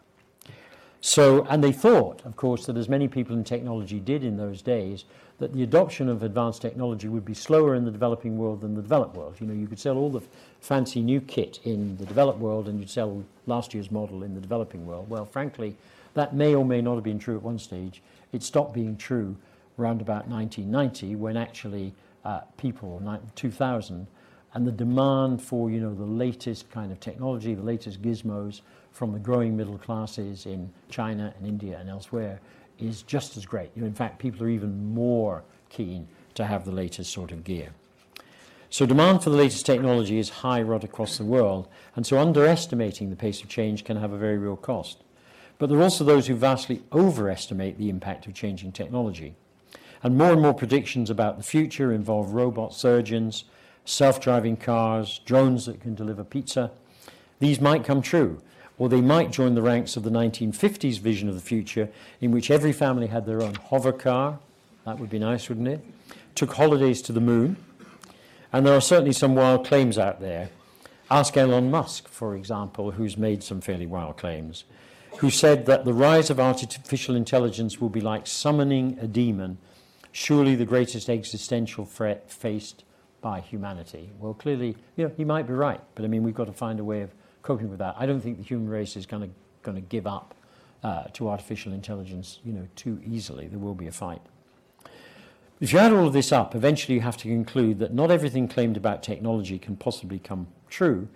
So, 1.06 1.46
and 1.50 1.62
they 1.62 1.74
thought, 1.74 2.24
of 2.24 2.38
course, 2.38 2.66
that 2.66 2.78
as 2.78 2.88
many 2.88 3.10
people 3.10 3.36
in 3.36 3.44
technology 3.44 4.00
did 4.00 4.24
in 4.24 4.38
those 4.38 4.62
days, 4.62 5.04
that 5.38 5.52
the 5.52 5.62
adoption 5.62 6.08
of 6.08 6.24
advanced 6.24 6.62
technology 6.62 7.10
would 7.10 7.26
be 7.26 7.34
slower 7.34 7.76
in 7.76 7.84
the 7.84 7.92
developing 7.92 8.38
world 8.38 8.62
than 8.62 8.74
the 8.74 8.82
developed 8.82 9.18
world. 9.18 9.36
You 9.42 9.48
know, 9.48 9.54
you 9.54 9.68
could 9.68 9.80
sell 9.80 9.98
all 9.98 10.10
the 10.10 10.22
fancy 10.62 11.02
new 11.02 11.20
kit 11.20 11.60
in 11.66 11.98
the 11.98 12.06
developed 12.06 12.39
world 12.39 12.70
and 12.70 12.80
you'd 12.80 12.89
sell 12.89 13.22
last 13.48 13.74
year's 13.74 13.92
model 13.92 14.24
in 14.24 14.34
the 14.34 14.39
developing 14.39 14.86
world. 14.86 15.10
Well, 15.10 15.26
frankly, 15.26 15.76
that 16.13 16.34
may 16.34 16.56
or 16.56 16.63
may 16.63 16.80
not 16.80 16.96
have 16.96 17.04
been 17.04 17.20
true 17.20 17.36
at 17.36 17.44
one 17.44 17.60
stage. 17.60 18.02
It 18.32 18.42
stopped 18.42 18.74
being 18.74 18.96
true 18.96 19.36
around 19.78 20.00
about 20.00 20.30
1990 20.30 21.18
when 21.18 21.36
actually 21.36 21.94
uh, 22.24 22.42
people, 22.56 23.02
2000, 23.36 24.08
and 24.54 24.66
the 24.66 24.72
demand 24.72 25.42
for, 25.42 25.70
you 25.70 25.82
know, 25.82 25.94
the 25.94 26.06
latest 26.06 26.72
kind 26.72 26.94
of 26.94 27.02
technology, 27.02 27.56
the 27.56 27.62
latest 27.62 28.02
gizmos, 28.02 28.62
from 28.93 29.12
the 29.12 29.19
growing 29.19 29.58
middle 29.58 29.77
classes 29.77 30.45
in 30.45 30.71
China 30.89 31.34
and 31.38 31.47
India 31.47 31.77
and 31.79 31.89
elsewhere 31.89 32.39
is 32.79 33.01
just 33.01 33.36
as 33.36 33.45
great. 33.45 33.71
In 33.75 33.93
fact, 33.93 34.19
people 34.19 34.45
are 34.45 34.49
even 34.49 34.93
more 34.93 35.43
keen 35.69 36.08
to 36.36 36.45
have 36.45 36.63
the 36.63 36.71
latest 36.71 37.12
sort 37.12 37.32
of 37.32 37.43
gear. 37.43 37.69
So 38.69 38.86
demand 38.86 39.23
for 39.23 39.29
the 39.29 39.38
latest 39.38 39.65
technology 39.65 40.17
is 40.17 40.29
high 40.29 40.62
right 40.62 40.84
across 40.84 41.17
the 41.17 41.25
world, 41.25 41.67
and 41.95 42.06
so 42.06 42.17
underestimating 42.17 43.10
the 43.10 43.15
pace 43.15 43.41
of 43.41 43.49
change 43.49 43.84
can 43.84 43.97
have 43.97 44.13
a 44.13 44.17
very 44.17 44.38
real 44.38 44.56
cost. 44.56 45.03
But 45.60 45.69
there 45.69 45.77
are 45.77 45.84
also 45.84 46.03
those 46.03 46.27
who 46.27 46.36
vastly 46.36 46.82
overestimate 46.91 47.77
the 47.77 47.89
impact 47.89 48.25
of 48.25 48.34
changing 48.34 48.71
technology. 48.71 49.36
And 50.01 50.17
more 50.17 50.32
and 50.32 50.41
more 50.41 50.53
predictions 50.53 51.10
about 51.10 51.38
the 51.38 51.43
future 51.43 51.93
involve 51.93 52.34
robot 52.34 52.73
surgeons, 52.73 53.45
self 53.86 54.19
driving 54.19 54.58
cars, 54.58 55.21
drones 55.23 55.65
that 55.67 55.79
can 55.79 55.95
deliver 55.95 56.23
pizza. 56.23 56.71
These 57.39 57.62
might 57.62 57.84
come 57.84 58.01
true, 58.01 58.41
or 58.77 58.89
they 58.89 59.01
might 59.01 59.31
join 59.31 59.55
the 59.55 59.62
ranks 59.62 59.95
of 59.95 60.03
the 60.03 60.09
1950s 60.09 60.99
vision 60.99 61.29
of 61.29 61.36
the 61.36 61.41
future, 61.41 61.89
in 62.19 62.31
which 62.31 62.49
every 62.49 62.73
family 62.73 63.07
had 63.07 63.25
their 63.25 63.41
own 63.41 63.55
hover 63.55 63.91
car. 63.91 64.39
That 64.86 64.99
would 64.99 65.09
be 65.09 65.19
nice, 65.19 65.47
wouldn't 65.49 65.67
it? 65.67 65.81
Took 66.36 66.53
holidays 66.53 67.01
to 67.03 67.12
the 67.12 67.21
moon. 67.21 67.57
And 68.51 68.65
there 68.65 68.75
are 68.75 68.81
certainly 68.81 69.13
some 69.13 69.36
wild 69.36 69.65
claims 69.65 69.97
out 69.97 70.19
there. 70.19 70.49
Ask 71.09 71.38
Elon 71.38 71.69
Musk, 71.69 72.07
for 72.07 72.36
example, 72.36 72.91
who's 72.91 73.17
made 73.17 73.43
some 73.43 73.62
fairly 73.62 73.86
wild 73.86 74.17
claims, 74.17 74.63
who 75.17 75.29
said 75.29 75.65
that 75.67 75.86
the 75.86 75.93
rise 75.93 76.29
of 76.29 76.39
artificial 76.39 77.15
intelligence 77.15 77.79
will 77.79 77.89
be 77.89 78.01
like 78.01 78.25
summoning 78.25 78.97
a 78.99 79.07
demon, 79.07 79.57
surely 80.12 80.55
the 80.55 80.65
greatest 80.65 81.09
existential 81.09 81.86
threat 81.86 82.31
faced 82.31 82.83
by 83.21 83.39
humanity. 83.39 84.09
Well, 84.19 84.33
clearly, 84.33 84.75
you 84.95 85.05
know, 85.05 85.12
he 85.15 85.23
might 85.23 85.47
be 85.47 85.53
right, 85.53 85.81
but 85.95 86.03
I 86.03 86.07
mean, 86.07 86.23
we've 86.23 86.33
got 86.33 86.47
to 86.47 86.53
find 86.53 86.79
a 86.79 86.83
way 86.83 87.01
of 87.01 87.12
coping 87.43 87.69
with 87.69 87.79
that. 87.79 87.95
I 87.97 88.06
don't 88.06 88.21
think 88.21 88.38
the 88.38 88.43
human 88.43 88.69
race 88.69 88.95
is 88.95 89.06
going 89.06 89.32
to 89.63 89.82
give 89.82 90.08
up 90.08 90.34
uh, 90.84 91.03
to 91.13 91.29
artificial 91.29 91.71
intelligence, 91.71 92.39
you 92.43 92.53
know, 92.53 92.67
too 92.75 92.99
easily. 93.06 93.47
There 93.47 93.60
will 93.60 93.75
be 93.75 93.88
a 93.88 93.91
fight. 93.91 94.21
If 95.60 95.71
you 95.71 95.79
add 95.79 95.93
all 95.93 96.08
of 96.08 96.13
this 96.13 96.32
up, 96.32 96.56
eventually 96.56 96.95
you 96.95 97.01
have 97.01 97.15
to 97.17 97.27
conclude 97.27 97.79
that 97.79 97.93
not 97.93 98.12
everything 98.12 98.47
claimed 98.47 98.75
about 98.75 99.03
technology 99.03 99.60
can 99.60 99.77
possibly 99.77 100.19
come 100.19 100.47
true. 100.69 101.08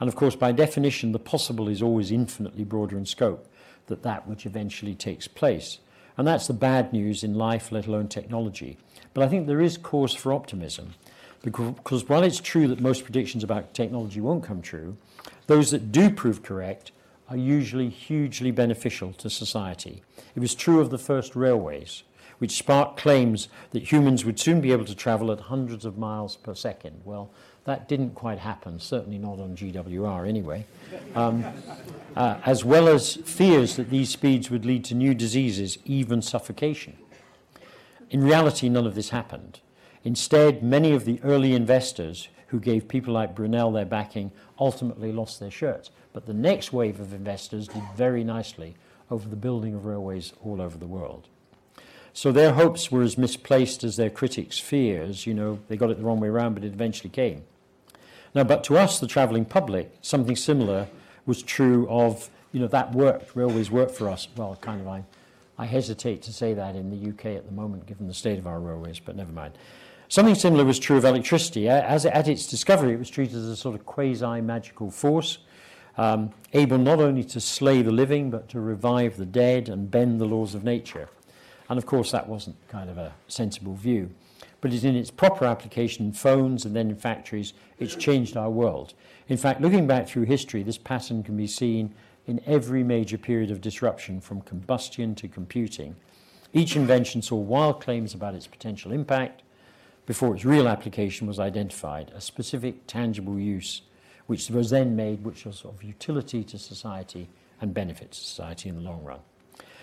And 0.00 0.08
of 0.08 0.16
course, 0.16 0.36
by 0.36 0.52
definition, 0.52 1.12
the 1.12 1.18
possible 1.18 1.68
is 1.68 1.80
always 1.80 2.10
infinitely 2.10 2.64
broader 2.64 2.98
in 2.98 3.06
scope 3.06 3.48
than 3.86 4.02
that 4.02 4.26
which 4.26 4.44
eventually 4.44 4.94
takes 4.94 5.28
place. 5.28 5.78
And 6.16 6.26
that's 6.26 6.46
the 6.46 6.52
bad 6.52 6.92
news 6.92 7.24
in 7.24 7.34
life, 7.34 7.72
let 7.72 7.86
alone 7.86 8.08
technology. 8.08 8.76
But 9.14 9.24
I 9.24 9.28
think 9.28 9.46
there 9.46 9.60
is 9.60 9.78
cause 9.78 10.14
for 10.14 10.32
optimism. 10.32 10.94
Because 11.42 12.08
while 12.08 12.22
it's 12.22 12.40
true 12.40 12.68
that 12.68 12.80
most 12.80 13.04
predictions 13.04 13.44
about 13.44 13.74
technology 13.74 14.20
won't 14.20 14.44
come 14.44 14.62
true, 14.62 14.96
those 15.46 15.70
that 15.70 15.92
do 15.92 16.10
prove 16.10 16.42
correct 16.42 16.92
are 17.28 17.36
usually 17.36 17.88
hugely 17.88 18.50
beneficial 18.50 19.12
to 19.14 19.30
society. 19.30 20.02
It 20.34 20.40
was 20.40 20.54
true 20.54 20.80
of 20.80 20.90
the 20.90 20.98
first 20.98 21.34
railways, 21.34 22.02
which 22.38 22.52
sparked 22.52 22.98
claims 22.98 23.48
that 23.70 23.90
humans 23.90 24.24
would 24.24 24.38
soon 24.38 24.60
be 24.60 24.72
able 24.72 24.84
to 24.84 24.94
travel 24.94 25.32
at 25.32 25.40
hundreds 25.40 25.84
of 25.84 25.96
miles 25.96 26.36
per 26.36 26.54
second. 26.54 27.00
Well, 27.04 27.30
that 27.64 27.88
didn't 27.88 28.14
quite 28.14 28.38
happen, 28.38 28.78
certainly 28.78 29.18
not 29.18 29.40
on 29.40 29.56
GWR 29.56 30.28
anyway, 30.28 30.66
um, 31.14 31.44
uh, 32.14 32.38
as 32.44 32.64
well 32.64 32.88
as 32.88 33.16
fears 33.16 33.76
that 33.76 33.88
these 33.88 34.10
speeds 34.10 34.50
would 34.50 34.66
lead 34.66 34.84
to 34.86 34.94
new 34.94 35.14
diseases, 35.14 35.78
even 35.86 36.20
suffocation. 36.20 36.98
In 38.10 38.22
reality, 38.22 38.68
none 38.68 38.86
of 38.86 38.94
this 38.94 39.08
happened. 39.08 39.60
Instead, 40.04 40.62
many 40.62 40.92
of 40.92 41.06
the 41.06 41.18
early 41.22 41.54
investors 41.54 42.28
who 42.54 42.60
gave 42.60 42.86
people 42.86 43.12
like 43.12 43.34
Brunel 43.34 43.72
their 43.72 43.84
backing 43.84 44.30
ultimately 44.60 45.10
lost 45.10 45.40
their 45.40 45.50
shirts. 45.50 45.90
But 46.12 46.26
the 46.26 46.32
next 46.32 46.72
wave 46.72 47.00
of 47.00 47.12
investors 47.12 47.66
did 47.66 47.82
very 47.96 48.22
nicely 48.22 48.76
over 49.10 49.28
the 49.28 49.34
building 49.34 49.74
of 49.74 49.86
railways 49.86 50.32
all 50.40 50.62
over 50.62 50.78
the 50.78 50.86
world. 50.86 51.26
So 52.12 52.30
their 52.30 52.52
hopes 52.52 52.92
were 52.92 53.02
as 53.02 53.18
misplaced 53.18 53.82
as 53.82 53.96
their 53.96 54.08
critics' 54.08 54.56
fears. 54.56 55.26
You 55.26 55.34
know, 55.34 55.58
they 55.66 55.76
got 55.76 55.90
it 55.90 55.98
the 55.98 56.04
wrong 56.04 56.20
way 56.20 56.28
around, 56.28 56.54
but 56.54 56.62
it 56.62 56.72
eventually 56.72 57.10
came. 57.10 57.42
Now, 58.36 58.44
but 58.44 58.62
to 58.64 58.78
us, 58.78 59.00
the 59.00 59.08
travelling 59.08 59.46
public, 59.46 59.92
something 60.00 60.36
similar 60.36 60.86
was 61.26 61.42
true 61.42 61.88
of, 61.90 62.30
you 62.52 62.60
know, 62.60 62.68
that 62.68 62.92
worked, 62.92 63.34
railways 63.34 63.68
worked 63.68 63.96
for 63.96 64.08
us. 64.08 64.28
Well, 64.36 64.56
kind 64.60 64.80
of, 64.80 64.86
I, 64.86 65.02
I 65.58 65.66
hesitate 65.66 66.22
to 66.22 66.32
say 66.32 66.54
that 66.54 66.76
in 66.76 66.90
the 66.90 67.08
UK 67.08 67.36
at 67.36 67.46
the 67.46 67.52
moment, 67.52 67.86
given 67.86 68.06
the 68.06 68.14
state 68.14 68.38
of 68.38 68.46
our 68.46 68.60
railways, 68.60 69.00
but 69.00 69.16
never 69.16 69.32
mind. 69.32 69.54
Something 70.14 70.36
similar 70.36 70.64
was 70.64 70.78
true 70.78 70.96
of 70.96 71.04
electricity. 71.04 71.68
As 71.68 72.06
at 72.06 72.28
its 72.28 72.46
discovery, 72.46 72.92
it 72.92 73.00
was 73.00 73.10
treated 73.10 73.34
as 73.34 73.46
a 73.46 73.56
sort 73.56 73.74
of 73.74 73.84
quasi 73.84 74.40
magical 74.40 74.88
force, 74.88 75.38
um, 75.98 76.30
able 76.52 76.78
not 76.78 77.00
only 77.00 77.24
to 77.24 77.40
slay 77.40 77.82
the 77.82 77.90
living, 77.90 78.30
but 78.30 78.48
to 78.50 78.60
revive 78.60 79.16
the 79.16 79.26
dead 79.26 79.68
and 79.68 79.90
bend 79.90 80.20
the 80.20 80.24
laws 80.24 80.54
of 80.54 80.62
nature. 80.62 81.08
And 81.68 81.78
of 81.78 81.86
course, 81.86 82.12
that 82.12 82.28
wasn't 82.28 82.54
kind 82.68 82.90
of 82.90 82.96
a 82.96 83.12
sensible 83.26 83.74
view. 83.74 84.08
But 84.60 84.72
it's 84.72 84.84
in 84.84 84.94
its 84.94 85.10
proper 85.10 85.46
application 85.46 86.06
in 86.06 86.12
phones 86.12 86.64
and 86.64 86.76
then 86.76 86.90
in 86.90 86.96
factories, 86.96 87.52
it's 87.80 87.96
changed 87.96 88.36
our 88.36 88.50
world. 88.50 88.94
In 89.26 89.36
fact, 89.36 89.62
looking 89.62 89.88
back 89.88 90.06
through 90.06 90.26
history, 90.26 90.62
this 90.62 90.78
pattern 90.78 91.24
can 91.24 91.36
be 91.36 91.48
seen 91.48 91.92
in 92.28 92.40
every 92.46 92.84
major 92.84 93.18
period 93.18 93.50
of 93.50 93.60
disruption, 93.60 94.20
from 94.20 94.42
combustion 94.42 95.16
to 95.16 95.26
computing. 95.26 95.96
Each 96.52 96.76
invention 96.76 97.20
saw 97.20 97.34
wild 97.34 97.80
claims 97.80 98.14
about 98.14 98.36
its 98.36 98.46
potential 98.46 98.92
impact 98.92 99.42
before 100.06 100.34
its 100.34 100.44
real 100.44 100.68
application 100.68 101.26
was 101.26 101.38
identified, 101.38 102.12
a 102.14 102.20
specific 102.20 102.86
tangible 102.86 103.38
use 103.38 103.82
which 104.26 104.48
was 104.50 104.70
then 104.70 104.96
made, 104.96 105.24
which 105.24 105.44
was 105.44 105.64
of 105.64 105.82
utility 105.82 106.44
to 106.44 106.58
society 106.58 107.28
and 107.60 107.74
benefit 107.74 108.12
to 108.12 108.18
society 108.18 108.68
in 108.68 108.76
the 108.76 108.82
long 108.82 109.02
run. 109.04 109.20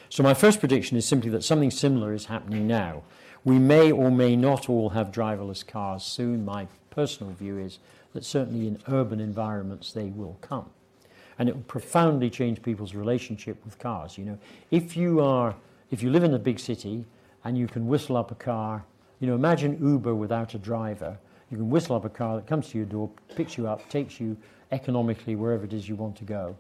So 0.10 0.24
my 0.24 0.34
first 0.34 0.60
prediction 0.60 0.98
is 0.98 1.08
simply 1.08 1.30
that 1.32 1.44
something 1.44 1.72
similar 1.72 2.14
is 2.14 2.26
happening 2.26 2.68
now. 2.68 3.04
We 3.44 3.58
may 3.58 3.92
or 3.92 4.12
may 4.12 4.36
not 4.36 4.70
all 4.70 4.90
have 4.90 5.12
driverless 5.12 5.66
cars 5.66 6.04
soon. 6.04 6.46
My 6.46 6.68
personal 6.90 7.34
view 7.34 7.58
is 7.58 7.80
that 8.14 8.26
certainly 8.26 8.68
in 8.68 8.80
urban 8.88 9.20
environments 9.20 9.94
they 9.94 10.10
will 10.10 10.38
come. 10.42 10.70
And 11.40 11.50
it 11.50 11.56
will 11.56 11.64
profoundly 11.64 12.30
change 12.30 12.62
people's 12.62 12.94
relationship 12.94 13.64
with 13.64 13.80
cars. 13.80 14.18
You 14.18 14.26
know, 14.26 14.38
if 14.70 14.96
you 14.98 15.22
are 15.22 15.56
if 15.90 16.02
you 16.02 16.10
live 16.10 16.24
in 16.24 16.34
a 16.34 16.40
big 16.40 16.60
city 16.60 17.06
and 17.44 17.58
you 17.58 17.68
can 17.68 17.88
whistle 17.88 18.16
up 18.16 18.32
a 18.32 18.36
car, 18.36 18.86
you 19.22 19.28
know, 19.28 19.36
imagine 19.36 19.78
Uber 19.82 20.14
without 20.14 20.54
a 20.54 20.58
driver 20.58 21.18
you 21.52 21.58
can 21.58 21.70
whistle 21.70 21.98
up 21.98 22.06
a 22.06 22.10
car 22.10 22.38
that 22.38 22.48
comes 22.48 22.70
to 22.70 22.78
your 22.78 22.88
door, 22.88 23.10
picks 23.36 23.58
you 23.58 23.68
up, 23.68 23.88
takes 23.90 24.20
you 24.20 24.38
economically 24.72 25.36
wherever 25.36 25.66
it 25.66 25.74
is 25.74 25.88
you 25.88 25.96
want 25.96 26.16
to 26.16 26.24
go. 26.24 26.56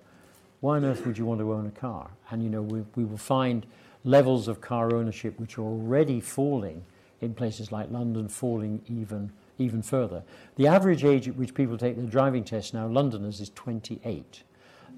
Why 0.60 0.76
on 0.76 0.86
earth 0.86 1.06
would 1.06 1.17
you 1.17 1.26
want 1.26 1.39
to 1.39 1.54
own 1.54 1.65
a 1.65 1.71
car? 1.71 2.12
And 2.30 2.43
you 2.43 2.50
know, 2.50 2.62
we, 2.62 2.84
we 2.95 3.06
will 3.06 3.17
find 3.17 3.65
levels 4.04 4.50
of 4.50 4.60
car 4.60 4.93
ownership 4.93 5.39
which 5.39 5.58
are 5.58 5.62
already 5.62 6.19
falling 6.19 6.84
in 7.21 7.34
places 7.34 7.71
like 7.71 7.89
London, 7.89 8.28
falling 8.28 8.82
even 8.88 9.32
even 9.58 9.82
further. 9.82 10.24
The 10.56 10.67
average 10.67 11.04
age 11.04 11.28
at 11.28 11.36
which 11.36 11.54
people 11.54 11.78
take 11.78 11.95
their 11.95 12.06
driving 12.06 12.43
test 12.43 12.74
now, 12.74 12.88
Londoners, 12.88 13.39
is 13.39 13.50
28. 13.52 14.43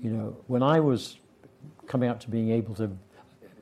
You 0.02 0.10
know, 0.10 0.38
when 0.47 0.63
I 0.63 0.80
was 0.80 1.17
coming 1.86 2.10
up 2.10 2.21
to 2.21 2.30
being 2.30 2.49
able 2.49 2.73
to 2.76 2.91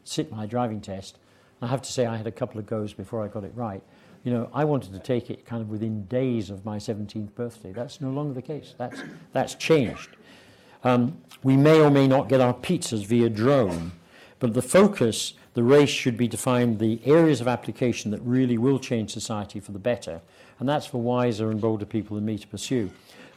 sit 0.04 0.32
my 0.32 0.46
driving 0.46 0.80
test, 0.80 1.18
I 1.62 1.68
have 1.68 1.82
to 1.84 1.92
say 1.92 2.06
I 2.06 2.18
had 2.18 2.28
a 2.28 2.32
couple 2.32 2.60
of 2.60 2.66
goes 2.66 2.94
before 2.94 3.24
I 3.24 3.28
got 3.28 3.44
it 3.44 3.52
right 3.56 3.84
you 4.24 4.32
know, 4.32 4.50
I 4.54 4.66
wanted 4.66 4.94
to 4.94 5.00
take 5.00 5.30
it 5.30 5.46
kind 5.46 5.62
of 5.62 5.70
within 5.70 6.06
days 6.06 6.50
of 6.50 6.64
my 6.64 6.78
17th 6.78 7.34
birthday. 7.34 7.72
That's 7.72 8.02
no 8.02 8.10
longer 8.10 8.34
the 8.34 8.42
case. 8.42 8.76
That's, 8.78 9.02
that's 9.34 9.56
changed. 9.56 10.10
Um, 10.84 11.18
we 11.44 11.58
may 11.58 11.80
or 11.80 11.90
may 11.90 12.08
not 12.08 12.30
get 12.30 12.40
our 12.40 12.54
pizzas 12.54 13.06
via 13.06 13.30
drone, 13.30 13.94
but 14.40 14.54
the 14.54 14.62
focus, 14.62 15.34
the 15.54 15.64
race 15.64 15.90
should 15.90 16.18
be 16.18 16.28
to 16.28 16.38
find 16.38 16.78
the 16.78 17.02
areas 17.06 17.42
of 17.42 17.48
application 17.48 18.12
that 18.12 18.22
really 18.22 18.58
will 18.58 18.80
change 18.80 19.12
society 19.12 19.60
for 19.60 19.72
the 19.72 19.80
better, 19.80 20.22
and 20.60 20.70
that's 20.70 20.86
for 20.86 21.02
wiser 21.02 21.50
and 21.50 21.60
bolder 21.60 21.86
people 21.86 22.16
than 22.16 22.26
me 22.26 22.38
to 22.38 22.48
pursue. 22.48 22.92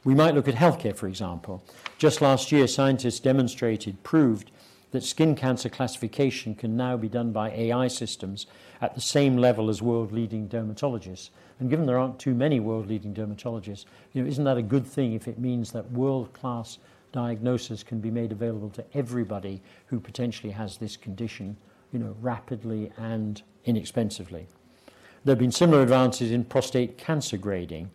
We 0.04 0.14
might 0.14 0.34
look 0.34 0.48
at 0.48 0.54
healthcare, 0.54 0.94
for 0.94 1.08
example. 1.08 1.64
Just 1.96 2.20
last 2.20 2.52
year, 2.52 2.66
scientists 2.66 3.20
demonstrated, 3.20 4.02
proved 4.02 4.50
that 4.94 5.02
skin 5.02 5.34
cancer 5.34 5.68
classification 5.68 6.54
can 6.54 6.76
now 6.76 6.96
be 6.96 7.08
done 7.08 7.32
by 7.32 7.50
AI 7.50 7.88
systems 7.88 8.46
at 8.80 8.94
the 8.94 9.00
same 9.00 9.36
level 9.36 9.68
as 9.68 9.82
world 9.82 10.12
leading 10.12 10.48
dermatologists. 10.48 11.30
And 11.58 11.68
given 11.68 11.84
there 11.84 11.98
aren't 11.98 12.20
too 12.20 12.32
many 12.32 12.60
world 12.60 12.86
leading 12.86 13.12
dermatologists, 13.12 13.86
you 14.12 14.22
know, 14.22 14.28
isn't 14.28 14.44
that 14.44 14.56
a 14.56 14.62
good 14.62 14.86
thing 14.86 15.12
if 15.12 15.26
it 15.26 15.36
means 15.36 15.72
that 15.72 15.90
world 15.90 16.32
class 16.32 16.78
diagnosis 17.10 17.82
can 17.82 17.98
be 17.98 18.10
made 18.12 18.30
available 18.30 18.70
to 18.70 18.84
everybody 18.94 19.60
who 19.86 19.98
potentially 19.98 20.52
has 20.52 20.76
this 20.76 20.96
condition, 20.96 21.56
you 21.92 21.98
know, 21.98 22.14
rapidly 22.20 22.92
and 22.96 23.42
inexpensively? 23.64 24.46
There 25.24 25.32
have 25.32 25.40
been 25.40 25.50
similar 25.50 25.82
advances 25.82 26.30
in 26.30 26.44
prostate 26.44 26.98
cancer 26.98 27.36
grading, 27.36 27.90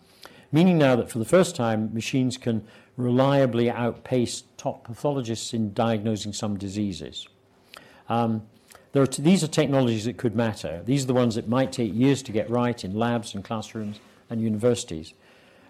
meaning 0.51 0.77
now 0.77 0.97
that 0.97 1.09
for 1.09 1.19
the 1.19 1.23
first 1.23 1.55
time 1.55 1.93
machines 1.93 2.35
can 2.35 2.67
reliably 2.99 3.71
outpace 3.71 4.43
top 4.57 4.83
pathologists 4.83 5.53
in 5.53 5.73
diagnosing 5.73 6.33
some 6.33 6.57
diseases. 6.57 7.27
Um, 8.09 8.43
are 8.93 9.05
these 9.05 9.43
are 9.43 9.47
technologies 9.47 10.05
that 10.05 10.17
could 10.17 10.35
matter. 10.35 10.81
These 10.85 11.05
are 11.05 11.07
the 11.07 11.13
ones 11.13 11.35
that 11.35 11.47
might 11.47 11.71
take 11.71 11.93
years 11.93 12.21
to 12.23 12.31
get 12.31 12.49
right 12.49 12.83
in 12.83 12.93
labs 12.93 13.33
and 13.33 13.43
classrooms 13.43 13.99
and 14.29 14.41
universities. 14.41 15.13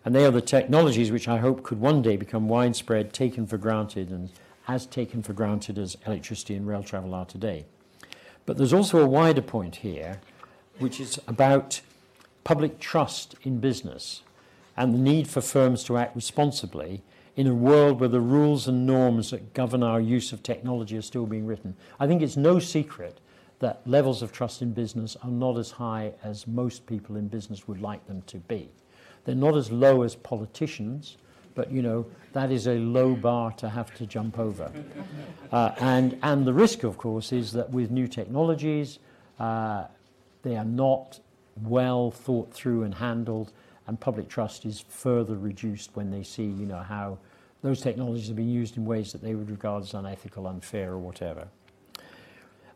And 0.04 0.16
they 0.16 0.26
are 0.26 0.32
the 0.32 0.42
technologies 0.42 1.12
which 1.12 1.28
I 1.28 1.38
hope 1.38 1.62
could 1.62 1.80
one 1.80 2.02
day 2.02 2.18
become 2.18 2.50
widespread, 2.50 3.14
taken 3.14 3.46
for 3.46 3.58
granted, 3.58 4.10
and 4.10 4.32
as 4.68 4.86
taken 4.86 5.22
for 5.22 5.34
granted 5.34 5.78
as 5.78 5.98
electricity 6.08 6.56
and 6.56 6.68
rail 6.68 6.82
travel 6.82 7.14
are 7.14 7.26
today. 7.26 7.66
But 8.46 8.58
there's 8.58 8.74
also 8.74 9.04
a 9.04 9.08
wider 9.08 9.42
point 9.42 9.78
here, 9.78 10.22
which 10.80 11.00
is 11.00 11.20
about 11.28 11.82
public 12.44 12.80
trust 12.80 13.36
in 13.44 13.60
business 13.60 14.24
and 14.76 14.94
the 14.94 14.98
need 14.98 15.28
for 15.28 15.42
firms 15.42 15.84
to 15.84 15.98
act 15.98 16.16
responsibly 16.16 17.04
in 17.36 17.48
a 17.48 17.54
world 17.54 18.00
where 18.00 18.10
the 18.10 18.20
rules 18.20 18.68
and 18.68 18.86
norms 18.86 19.32
that 19.32 19.54
govern 19.54 19.84
our 19.84 20.02
use 20.02 20.34
of 20.34 20.44
technology 20.44 20.98
are 20.98 21.02
still 21.02 21.26
being 21.26 21.46
written. 21.46 21.76
I 22.00 22.08
think 22.08 22.22
it's 22.22 22.38
no 22.38 22.60
secret 22.60 23.20
that 23.60 23.82
levels 23.86 24.22
of 24.22 24.32
trust 24.32 24.62
in 24.62 24.72
business 24.74 25.18
are 25.24 25.30
not 25.30 25.58
as 25.58 25.72
high 25.72 26.14
as 26.24 26.48
most 26.48 26.86
people 26.86 27.16
in 27.16 27.28
business 27.28 27.68
would 27.68 27.82
like 27.82 28.06
them 28.08 28.22
to 28.24 28.38
be. 28.38 28.70
They're 29.26 29.36
not 29.36 29.56
as 29.56 29.72
low 29.72 30.04
as 30.04 30.16
politicians, 30.16 31.18
but 31.56 31.72
you 31.72 31.82
know 31.82 32.06
that 32.34 32.52
is 32.52 32.68
a 32.68 32.76
low 32.76 33.16
bar 33.16 33.52
to 33.54 33.70
have 33.70 33.94
to 33.96 34.06
jump 34.06 34.40
over. 34.40 34.72
Uh, 35.52 35.74
and 35.80 36.16
and 36.22 36.46
the 36.46 36.54
risk, 36.54 36.84
of 36.84 36.96
course, 37.00 37.32
is 37.32 37.52
that 37.54 37.68
with 37.72 37.90
new 37.90 38.08
technologies, 38.08 39.00
uh, 39.40 39.86
they 40.44 40.56
are 40.56 40.64
not 40.64 41.20
well 41.64 42.12
thought 42.12 42.54
through 42.54 42.84
and 42.84 42.94
handled, 42.94 43.52
and 43.90 44.00
public 44.00 44.30
trust 44.30 44.66
is 44.66 44.86
further 44.88 45.36
reduced 45.36 45.90
when 45.96 46.12
they 46.12 46.22
see 46.22 46.44
you 46.44 46.68
know 46.68 46.78
how 46.78 47.18
those 47.64 47.82
technologies 47.82 48.28
have 48.28 48.36
been 48.36 48.48
used 48.48 48.78
in 48.78 48.86
ways 48.86 49.12
that 49.12 49.22
they 49.22 49.34
would 49.36 49.50
regard 49.50 49.84
as 49.84 49.94
unethical, 49.96 50.48
unfair, 50.48 50.92
or 50.92 51.00
whatever. 51.00 51.48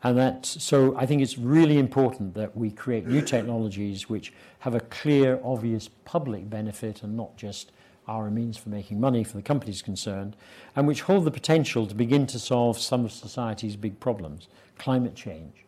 And 0.01 0.17
that, 0.17 0.45
so 0.45 0.97
I 0.97 1.05
think 1.05 1.21
it's 1.21 1.37
really 1.37 1.77
important 1.77 2.33
that 2.33 2.57
we 2.57 2.69
create 2.71 3.07
new 3.07 3.21
technologies 3.21 4.09
which 4.09 4.33
have 4.59 4.75
a 4.75 4.81
clear, 4.81 5.39
obvious 5.41 5.87
public 6.03 6.49
benefit 6.49 7.03
and 7.03 7.15
not 7.15 7.37
just 7.37 7.71
are 8.07 8.27
a 8.27 8.31
means 8.31 8.57
for 8.57 8.67
making 8.67 8.99
money 8.99 9.23
for 9.23 9.37
the 9.37 9.43
companies 9.43 9.81
concerned, 9.81 10.35
and 10.75 10.85
which 10.87 11.03
hold 11.03 11.23
the 11.23 11.31
potential 11.31 11.85
to 11.87 11.95
begin 11.95 12.27
to 12.27 12.39
solve 12.39 12.77
some 12.77 13.05
of 13.05 13.11
society's 13.13 13.77
big 13.77 13.97
problems 14.01 14.47
climate 14.77 15.15
change, 15.15 15.63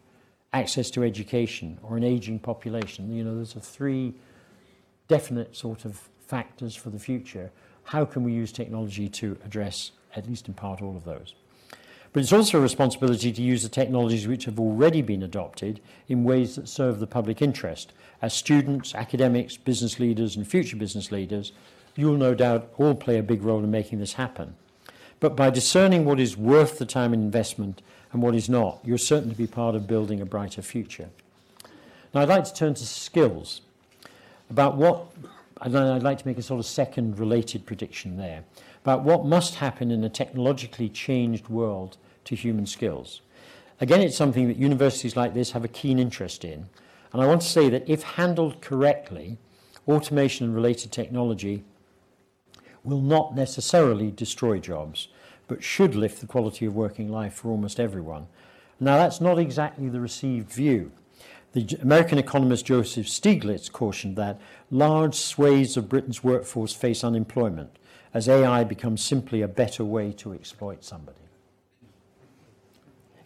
access 0.52 0.90
to 0.90 1.04
education, 1.04 1.78
or 1.84 1.96
an 1.96 2.04
aging 2.04 2.40
population. 2.40 3.16
You 3.16 3.24
know, 3.24 3.36
those 3.36 3.56
are 3.56 3.62
three 3.62 4.16
definite 5.08 5.56
sort 5.56 5.86
of 5.86 6.10
factors 6.28 6.76
for 6.76 6.90
the 6.90 7.00
future 7.00 7.52
how 7.86 8.04
can 8.04 8.24
we 8.24 8.34
use 8.34 8.52
technology 8.52 9.08
to 9.08 9.38
address, 9.46 9.92
at 10.16 10.28
least 10.28 10.48
in 10.48 10.54
part, 10.54 10.82
all 10.82 10.98
of 10.98 11.06
those? 11.06 11.36
But 12.14 12.24
it's 12.24 12.34
also 12.34 12.58
a 12.58 12.62
responsibility 12.62 13.32
to 13.32 13.42
use 13.42 13.62
the 13.62 13.70
technologies 13.70 14.28
which 14.28 14.46
have 14.46 14.60
already 14.60 15.02
been 15.02 15.22
adopted 15.22 15.82
in 16.08 16.24
ways 16.24 16.56
that 16.56 16.68
serve 16.68 17.00
the 17.00 17.08
public 17.08 17.42
interest. 17.42 17.94
As 18.22 18.34
students, 18.34 18.96
academics, 18.96 19.58
business 19.58 20.00
leaders, 20.00 20.36
and 20.36 20.48
future 20.48 20.78
business 20.78 21.12
leaders, 21.12 21.52
you'll 21.96 22.18
no 22.18 22.34
doubt 22.34 22.72
all 22.78 22.96
play 22.96 23.20
a 23.20 23.24
big 23.24 23.44
role 23.44 23.64
in 23.64 23.70
making 23.70 24.00
this 24.00 24.14
happen. 24.14 24.56
But 25.20 25.36
by 25.36 25.50
discerning 25.50 26.06
what 26.06 26.20
is 26.20 26.36
worth 26.36 26.80
the 26.80 26.86
time 26.86 27.14
and 27.14 27.22
investment 27.22 27.82
and 28.12 28.22
what 28.22 28.34
is 28.34 28.50
not, 28.50 28.80
you're 28.84 28.98
certain 28.98 29.30
to 29.30 29.36
be 29.36 29.48
part 29.48 29.76
of 29.76 29.88
building 29.88 30.22
a 30.22 30.26
brighter 30.26 30.62
future. 30.62 31.10
Now, 32.14 32.22
I'd 32.22 32.30
like 32.30 32.46
to 32.46 32.54
turn 32.54 32.74
to 32.76 32.86
skills 32.86 33.62
about 34.50 34.76
what 34.76 35.08
and 35.62 35.78
I'd 35.78 36.04
like 36.04 36.18
to 36.18 36.28
make 36.28 36.38
a 36.38 36.42
sort 36.42 36.60
of 36.60 36.66
second 36.66 37.18
related 37.18 37.66
prediction 37.66 38.18
there 38.18 38.44
about 38.84 39.04
what 39.04 39.26
must 39.26 39.56
happen 39.56 39.90
in 39.90 40.04
a 40.04 40.10
technologically 40.10 40.90
changed 40.90 41.48
world 41.48 41.98
to 42.26 42.36
human 42.36 42.66
skills. 42.66 43.22
Again, 43.82 44.02
it's 44.02 44.18
something 44.18 44.48
that 44.48 44.58
universities 44.58 45.16
like 45.16 45.34
this 45.34 45.52
have 45.52 45.66
a 45.66 45.70
keen 45.70 45.98
interest 45.98 46.46
in. 46.46 46.68
And 47.12 47.22
I 47.22 47.26
want 47.26 47.42
to 47.42 47.48
say 47.48 47.70
that 47.70 47.90
if 47.90 48.04
handled 48.04 48.62
correctly, 48.62 49.38
automation 49.88 50.46
and 50.46 50.56
related 50.56 50.92
technology 50.92 51.64
will 52.84 53.02
not 53.02 53.36
necessarily 53.36 54.12
destroy 54.12 54.60
jobs, 54.60 55.08
but 55.48 55.64
should 55.64 55.96
lift 55.96 56.22
the 56.22 56.28
quality 56.28 56.66
of 56.66 56.76
working 56.76 57.10
life 57.10 57.34
for 57.34 57.50
almost 57.50 57.80
everyone. 57.80 58.28
Now, 58.80 58.98
that's 58.98 59.22
not 59.22 59.40
exactly 59.40 59.90
the 59.90 60.02
received 60.02 60.52
view. 60.52 60.92
The 61.56 61.78
American 61.82 62.18
economist 62.18 62.66
Joseph 62.66 63.08
Stiglitz 63.08 63.72
cautioned 63.72 64.18
that 64.18 64.42
large 64.70 65.16
swathes 65.16 65.78
of 65.78 65.88
Britain's 65.88 66.22
workforce 66.22 66.74
face 66.74 67.02
unemployment 67.02 67.80
as 68.14 68.28
AI 68.28 68.66
becomes 68.66 69.02
simply 69.02 69.42
a 69.42 69.48
better 69.48 69.86
way 69.86 70.12
to 70.18 70.34
exploit 70.34 70.84
somebody. 70.84 71.18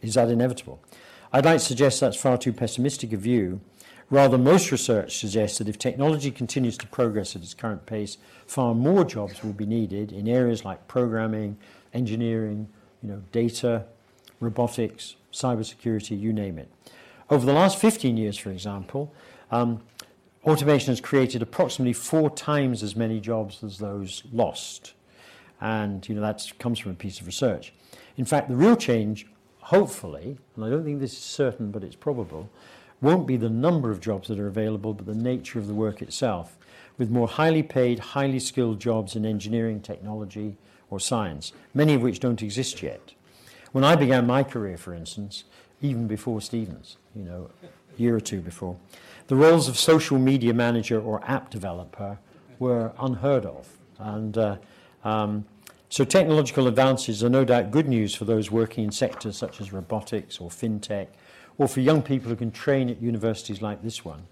Is 0.03 0.13
that 0.13 0.29
inevitable? 0.29 0.79
I'd 1.33 1.45
like 1.45 1.57
to 1.57 1.65
suggest 1.65 2.01
that's 2.01 2.21
far 2.21 2.37
too 2.37 2.53
pessimistic 2.53 3.13
a 3.13 3.17
view. 3.17 3.61
Rather, 4.11 4.37
most 4.37 4.71
research 4.71 5.17
suggests 5.17 5.57
that 5.57 5.67
if 5.67 5.79
technology 5.79 6.29
continues 6.29 6.77
to 6.77 6.87
progress 6.87 7.35
at 7.35 7.41
its 7.41 7.55
current 7.55 7.87
pace, 7.87 8.19
far 8.45 8.75
more 8.75 9.03
jobs 9.03 9.43
will 9.43 9.53
be 9.53 9.65
needed 9.65 10.11
in 10.11 10.27
areas 10.27 10.63
like 10.63 10.87
programming, 10.87 11.57
engineering, 11.95 12.67
you 13.01 13.09
know, 13.09 13.23
data, 13.31 13.85
robotics, 14.39 15.15
cybersecurity, 15.33 16.19
you 16.19 16.31
name 16.31 16.59
it. 16.59 16.69
Over 17.29 17.45
the 17.45 17.53
last 17.53 17.77
15 17.77 18.17
years, 18.17 18.39
for 18.39 18.49
example, 18.49 19.13
um, 19.51 19.81
automation 20.45 20.91
has 20.91 20.99
created 20.99 21.43
approximately 21.43 21.93
four 21.93 22.31
times 22.31 22.81
as 22.81 22.95
many 22.95 23.19
jobs 23.19 23.63
as 23.63 23.77
those 23.77 24.23
lost. 24.31 24.93
And 25.61 26.07
you 26.09 26.15
know 26.15 26.21
that 26.21 26.51
comes 26.57 26.79
from 26.79 26.91
a 26.91 26.95
piece 26.95 27.19
of 27.19 27.27
research. 27.27 27.71
In 28.17 28.25
fact, 28.25 28.49
the 28.49 28.55
real 28.55 28.75
change, 28.75 29.27
hopefully, 29.59 30.37
and 30.55 30.65
I 30.65 30.69
don't 30.69 30.83
think 30.83 30.99
this 30.99 31.13
is 31.13 31.19
certain, 31.19 31.69
but 31.69 31.83
it's 31.83 31.95
probable, 31.95 32.49
won't 32.99 33.27
be 33.27 33.37
the 33.37 33.49
number 33.49 33.91
of 33.91 34.01
jobs 34.01 34.27
that 34.29 34.39
are 34.39 34.47
available, 34.47 34.95
but 34.95 35.05
the 35.05 35.13
nature 35.13 35.59
of 35.59 35.67
the 35.67 35.73
work 35.75 36.01
itself, 36.01 36.57
with 36.97 37.11
more 37.11 37.27
highly 37.27 37.61
paid, 37.61 37.99
highly 37.99 38.39
skilled 38.39 38.79
jobs 38.79 39.15
in 39.15 39.23
engineering, 39.25 39.81
technology, 39.81 40.57
or 40.89 40.99
science, 40.99 41.53
many 41.75 41.93
of 41.93 42.01
which 42.01 42.19
don't 42.19 42.41
exist 42.41 42.81
yet. 42.81 43.13
When 43.71 43.83
I 43.83 43.95
began 43.95 44.25
my 44.25 44.43
career, 44.43 44.77
for 44.77 44.95
instance, 44.95 45.43
even 45.81 46.07
before 46.07 46.41
Stevens, 46.41 46.97
you 47.15 47.23
know, 47.23 47.49
a 47.63 48.01
year 48.01 48.15
or 48.15 48.19
two 48.19 48.41
before, 48.41 48.77
the 49.27 49.35
roles 49.35 49.67
of 49.67 49.77
social 49.77 50.17
media 50.17 50.53
manager 50.53 51.01
or 51.01 51.23
app 51.25 51.49
developer 51.49 52.17
were 52.57 52.91
unheard 52.99 53.45
of. 53.45 53.67
And 53.97 54.37
uh, 54.37 54.57
um, 55.03 55.45
so 55.89 56.03
technological 56.03 56.67
advances 56.67 57.23
are 57.23 57.29
no 57.29 57.43
doubt 57.45 57.71
good 57.71 57.87
news 57.87 58.13
for 58.13 58.25
those 58.25 58.51
working 58.51 58.85
in 58.85 58.91
sectors 58.91 59.37
such 59.37 59.61
as 59.61 59.73
robotics 59.73 60.39
or 60.39 60.49
fintech, 60.49 61.07
or 61.57 61.67
for 61.67 61.81
young 61.81 62.01
people 62.01 62.29
who 62.29 62.35
can 62.35 62.51
train 62.51 62.89
at 62.89 63.01
universities 63.01 63.61
like 63.61 63.83
this 63.83 64.05
one. 64.05 64.23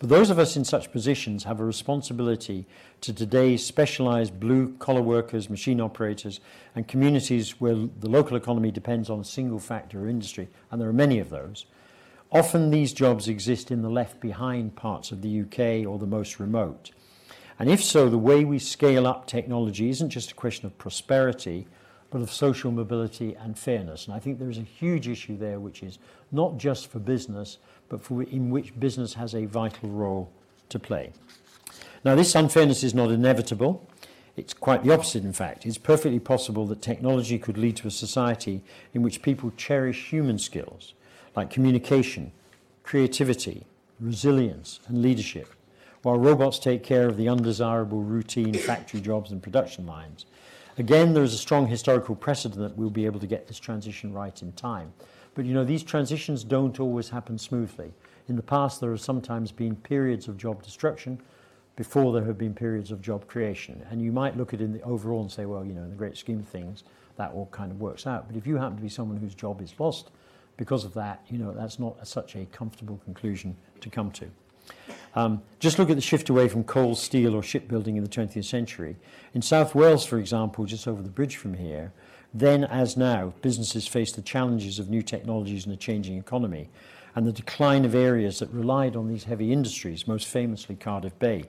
But 0.00 0.08
those 0.08 0.30
of 0.30 0.38
us 0.38 0.56
in 0.56 0.64
such 0.64 0.92
positions 0.92 1.44
have 1.44 1.60
a 1.60 1.64
responsibility 1.64 2.66
to 3.02 3.12
today's 3.12 3.66
specialized 3.66 4.40
blue 4.40 4.74
collar 4.78 5.02
workers, 5.02 5.50
machine 5.50 5.78
operators, 5.78 6.40
and 6.74 6.88
communities 6.88 7.60
where 7.60 7.74
the 7.74 8.08
local 8.08 8.38
economy 8.38 8.70
depends 8.70 9.10
on 9.10 9.20
a 9.20 9.24
single 9.24 9.58
factor 9.58 10.00
or 10.00 10.08
industry, 10.08 10.48
and 10.70 10.80
there 10.80 10.88
are 10.88 10.94
many 10.94 11.18
of 11.18 11.28
those. 11.28 11.66
Often 12.32 12.70
these 12.70 12.94
jobs 12.94 13.28
exist 13.28 13.70
in 13.70 13.82
the 13.82 13.90
left 13.90 14.20
behind 14.20 14.74
parts 14.74 15.12
of 15.12 15.20
the 15.20 15.42
UK 15.42 15.86
or 15.86 15.98
the 15.98 16.06
most 16.06 16.40
remote. 16.40 16.92
And 17.58 17.68
if 17.68 17.84
so, 17.84 18.08
the 18.08 18.16
way 18.16 18.42
we 18.42 18.58
scale 18.58 19.06
up 19.06 19.26
technology 19.26 19.90
isn't 19.90 20.08
just 20.08 20.30
a 20.30 20.34
question 20.34 20.64
of 20.64 20.78
prosperity, 20.78 21.66
but 22.10 22.20
of 22.20 22.30
social 22.30 22.70
mobility 22.70 23.34
and 23.34 23.58
fairness. 23.58 24.06
And 24.06 24.14
I 24.14 24.18
think 24.18 24.38
there 24.38 24.50
is 24.50 24.58
a 24.58 24.62
huge 24.62 25.08
issue 25.08 25.36
there, 25.36 25.60
which 25.60 25.82
is 25.82 25.98
not 26.32 26.58
just 26.58 26.90
for 26.90 26.98
business, 26.98 27.58
but 27.88 28.02
for 28.02 28.22
in 28.22 28.50
which 28.50 28.78
business 28.78 29.14
has 29.14 29.34
a 29.34 29.46
vital 29.46 29.88
role 29.88 30.30
to 30.68 30.78
play. 30.78 31.12
Now, 32.04 32.14
this 32.14 32.34
unfairness 32.34 32.82
is 32.82 32.94
not 32.94 33.10
inevitable. 33.10 33.86
It's 34.36 34.54
quite 34.54 34.82
the 34.82 34.92
opposite, 34.92 35.24
in 35.24 35.32
fact. 35.32 35.66
It's 35.66 35.78
perfectly 35.78 36.18
possible 36.18 36.66
that 36.66 36.82
technology 36.82 37.38
could 37.38 37.58
lead 37.58 37.76
to 37.76 37.88
a 37.88 37.90
society 37.90 38.62
in 38.94 39.02
which 39.02 39.22
people 39.22 39.52
cherish 39.56 40.08
human 40.08 40.38
skills 40.38 40.94
like 41.36 41.50
communication, 41.50 42.32
creativity, 42.82 43.66
resilience, 44.00 44.80
and 44.88 45.02
leadership, 45.02 45.48
while 46.02 46.18
robots 46.18 46.58
take 46.58 46.82
care 46.82 47.06
of 47.06 47.16
the 47.16 47.28
undesirable 47.28 48.02
routine 48.02 48.54
factory 48.54 49.00
jobs 49.00 49.30
and 49.30 49.42
production 49.42 49.86
lines. 49.86 50.24
Again, 50.78 51.12
there 51.12 51.24
is 51.24 51.34
a 51.34 51.38
strong 51.38 51.66
historical 51.66 52.14
precedent 52.14 52.60
that 52.60 52.76
we'll 52.76 52.90
be 52.90 53.06
able 53.06 53.20
to 53.20 53.26
get 53.26 53.48
this 53.48 53.58
transition 53.58 54.12
right 54.12 54.40
in 54.40 54.52
time. 54.52 54.92
But 55.34 55.44
you 55.44 55.54
know, 55.54 55.64
these 55.64 55.82
transitions 55.82 56.44
don't 56.44 56.78
always 56.80 57.08
happen 57.08 57.38
smoothly. 57.38 57.92
In 58.28 58.36
the 58.36 58.42
past, 58.42 58.80
there 58.80 58.90
have 58.90 59.00
sometimes 59.00 59.52
been 59.52 59.76
periods 59.76 60.28
of 60.28 60.36
job 60.36 60.62
destruction 60.62 61.20
before 61.76 62.12
there 62.12 62.24
have 62.24 62.38
been 62.38 62.54
periods 62.54 62.90
of 62.90 63.00
job 63.00 63.26
creation. 63.26 63.84
And 63.90 64.02
you 64.02 64.12
might 64.12 64.36
look 64.36 64.54
at 64.54 64.60
it 64.60 64.64
in 64.64 64.72
the 64.72 64.82
overall 64.82 65.22
and 65.22 65.30
say, 65.30 65.46
well, 65.46 65.64
you 65.64 65.72
know, 65.72 65.82
in 65.82 65.90
the 65.90 65.96
great 65.96 66.16
scheme 66.16 66.40
of 66.40 66.48
things, 66.48 66.84
that 67.16 67.32
all 67.32 67.46
kind 67.52 67.70
of 67.70 67.80
works 67.80 68.06
out. 68.06 68.26
But 68.26 68.36
if 68.36 68.46
you 68.46 68.56
happen 68.56 68.76
to 68.76 68.82
be 68.82 68.88
someone 68.88 69.16
whose 69.16 69.34
job 69.34 69.60
is 69.60 69.74
lost 69.78 70.10
because 70.56 70.84
of 70.84 70.94
that, 70.94 71.24
you 71.28 71.38
know, 71.38 71.52
that's 71.52 71.78
not 71.78 72.06
such 72.06 72.36
a 72.36 72.44
comfortable 72.46 73.00
conclusion 73.04 73.56
to 73.80 73.90
come 73.90 74.10
to. 74.12 74.26
Um, 75.14 75.42
just 75.58 75.78
look 75.78 75.90
at 75.90 75.96
the 75.96 76.02
shift 76.02 76.28
away 76.28 76.48
from 76.48 76.64
coal, 76.64 76.94
steel, 76.94 77.34
or 77.34 77.42
shipbuilding 77.42 77.96
in 77.96 78.04
the 78.04 78.10
20th 78.10 78.44
century. 78.44 78.96
In 79.34 79.42
South 79.42 79.74
Wales, 79.74 80.06
for 80.06 80.18
example, 80.18 80.64
just 80.64 80.86
over 80.86 81.02
the 81.02 81.08
bridge 81.08 81.36
from 81.36 81.54
here, 81.54 81.92
then 82.32 82.64
as 82.64 82.96
now, 82.96 83.34
businesses 83.42 83.88
face 83.88 84.12
the 84.12 84.22
challenges 84.22 84.78
of 84.78 84.88
new 84.88 85.02
technologies 85.02 85.64
and 85.64 85.74
a 85.74 85.76
changing 85.76 86.16
economy, 86.16 86.68
and 87.16 87.26
the 87.26 87.32
decline 87.32 87.84
of 87.84 87.94
areas 87.94 88.38
that 88.38 88.50
relied 88.50 88.94
on 88.94 89.08
these 89.08 89.24
heavy 89.24 89.52
industries, 89.52 90.06
most 90.06 90.28
famously 90.28 90.76
Cardiff 90.76 91.18
Bay, 91.18 91.44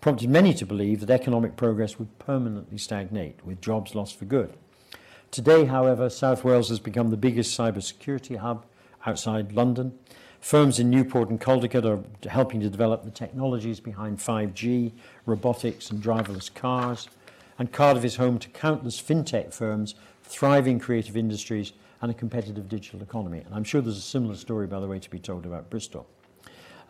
prompted 0.00 0.28
many 0.28 0.52
to 0.54 0.66
believe 0.66 1.00
that 1.00 1.10
economic 1.10 1.56
progress 1.56 1.98
would 1.98 2.18
permanently 2.18 2.78
stagnate, 2.78 3.44
with 3.44 3.60
jobs 3.60 3.94
lost 3.94 4.18
for 4.18 4.24
good. 4.24 4.54
Today, 5.30 5.66
however, 5.66 6.08
South 6.08 6.42
Wales 6.42 6.68
has 6.68 6.80
become 6.80 7.10
the 7.10 7.16
biggest 7.16 7.56
cybersecurity 7.56 8.38
hub 8.38 8.64
outside 9.06 9.52
London. 9.52 9.96
Firms 10.40 10.78
in 10.78 10.88
Newport 10.88 11.30
and 11.30 11.40
Caldicot 11.40 11.84
are 11.84 12.28
helping 12.28 12.60
to 12.60 12.70
develop 12.70 13.04
the 13.04 13.10
technologies 13.10 13.80
behind 13.80 14.18
5G, 14.18 14.92
robotics, 15.26 15.90
and 15.90 16.02
driverless 16.02 16.52
cars. 16.52 17.08
And 17.58 17.72
Cardiff 17.72 18.04
is 18.04 18.16
home 18.16 18.38
to 18.38 18.48
countless 18.50 19.00
fintech 19.00 19.52
firms, 19.52 19.96
thriving 20.22 20.78
creative 20.78 21.16
industries, 21.16 21.72
and 22.00 22.10
a 22.10 22.14
competitive 22.14 22.68
digital 22.68 23.02
economy. 23.02 23.42
And 23.44 23.54
I'm 23.54 23.64
sure 23.64 23.80
there's 23.80 23.98
a 23.98 24.00
similar 24.00 24.36
story, 24.36 24.68
by 24.68 24.78
the 24.78 24.86
way, 24.86 25.00
to 25.00 25.10
be 25.10 25.18
told 25.18 25.44
about 25.44 25.68
Bristol. 25.70 26.06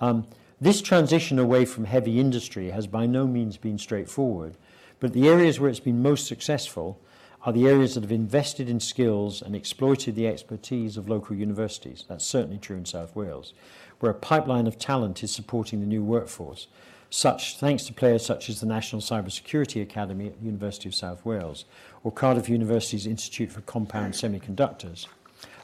Um, 0.00 0.26
this 0.60 0.82
transition 0.82 1.38
away 1.38 1.64
from 1.64 1.84
heavy 1.84 2.20
industry 2.20 2.70
has 2.70 2.86
by 2.86 3.06
no 3.06 3.26
means 3.26 3.56
been 3.56 3.78
straightforward, 3.78 4.56
but 5.00 5.12
the 5.12 5.28
areas 5.28 5.58
where 5.58 5.70
it's 5.70 5.80
been 5.80 6.02
most 6.02 6.26
successful 6.26 7.00
are 7.44 7.52
the 7.52 7.68
areas 7.68 7.94
that 7.94 8.02
have 8.02 8.12
invested 8.12 8.68
in 8.68 8.80
skills 8.80 9.42
and 9.42 9.54
exploited 9.54 10.14
the 10.14 10.26
expertise 10.26 10.96
of 10.96 11.08
local 11.08 11.36
universities. 11.36 12.04
That's 12.08 12.24
certainly 12.24 12.58
true 12.58 12.76
in 12.76 12.84
South 12.84 13.14
Wales, 13.14 13.54
where 14.00 14.10
a 14.10 14.14
pipeline 14.14 14.66
of 14.66 14.78
talent 14.78 15.22
is 15.22 15.30
supporting 15.30 15.80
the 15.80 15.86
new 15.86 16.02
workforce, 16.02 16.66
such 17.10 17.56
thanks 17.58 17.84
to 17.84 17.92
players 17.92 18.26
such 18.26 18.48
as 18.48 18.60
the 18.60 18.66
National 18.66 19.00
Cybersecurity 19.00 19.80
Academy 19.80 20.26
at 20.26 20.38
the 20.40 20.46
University 20.46 20.88
of 20.88 20.94
South 20.94 21.24
Wales 21.24 21.64
or 22.04 22.12
Cardiff 22.12 22.48
University's 22.48 23.06
Institute 23.06 23.50
for 23.50 23.60
Compound 23.62 24.14
Semiconductors. 24.14 25.06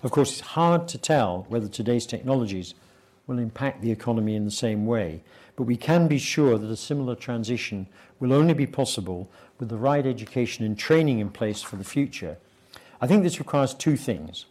Of 0.02 0.10
course, 0.10 0.32
it's 0.32 0.40
hard 0.40 0.87
to 0.88 0.98
tell 0.98 1.46
whether 1.48 1.68
today's 1.68 2.06
technologies 2.06 2.74
will 3.26 3.38
impact 3.38 3.82
the 3.82 3.90
economy 3.90 4.37
in 4.37 4.44
the 4.44 4.50
same 4.50 4.87
way, 4.87 5.22
but 5.56 5.64
we 5.64 5.76
can 5.76 6.08
be 6.08 6.18
sure 6.18 6.58
that 6.58 6.70
a 6.70 6.76
similar 6.76 7.14
transition 7.14 7.87
will 8.20 8.32
only 8.32 8.54
be 8.54 8.66
possible 8.66 9.30
with 9.58 9.68
the 9.68 9.76
right 9.76 10.06
education 10.06 10.64
and 10.64 10.78
training 10.78 11.18
in 11.18 11.30
place 11.30 11.62
for 11.62 11.76
the 11.76 11.84
future. 11.84 12.36
I 13.00 13.06
think 13.06 13.22
this 13.22 13.38
requires 13.38 13.74
two 13.74 13.96
things. 13.96 14.46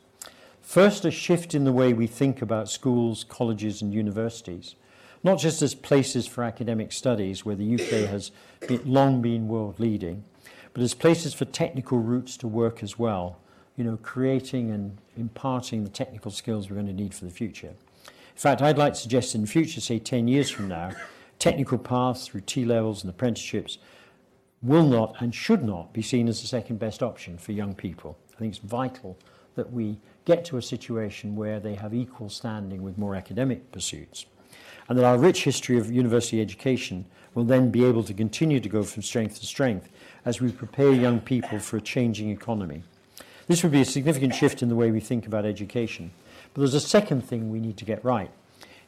First, 0.62 1.06
a 1.06 1.12
shift 1.12 1.54
in 1.54 1.66
the 1.66 1.74
way 1.74 1.94
we 1.94 2.08
think 2.08 2.42
about 2.42 2.70
schools, 2.70 3.24
colleges, 3.24 3.82
and 3.82 3.94
universities, 3.94 4.76
not 5.24 5.40
just 5.40 5.62
as 5.62 5.76
places 5.76 6.26
for 6.26 6.44
academic 6.44 6.92
studies 6.92 7.46
where 7.46 7.56
the 7.56 7.76
UK 7.76 8.10
has 8.10 8.32
long 8.86 9.22
been 9.22 9.48
world 9.48 9.80
leading, 9.80 10.24
but 10.74 10.82
as 10.82 10.94
places 10.94 11.34
for 11.34 11.46
technical 11.46 12.00
routes 12.00 12.38
to 12.38 12.48
work 12.48 12.82
as 12.82 12.98
well, 12.98 13.38
you 13.76 13.84
know, 13.84 13.98
creating 13.98 14.72
and 14.72 14.98
imparting 15.18 15.84
the 15.84 15.90
technical 15.90 16.32
skills 16.32 16.70
we're 16.70 16.76
going 16.76 16.88
to 16.88 16.94
need 16.94 17.14
for 17.14 17.26
the 17.26 17.32
future. 17.32 17.74
In 18.08 18.40
fact, 18.40 18.62
I'd 18.62 18.78
like 18.78 18.94
to 18.94 19.00
suggest 19.00 19.36
in 19.36 19.42
the 19.42 19.48
future, 19.48 19.82
say 19.82 20.00
10 20.00 20.28
years 20.28 20.50
from 20.50 20.68
now, 20.68 20.92
technical 21.40 21.78
paths 21.78 22.28
through 22.28 22.42
T 22.42 22.66
levels 22.66 23.04
and 23.04 23.10
apprenticeships 23.10 23.78
will 24.64 24.88
not 24.88 25.16
and 25.20 25.36
should 25.36 25.64
not 25.64 25.94
be 25.94 26.02
seen 26.02 26.28
as 26.28 26.42
the 26.42 26.48
second 26.48 26.80
best 26.80 27.04
option 27.04 27.38
for 27.38 27.52
young 27.52 27.76
people. 27.76 28.18
I 28.36 28.40
think 28.40 28.56
it's 28.56 28.64
vital 28.64 29.18
that 29.56 29.72
we 29.72 30.00
get 30.26 30.46
to 30.46 30.58
a 30.58 30.62
situation 30.62 31.36
where 31.36 31.60
they 31.60 31.76
have 31.76 31.94
equal 31.94 32.30
standing 32.30 32.82
with 32.82 32.98
more 32.98 33.14
academic 33.14 33.72
pursuits. 33.72 34.26
And 34.90 34.98
that 34.98 35.06
our 35.06 35.18
rich 35.18 35.44
history 35.44 35.78
of 35.78 35.92
university 35.92 36.42
education 36.42 37.06
will 37.34 37.44
then 37.44 37.72
be 37.72 37.86
able 37.86 38.04
to 38.04 38.14
continue 38.14 38.60
to 38.60 38.70
go 38.70 38.84
from 38.84 39.04
strength 39.04 39.40
to 39.40 39.46
strength 39.46 39.90
as 40.26 40.42
we 40.42 40.52
prepare 40.52 40.92
young 40.92 41.20
people 41.20 41.60
for 41.60 41.78
a 41.78 41.82
changing 41.82 42.30
economy. 42.30 42.84
This 43.48 43.64
would 43.64 43.72
be 43.72 43.82
a 43.82 43.86
significant 43.86 44.34
shift 44.34 44.62
in 44.62 44.70
the 44.70 44.76
way 44.76 44.92
we 44.92 45.00
think 45.00 45.26
about 45.26 45.46
education. 45.46 46.12
But 46.54 46.62
there's 46.62 46.74
a 46.74 46.80
second 46.80 47.22
thing 47.22 47.50
we 47.50 47.60
need 47.60 47.78
to 47.78 47.86
get 47.86 48.04
right. 48.04 48.32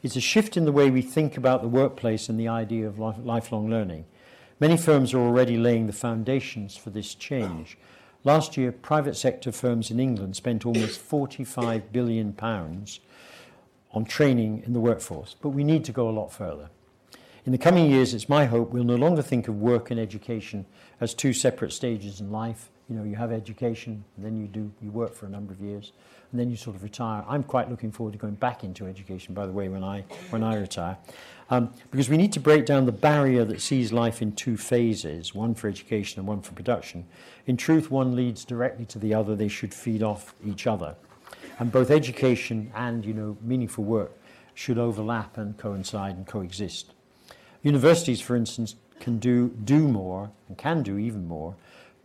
It's 0.02 0.16
a 0.16 0.20
shift 0.20 0.56
in 0.56 0.64
the 0.64 0.72
way 0.72 0.90
we 0.90 1.02
think 1.02 1.36
about 1.36 1.62
the 1.62 1.68
workplace 1.68 2.28
and 2.28 2.38
the 2.38 2.48
idea 2.48 2.86
of 2.86 2.98
lifelong 2.98 3.68
learning. 3.68 4.04
Many 4.58 4.78
firms 4.78 5.12
are 5.12 5.18
already 5.18 5.58
laying 5.58 5.86
the 5.86 5.92
foundations 5.92 6.78
for 6.78 6.88
this 6.88 7.14
change. 7.14 7.76
Last 8.24 8.56
year, 8.56 8.72
private 8.72 9.14
sector 9.14 9.52
firms 9.52 9.90
in 9.90 10.00
England 10.00 10.34
spent 10.34 10.64
almost 10.64 10.98
45 10.98 11.92
billion 11.92 12.32
pounds 12.32 13.00
on 13.92 14.06
training 14.06 14.62
in 14.64 14.72
the 14.72 14.80
workforce, 14.80 15.36
but 15.42 15.50
we 15.50 15.62
need 15.62 15.84
to 15.84 15.92
go 15.92 16.08
a 16.08 16.10
lot 16.10 16.32
further. 16.32 16.70
In 17.44 17.52
the 17.52 17.58
coming 17.58 17.90
years, 17.90 18.14
it's 18.14 18.30
my 18.30 18.46
hope 18.46 18.70
we'll 18.70 18.82
no 18.82 18.96
longer 18.96 19.20
think 19.20 19.46
of 19.46 19.60
work 19.60 19.90
and 19.90 20.00
education 20.00 20.64
as 21.02 21.12
two 21.12 21.34
separate 21.34 21.72
stages 21.72 22.20
in 22.20 22.32
life. 22.32 22.70
You 22.88 22.96
know, 22.96 23.04
you 23.04 23.16
have 23.16 23.32
education, 23.32 24.04
then 24.16 24.36
you 24.36 24.46
do 24.46 24.72
you 24.80 24.90
work 24.90 25.14
for 25.14 25.26
a 25.26 25.28
number 25.28 25.52
of 25.52 25.60
years, 25.60 25.92
and 26.30 26.40
then 26.40 26.50
you 26.50 26.56
sort 26.56 26.76
of 26.76 26.82
retire. 26.82 27.24
I'm 27.28 27.42
quite 27.42 27.68
looking 27.68 27.92
forward 27.92 28.12
to 28.12 28.18
going 28.18 28.34
back 28.36 28.64
into 28.64 28.86
education, 28.86 29.34
by 29.34 29.44
the 29.44 29.52
way, 29.52 29.68
when 29.68 29.84
I 29.84 30.04
when 30.30 30.42
I 30.42 30.56
retire, 30.56 30.96
um, 31.50 31.72
because 31.90 32.08
we 32.08 32.16
need 32.16 32.32
to 32.32 32.40
break 32.40 32.66
down 32.66 32.86
the 32.86 32.92
barrier 32.92 33.44
that 33.44 33.60
sees 33.60 33.92
life 33.92 34.20
in 34.20 34.32
two 34.32 34.56
phases: 34.56 35.34
one 35.34 35.54
for 35.54 35.68
education 35.68 36.20
and 36.20 36.28
one 36.28 36.40
for 36.40 36.52
production. 36.52 37.06
In 37.46 37.56
truth, 37.56 37.90
one 37.90 38.16
leads 38.16 38.44
directly 38.44 38.84
to 38.86 38.98
the 38.98 39.14
other. 39.14 39.36
They 39.36 39.48
should 39.48 39.72
feed 39.72 40.02
off 40.02 40.34
each 40.44 40.66
other, 40.66 40.96
and 41.58 41.70
both 41.70 41.90
education 41.90 42.72
and 42.74 43.04
you 43.04 43.14
know 43.14 43.36
meaningful 43.42 43.84
work 43.84 44.12
should 44.54 44.78
overlap 44.78 45.36
and 45.36 45.56
coincide 45.58 46.16
and 46.16 46.26
coexist. 46.26 46.92
Universities, 47.62 48.20
for 48.20 48.36
instance, 48.36 48.76
can 49.00 49.18
do, 49.18 49.48
do 49.64 49.86
more 49.86 50.30
and 50.48 50.56
can 50.56 50.82
do 50.82 50.98
even 50.98 51.26
more 51.26 51.54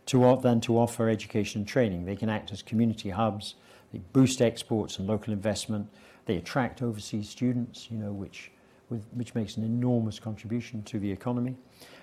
to, 0.06 0.38
than 0.42 0.60
to 0.60 0.78
offer 0.78 1.08
education 1.08 1.60
and 1.60 1.68
training. 1.68 2.04
They 2.04 2.16
can 2.16 2.28
act 2.28 2.52
as 2.52 2.62
community 2.62 3.10
hubs, 3.10 3.54
they 3.92 4.00
boost 4.12 4.42
exports 4.42 4.98
and 4.98 5.08
local 5.08 5.32
investment, 5.32 5.88
they 6.26 6.36
attract 6.36 6.82
overseas 6.82 7.28
students, 7.28 7.90
you 7.90 7.96
know, 7.96 8.12
which, 8.12 8.50
with, 8.92 9.06
which 9.12 9.34
makes 9.34 9.56
an 9.56 9.64
enormous 9.64 10.20
contribution 10.20 10.82
to 10.84 11.00
the 11.00 11.10
economy. 11.10 11.56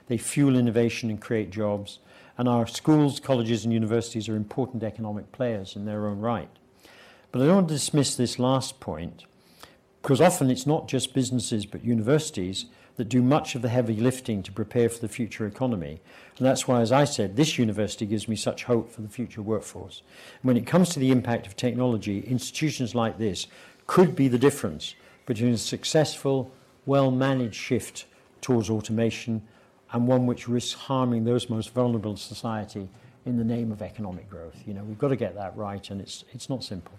They 0.08 0.18
fuel 0.18 0.58
innovation 0.58 1.10
and 1.10 1.22
create 1.22 1.52
jobs. 1.52 2.00
And 2.38 2.50
our 2.50 2.68
schools, 2.68 3.20
colleges, 3.20 3.64
and 3.64 3.74
universities 3.74 4.28
are 4.28 4.36
important 4.36 4.84
economic 4.84 5.32
players 5.32 5.76
in 5.76 5.86
their 5.86 6.08
own 6.08 6.20
right. 6.20 6.50
But 7.32 7.42
I 7.42 7.46
don't 7.46 7.56
want 7.56 7.68
to 7.68 7.76
dismiss 7.76 8.16
this 8.16 8.40
last 8.40 8.80
point, 8.80 9.26
because 10.02 10.20
often 10.20 10.50
it's 10.50 10.66
not 10.66 10.88
just 10.88 11.14
businesses 11.14 11.66
but 11.66 11.84
universities 11.84 12.66
that 12.96 13.08
do 13.08 13.22
much 13.22 13.56
of 13.56 13.62
the 13.62 13.70
heavy 13.70 13.96
lifting 13.96 14.42
to 14.44 14.52
prepare 14.52 14.90
for 14.90 15.00
the 15.00 15.08
future 15.08 15.46
economy. 15.46 16.02
And 16.38 16.46
that's 16.46 16.68
why, 16.68 16.82
as 16.82 16.92
I 16.92 17.06
said, 17.06 17.36
this 17.36 17.58
university 17.58 18.06
gives 18.06 18.28
me 18.28 18.36
such 18.36 18.64
hope 18.64 18.92
for 18.92 19.02
the 19.02 19.08
future 19.08 19.42
workforce. 19.42 20.02
When 20.42 20.58
it 20.58 20.66
comes 20.66 20.90
to 20.90 21.00
the 21.00 21.12
impact 21.12 21.48
of 21.48 21.56
technology, 21.56 22.22
institutions 22.22 22.96
like 22.96 23.18
this 23.18 23.48
could 23.88 24.16
be 24.16 24.28
the 24.28 24.40
difference 24.40 24.96
between 25.26 25.54
a 25.54 25.58
successful, 25.58 26.52
well 26.90 27.12
managed 27.12 27.54
shift 27.54 28.06
towards 28.42 28.68
automation 28.68 29.44
and 29.92 30.08
one 30.08 30.26
which 30.26 30.50
risks 30.50 30.74
harming 30.74 31.24
those 31.24 31.48
most 31.48 31.72
vulnerable 31.72 32.12
in 32.12 32.18
society 32.18 32.90
in 33.28 33.38
the 33.38 33.44
name 33.44 33.72
of 33.72 33.84
economic 33.84 34.28
growth. 34.28 34.56
You 34.66 34.74
know, 34.74 34.84
we've 34.84 34.98
got 34.98 35.10
to 35.10 35.16
get 35.16 35.36
that 35.36 35.56
right, 35.56 35.88
and 35.92 36.02
it's, 36.02 36.26
it's 36.34 36.50
not 36.50 36.64
simple. 36.64 36.94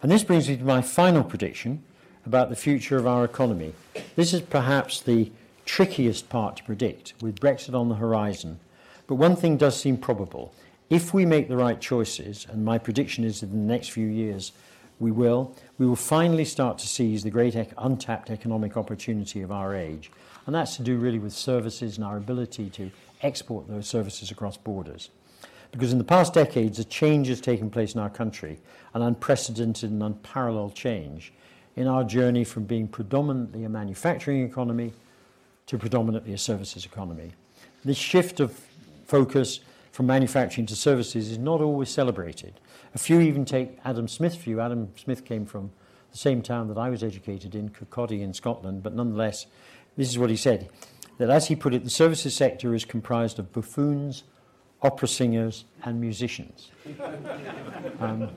And 0.00 0.12
this 0.12 0.22
brings 0.22 0.48
me 0.48 0.56
to 0.56 0.64
my 0.64 0.80
final 0.80 1.24
prediction, 1.24 1.82
about 2.24 2.50
the 2.50 2.56
future 2.56 2.96
of 2.98 3.06
our 3.06 3.24
economy. 3.24 3.72
This 4.14 4.32
is 4.32 4.42
perhaps 4.42 5.00
the 5.00 5.32
trickiest 5.64 6.28
part 6.28 6.58
to 6.58 6.62
predict, 6.62 7.14
with 7.20 7.40
Brexit 7.40 7.74
on 7.74 7.88
the 7.88 7.96
horizon. 7.96 8.60
But 9.08 9.16
one 9.16 9.34
thing 9.34 9.56
does 9.56 9.80
seem 9.80 9.96
probable. 9.96 10.54
If 10.88 11.12
we 11.12 11.26
make 11.26 11.48
the 11.48 11.56
right 11.56 11.80
choices, 11.80 12.46
and 12.48 12.64
my 12.64 12.78
prediction 12.78 13.24
is 13.24 13.42
in 13.42 13.50
the 13.50 13.56
next 13.56 13.88
few 13.88 14.06
years 14.06 14.52
we 15.00 15.10
will, 15.10 15.54
we 15.78 15.86
will 15.86 15.96
finally 15.96 16.44
start 16.44 16.78
to 16.78 16.86
seize 16.86 17.22
the 17.22 17.30
great 17.30 17.54
ec- 17.54 17.72
untapped 17.78 18.30
economic 18.30 18.76
opportunity 18.76 19.42
of 19.42 19.52
our 19.52 19.74
age. 19.74 20.10
And 20.46 20.54
that's 20.54 20.76
to 20.76 20.82
do 20.82 20.96
really 20.96 21.18
with 21.18 21.32
services 21.32 21.96
and 21.96 22.04
our 22.04 22.16
ability 22.16 22.70
to 22.70 22.90
export 23.22 23.68
those 23.68 23.86
services 23.86 24.30
across 24.30 24.56
borders. 24.56 25.10
Because 25.70 25.92
in 25.92 25.98
the 25.98 26.04
past 26.04 26.32
decades, 26.32 26.78
a 26.78 26.84
change 26.84 27.28
has 27.28 27.40
taken 27.40 27.70
place 27.70 27.94
in 27.94 28.00
our 28.00 28.08
country, 28.10 28.58
an 28.94 29.02
unprecedented 29.02 29.90
and 29.90 30.02
unparalleled 30.02 30.74
change 30.74 31.32
in 31.76 31.86
our 31.86 32.02
journey 32.02 32.44
from 32.44 32.64
being 32.64 32.88
predominantly 32.88 33.64
a 33.64 33.68
manufacturing 33.68 34.42
economy 34.42 34.92
to 35.66 35.78
predominantly 35.78 36.32
a 36.32 36.38
services 36.38 36.86
economy. 36.86 37.32
This 37.84 37.98
shift 37.98 38.40
of 38.40 38.58
focus 39.06 39.60
from 39.92 40.06
manufacturing 40.06 40.66
to 40.66 40.76
services 40.76 41.30
is 41.30 41.38
not 41.38 41.60
always 41.60 41.88
celebrated. 41.88 42.54
A 42.94 42.98
few 42.98 43.20
even 43.20 43.44
take 43.44 43.78
Adam 43.84 44.08
Smith's 44.08 44.36
view. 44.36 44.60
Adam 44.60 44.90
Smith 44.96 45.24
came 45.24 45.46
from 45.46 45.70
the 46.10 46.18
same 46.18 46.42
town 46.42 46.68
that 46.68 46.78
I 46.78 46.90
was 46.90 47.02
educated 47.02 47.54
in, 47.54 47.68
Kirkcaldy 47.68 48.22
in 48.22 48.32
Scotland, 48.32 48.82
but 48.82 48.94
nonetheless, 48.94 49.46
this 49.96 50.08
is 50.08 50.18
what 50.18 50.30
he 50.30 50.36
said 50.36 50.70
that 51.18 51.30
as 51.30 51.48
he 51.48 51.56
put 51.56 51.74
it, 51.74 51.82
the 51.82 51.90
services 51.90 52.34
sector 52.34 52.74
is 52.74 52.84
comprised 52.84 53.40
of 53.40 53.52
buffoons, 53.52 54.22
opera 54.82 55.08
singers, 55.08 55.64
and 55.84 56.00
musicians. 56.00 56.70
um, 58.00 58.30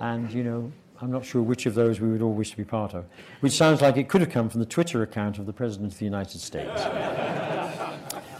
and, 0.00 0.32
you 0.32 0.42
know, 0.42 0.72
I'm 1.00 1.12
not 1.12 1.24
sure 1.24 1.42
which 1.42 1.66
of 1.66 1.74
those 1.74 2.00
we 2.00 2.10
would 2.10 2.22
all 2.22 2.32
wish 2.32 2.50
to 2.50 2.56
be 2.56 2.64
part 2.64 2.92
of, 2.92 3.04
which 3.40 3.52
sounds 3.52 3.80
like 3.80 3.96
it 3.96 4.08
could 4.08 4.20
have 4.20 4.30
come 4.30 4.48
from 4.48 4.60
the 4.60 4.66
Twitter 4.66 5.02
account 5.02 5.38
of 5.38 5.46
the 5.46 5.52
President 5.52 5.92
of 5.92 5.98
the 5.98 6.04
United 6.04 6.40
States. 6.40 6.82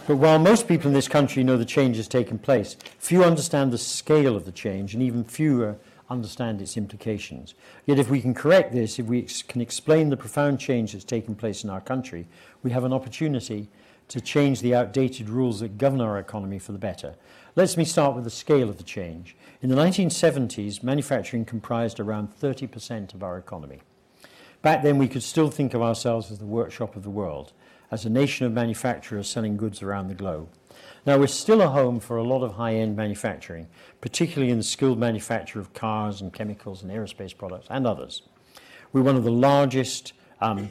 but 0.07 0.17
while 0.17 0.39
most 0.39 0.67
people 0.67 0.87
in 0.87 0.93
this 0.93 1.07
country 1.07 1.43
know 1.43 1.57
the 1.57 1.65
change 1.65 1.97
has 1.97 2.07
taken 2.07 2.37
place, 2.37 2.77
few 2.99 3.23
understand 3.23 3.71
the 3.71 3.77
scale 3.77 4.35
of 4.35 4.45
the 4.45 4.51
change, 4.51 4.93
and 4.93 5.01
even 5.01 5.23
fewer 5.23 5.77
understand 6.09 6.61
its 6.61 6.77
implications. 6.77 7.55
Yet, 7.85 7.99
if 7.99 8.09
we 8.09 8.21
can 8.21 8.33
correct 8.33 8.73
this, 8.73 8.99
if 8.99 9.07
we 9.07 9.23
ex- 9.23 9.41
can 9.41 9.61
explain 9.61 10.09
the 10.09 10.17
profound 10.17 10.59
change 10.59 10.91
that's 10.91 11.03
taken 11.03 11.35
place 11.35 11.63
in 11.63 11.69
our 11.69 11.81
country, 11.81 12.27
we 12.61 12.71
have 12.71 12.83
an 12.83 12.93
opportunity 12.93 13.69
to 14.07 14.21
change 14.21 14.61
the 14.61 14.75
outdated 14.75 15.29
rules 15.29 15.59
that 15.61 15.77
govern 15.77 16.01
our 16.01 16.19
economy 16.19 16.59
for 16.59 16.71
the 16.71 16.77
better. 16.77 17.15
Let 17.55 17.75
me 17.75 17.85
start 17.85 18.15
with 18.15 18.23
the 18.23 18.29
scale 18.29 18.69
of 18.69 18.77
the 18.77 18.83
change. 18.83 19.35
In 19.61 19.69
the 19.69 19.75
1970s, 19.75 20.83
manufacturing 20.83 21.45
comprised 21.45 21.99
around 21.99 22.29
30% 22.39 23.13
of 23.13 23.23
our 23.23 23.37
economy. 23.37 23.81
Back 24.61 24.83
then, 24.83 24.97
we 24.97 25.07
could 25.07 25.23
still 25.23 25.49
think 25.49 25.73
of 25.73 25.81
ourselves 25.81 26.31
as 26.31 26.39
the 26.39 26.45
workshop 26.45 26.95
of 26.95 27.03
the 27.03 27.09
world, 27.09 27.53
as 27.91 28.05
a 28.05 28.09
nation 28.09 28.45
of 28.45 28.51
manufacturers 28.51 29.27
selling 29.27 29.57
goods 29.57 29.81
around 29.81 30.07
the 30.07 30.15
globe. 30.15 30.49
Now, 31.05 31.19
we're 31.19 31.27
still 31.27 31.61
a 31.61 31.67
home 31.67 31.99
for 31.99 32.17
a 32.17 32.23
lot 32.23 32.43
of 32.43 32.53
high 32.53 32.75
end 32.75 32.95
manufacturing, 32.95 33.67
particularly 34.01 34.51
in 34.51 34.57
the 34.57 34.63
skilled 34.63 34.97
manufacture 34.97 35.59
of 35.59 35.73
cars 35.73 36.19
and 36.19 36.33
chemicals 36.33 36.81
and 36.81 36.91
aerospace 36.91 37.37
products 37.37 37.67
and 37.69 37.85
others. 37.85 38.23
We're 38.91 39.03
one 39.03 39.15
of 39.15 39.23
the 39.23 39.31
largest, 39.31 40.13
um, 40.41 40.69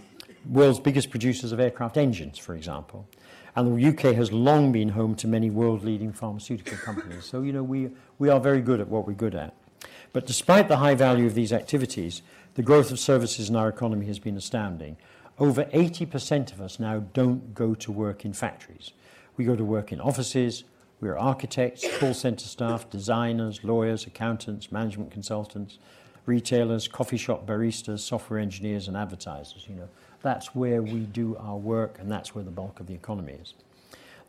world's 0.49 0.81
biggest 0.81 1.11
producers 1.11 1.53
of 1.53 1.61
aircraft 1.61 1.97
engines, 1.97 2.39
for 2.39 2.55
example. 2.55 3.09
And 3.57 3.79
the 3.79 3.89
UK 3.89 4.17
has 4.17 4.33
long 4.33 4.73
been 4.73 4.89
home 4.89 5.15
to 5.17 5.29
many 5.29 5.51
world 5.51 5.85
leading 5.85 6.13
pharmaceutical 6.13 6.77
companies. 6.79 7.25
So, 7.25 7.43
you 7.43 7.53
know, 7.53 7.63
we, 7.63 7.91
we 8.19 8.29
are 8.29 8.41
very 8.41 8.61
good 8.61 8.81
at 8.81 8.89
what 8.89 9.07
we're 9.07 9.13
good 9.13 9.37
at. 9.37 9.55
But 10.13 10.27
despite 10.27 10.69
the 10.69 10.79
high 10.79 10.95
value 10.95 11.27
of 11.27 11.35
these 11.35 11.53
activities, 11.53 12.23
the 12.55 12.63
growth 12.63 12.91
of 12.91 12.99
services 12.99 13.49
in 13.49 13.57
our 13.57 13.69
economy 13.69 14.07
has 14.07 14.19
been 14.19 14.37
astounding. 14.37 14.97
Over 15.39 15.65
80% 15.65 16.53
of 16.53 16.61
us 16.61 16.79
now 16.79 17.01
don't 17.13 17.55
go 17.55 17.75
to 17.75 17.91
work 17.91 18.25
in 18.25 18.33
factories. 18.33 18.93
We 19.37 19.45
go 19.45 19.57
to 19.57 19.65
work 19.65 19.91
in 19.91 20.01
offices, 20.01 20.63
we're 21.01 21.19
architects, 21.19 21.85
call 21.99 22.15
center 22.15 22.47
staff, 22.47 22.89
designers, 22.89 23.65
lawyers, 23.65 24.07
accountants, 24.07 24.71
management 24.71 25.11
consultants, 25.11 25.79
retailers, 26.25 26.87
coffee 26.87 27.17
shop 27.17 27.47
baristas, 27.47 27.99
software 27.99 28.39
engineers, 28.39 28.87
and 28.87 28.97
advertisers. 28.97 29.67
You 29.69 29.75
know, 29.75 29.89
that's 30.23 30.55
where 30.55 30.81
we 30.83 31.01
do 31.01 31.37
our 31.39 31.57
work, 31.57 31.99
and 31.99 32.11
that's 32.11 32.35
where 32.35 32.45
the 32.45 32.51
bulk 32.51 32.79
of 32.79 32.87
the 32.87 32.95
economy 32.95 33.35
is. 33.35 33.55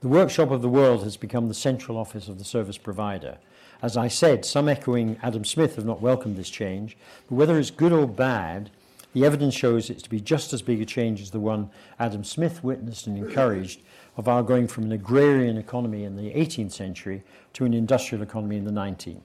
The 0.02 0.08
workshop 0.08 0.52
of 0.52 0.62
the 0.62 0.70
world 0.70 1.04
has 1.04 1.18
become 1.18 1.48
the 1.48 1.54
central 1.54 1.98
office 1.98 2.28
of 2.28 2.40
the 2.40 2.44
service 2.44 2.78
provider. 2.78 3.38
As 3.82 3.96
I 3.96 4.08
said, 4.08 4.44
some 4.44 4.68
echoing 4.68 5.18
Adam 5.22 5.46
Smith 5.46 5.76
have 5.76 5.86
not 5.86 6.02
welcomed 6.02 6.36
this 6.36 6.50
change, 6.50 6.98
but 7.30 7.36
whether 7.36 7.60
it's 7.60 7.72
good 7.72 7.94
or 7.94 8.08
bad, 8.08 8.72
the 9.16 9.24
evidence 9.24 9.56
shows 9.56 9.90
it 9.90 10.00
to 10.00 10.10
be 10.10 10.20
just 10.20 10.52
as 10.52 10.62
big 10.62 10.82
a 10.82 10.86
change 10.86 11.22
as 11.22 11.32
the 11.32 11.40
one 11.40 11.70
Adam 12.00 12.26
Smith 12.26 12.62
witnessed 12.66 13.08
and 13.08 13.18
encouraged 13.18 13.80
of 14.18 14.28
our 14.28 14.44
going 14.44 14.68
from 14.68 14.84
an 14.84 14.92
agrarian 14.92 15.58
economy 15.58 16.04
in 16.04 16.18
the 16.18 16.34
18th 16.34 16.74
century 16.74 17.24
to 17.54 17.64
an 17.64 17.74
industrial 17.74 18.22
economy 18.22 18.58
in 18.58 18.66
the 18.66 18.72
19th. 18.72 19.22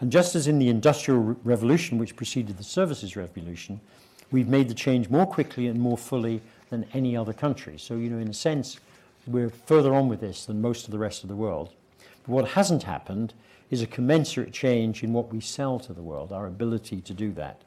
And 0.00 0.10
just 0.10 0.34
as 0.34 0.48
in 0.48 0.58
the 0.58 0.68
Industrial 0.68 1.36
Revolution, 1.44 1.96
which 1.96 2.16
preceded 2.16 2.58
the 2.58 2.64
Services 2.64 3.14
Revolution, 3.14 3.80
we've 4.32 4.48
made 4.48 4.68
the 4.68 4.74
change 4.74 5.08
more 5.10 5.26
quickly 5.26 5.68
and 5.68 5.78
more 5.80 5.96
fully 5.96 6.42
than 6.70 6.84
any 6.92 7.16
other 7.16 7.32
country. 7.32 7.78
So, 7.78 7.94
you 7.94 8.10
know, 8.10 8.18
in 8.18 8.26
a 8.26 8.34
sense, 8.34 8.80
we're 9.28 9.50
further 9.50 9.94
on 9.94 10.08
with 10.08 10.20
this 10.20 10.44
than 10.44 10.60
most 10.60 10.86
of 10.86 10.90
the 10.90 10.98
rest 10.98 11.22
of 11.22 11.28
the 11.28 11.36
world. 11.36 11.72
But 12.26 12.32
what 12.32 12.48
hasn't 12.48 12.82
happened 12.82 13.32
is 13.70 13.80
a 13.80 13.86
commensurate 13.86 14.52
change 14.52 15.04
in 15.04 15.12
what 15.12 15.32
we 15.32 15.40
sell 15.40 15.78
to 15.78 15.92
the 15.92 16.02
world, 16.02 16.32
our 16.32 16.48
ability 16.48 17.00
to 17.02 17.14
do 17.14 17.30
that. 17.34 17.62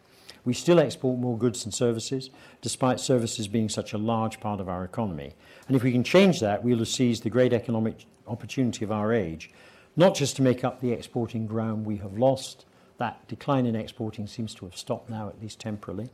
We 0.46 0.54
still 0.54 0.80
export 0.80 1.20
more 1.20 1.38
goods 1.38 1.64
and 1.64 1.74
services, 1.74 2.30
despite 2.62 3.00
services 3.00 3.48
being 3.48 3.70
such 3.70 3.94
a 3.94 3.98
large 3.98 4.40
part 4.40 4.60
of 4.60 4.68
our 4.68 4.84
economy. 4.84 5.34
And 5.68 5.76
if 5.76 5.84
we 5.84 5.92
can 5.92 6.04
change 6.04 6.40
that, 6.42 6.64
we'll 6.64 6.80
have 6.80 6.88
seized 6.88 7.24
the 7.24 7.30
great 7.30 7.54
economic 7.54 8.06
opportunity 8.28 8.84
of 8.84 8.92
our 8.92 9.14
age, 9.14 9.52
not 9.96 10.16
just 10.16 10.36
to 10.36 10.42
make 10.42 10.64
up 10.64 10.82
the 10.82 10.92
exporting 10.92 11.48
ground 11.48 11.86
we 11.86 11.98
have 11.98 12.18
lost. 12.18 12.66
That 12.98 13.28
decline 13.28 13.66
in 13.66 13.76
exporting 13.76 14.28
seems 14.28 14.54
to 14.56 14.66
have 14.66 14.78
stopped 14.78 15.10
now, 15.10 15.30
at 15.30 15.42
least 15.42 15.60
temporarily 15.60 16.10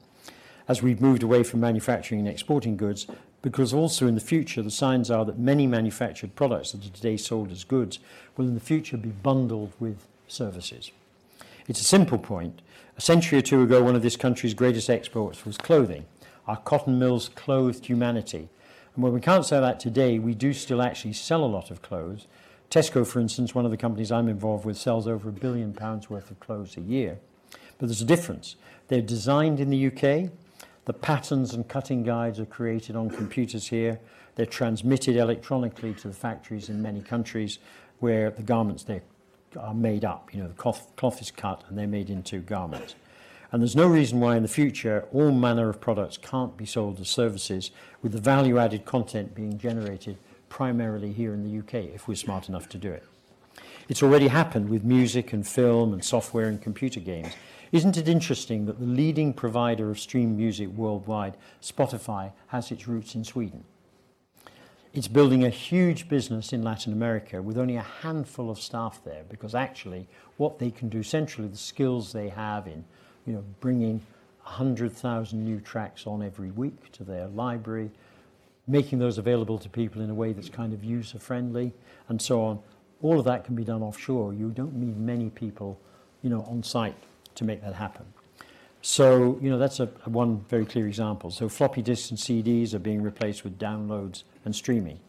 as 0.69 0.84
we've 0.84 1.01
moved 1.01 1.23
away 1.23 1.43
from 1.43 1.59
manufacturing 1.59 2.21
and 2.21 2.30
exporting 2.30 2.77
goods, 2.77 3.07
because 3.41 3.73
also 3.73 4.05
in 4.05 4.13
the 4.13 4.21
future 4.21 4.61
the 4.61 4.71
signs 4.71 5.09
are 5.09 5.25
that 5.25 5.39
many 5.39 5.65
manufactured 5.65 6.36
products 6.36 6.71
that 6.71 6.86
are 6.86 6.89
today 6.91 7.17
sold 7.17 7.51
as 7.51 7.63
goods 7.63 7.97
will 8.38 8.45
in 8.45 8.53
the 8.53 8.59
future 8.59 8.95
be 8.95 9.09
bundled 9.09 9.73
with 9.80 10.07
services. 10.27 10.91
It's 11.67 11.82
a 11.82 11.86
simple 11.86 12.19
point. 12.19 12.61
A 12.99 13.01
century 13.01 13.39
or 13.39 13.41
two 13.41 13.63
ago, 13.63 13.81
one 13.81 13.95
of 13.95 14.01
this 14.01 14.17
country's 14.17 14.53
greatest 14.53 14.89
exports 14.89 15.45
was 15.45 15.57
clothing. 15.57 16.05
Our 16.47 16.57
cotton 16.57 16.99
mills 16.99 17.29
clothed 17.29 17.85
humanity. 17.85 18.49
And 18.93 19.01
when 19.01 19.13
we 19.13 19.21
can't 19.21 19.45
say 19.45 19.57
that 19.57 19.79
today, 19.79 20.19
we 20.19 20.35
do 20.35 20.51
still 20.51 20.81
actually 20.81 21.13
sell 21.13 21.45
a 21.45 21.47
lot 21.47 21.71
of 21.71 21.81
clothes. 21.81 22.27
Tesco, 22.69 23.07
for 23.07 23.21
instance, 23.21 23.55
one 23.55 23.63
of 23.63 23.71
the 23.71 23.77
companies 23.77 24.11
I'm 24.11 24.27
involved 24.27 24.65
with, 24.65 24.75
sells 24.75 25.07
over 25.07 25.29
a 25.29 25.31
billion 25.31 25.71
pounds 25.71 26.09
worth 26.09 26.29
of 26.29 26.41
clothes 26.41 26.75
a 26.75 26.81
year. 26.81 27.19
But 27.77 27.85
there's 27.87 28.01
a 28.01 28.05
difference. 28.05 28.57
They're 28.89 29.01
designed 29.01 29.61
in 29.61 29.69
the 29.69 29.87
UK. 29.87 30.31
The 30.83 30.93
patterns 30.93 31.53
and 31.53 31.69
cutting 31.69 32.03
guides 32.03 32.37
are 32.37 32.45
created 32.45 32.97
on 32.97 33.11
computers 33.11 33.69
here. 33.69 34.01
They're 34.35 34.45
transmitted 34.45 35.15
electronically 35.15 35.93
to 35.93 36.09
the 36.09 36.13
factories 36.13 36.67
in 36.67 36.81
many 36.81 36.99
countries 36.99 37.59
where 37.99 38.29
the 38.29 38.43
garments 38.43 38.83
there 38.83 39.03
are 39.57 39.73
made 39.73 40.05
up. 40.05 40.33
You 40.33 40.41
know, 40.41 40.47
the 40.47 40.53
cloth, 40.53 40.95
cloth 40.95 41.21
is 41.21 41.31
cut 41.31 41.63
and 41.67 41.77
they're 41.77 41.87
made 41.87 42.09
into 42.09 42.39
garments. 42.39 42.95
And 43.51 43.61
there's 43.61 43.75
no 43.75 43.87
reason 43.87 44.19
why 44.19 44.35
in 44.35 44.43
the 44.43 44.49
future 44.49 45.07
all 45.11 45.31
manner 45.31 45.69
of 45.69 45.81
products 45.81 46.17
can't 46.17 46.55
be 46.55 46.65
sold 46.65 46.99
as 46.99 47.09
services 47.09 47.71
with 48.01 48.11
the 48.11 48.21
value 48.21 48.59
added 48.59 48.85
content 48.85 49.33
being 49.33 49.57
generated 49.57 50.17
primarily 50.49 51.13
here 51.13 51.33
in 51.33 51.43
the 51.43 51.59
UK 51.59 51.85
if 51.95 52.07
we're 52.07 52.15
smart 52.15 52.47
enough 52.47 52.69
to 52.69 52.77
do 52.77 52.91
it. 52.91 53.03
It's 53.87 54.03
already 54.03 54.27
happened 54.27 54.69
with 54.69 54.83
music 54.83 55.33
and 55.33 55.47
film 55.47 55.93
and 55.93 56.05
software 56.05 56.47
and 56.47 56.61
computer 56.61 56.99
games. 56.99 57.33
Isn't 57.71 57.97
it 57.97 58.07
interesting 58.07 58.65
that 58.65 58.79
the 58.79 58.85
leading 58.85 59.33
provider 59.33 59.89
of 59.89 59.99
stream 59.99 60.37
music 60.37 60.69
worldwide, 60.69 61.37
Spotify, 61.61 62.31
has 62.47 62.71
its 62.71 62.87
roots 62.87 63.15
in 63.15 63.23
Sweden? 63.23 63.63
It's 64.91 65.07
building 65.07 65.43
a 65.43 65.49
huge 65.49 66.09
business 66.09 66.51
in 66.51 66.63
Latin 66.63 66.93
America 66.93 67.43
with 67.43 67.59
only 67.59 67.75
a 67.75 67.81
handful 67.81 68.49
of 68.49 68.59
staff 68.59 69.01
there 69.05 69.23
because 69.29 69.53
actually 69.53 70.07
what 70.37 70.57
they 70.57 70.71
can 70.71 70.89
do 70.89 71.03
centrally, 71.03 71.47
the 71.47 71.57
skills 71.57 72.11
they 72.11 72.29
have 72.29 72.65
in 72.65 72.83
you 73.27 73.33
know, 73.33 73.43
bringing 73.59 74.01
100,000 74.41 75.45
new 75.45 75.59
tracks 75.59 76.07
on 76.07 76.23
every 76.23 76.49
week 76.49 76.91
to 76.93 77.03
their 77.03 77.27
library, 77.27 77.91
making 78.67 78.97
those 78.97 79.19
available 79.19 79.59
to 79.59 79.69
people 79.69 80.01
in 80.01 80.09
a 80.09 80.13
way 80.15 80.33
that's 80.33 80.49
kind 80.49 80.73
of 80.73 80.83
user 80.83 81.19
friendly 81.19 81.71
and 82.07 82.19
so 82.19 82.41
on. 82.41 82.59
All 83.03 83.19
of 83.19 83.25
that 83.25 83.45
can 83.45 83.53
be 83.53 83.63
done 83.63 83.83
offshore. 83.83 84.33
You 84.33 84.49
don't 84.49 84.73
need 84.73 84.97
many 84.97 85.29
people, 85.29 85.79
you 86.23 86.31
know, 86.31 86.41
on 86.49 86.63
site 86.63 86.95
to 87.35 87.43
make 87.43 87.61
that 87.61 87.75
happen. 87.75 88.05
So, 88.82 89.38
you 89.41 89.49
know, 89.49 89.57
that's 89.57 89.80
a, 89.80 89.89
a 90.05 90.09
one 90.09 90.45
very 90.49 90.65
clear 90.65 90.88
example. 90.88 91.32
So 91.32 91.49
floppy 91.49 91.82
disks 91.82 92.11
and 92.11 92.19
CDs 92.19 92.73
are 92.73 92.80
being 92.80 93.01
replaced 93.01 93.43
with 93.43 93.59
downloads 93.59 94.23
and 94.45 94.55
streaming. 94.55 94.99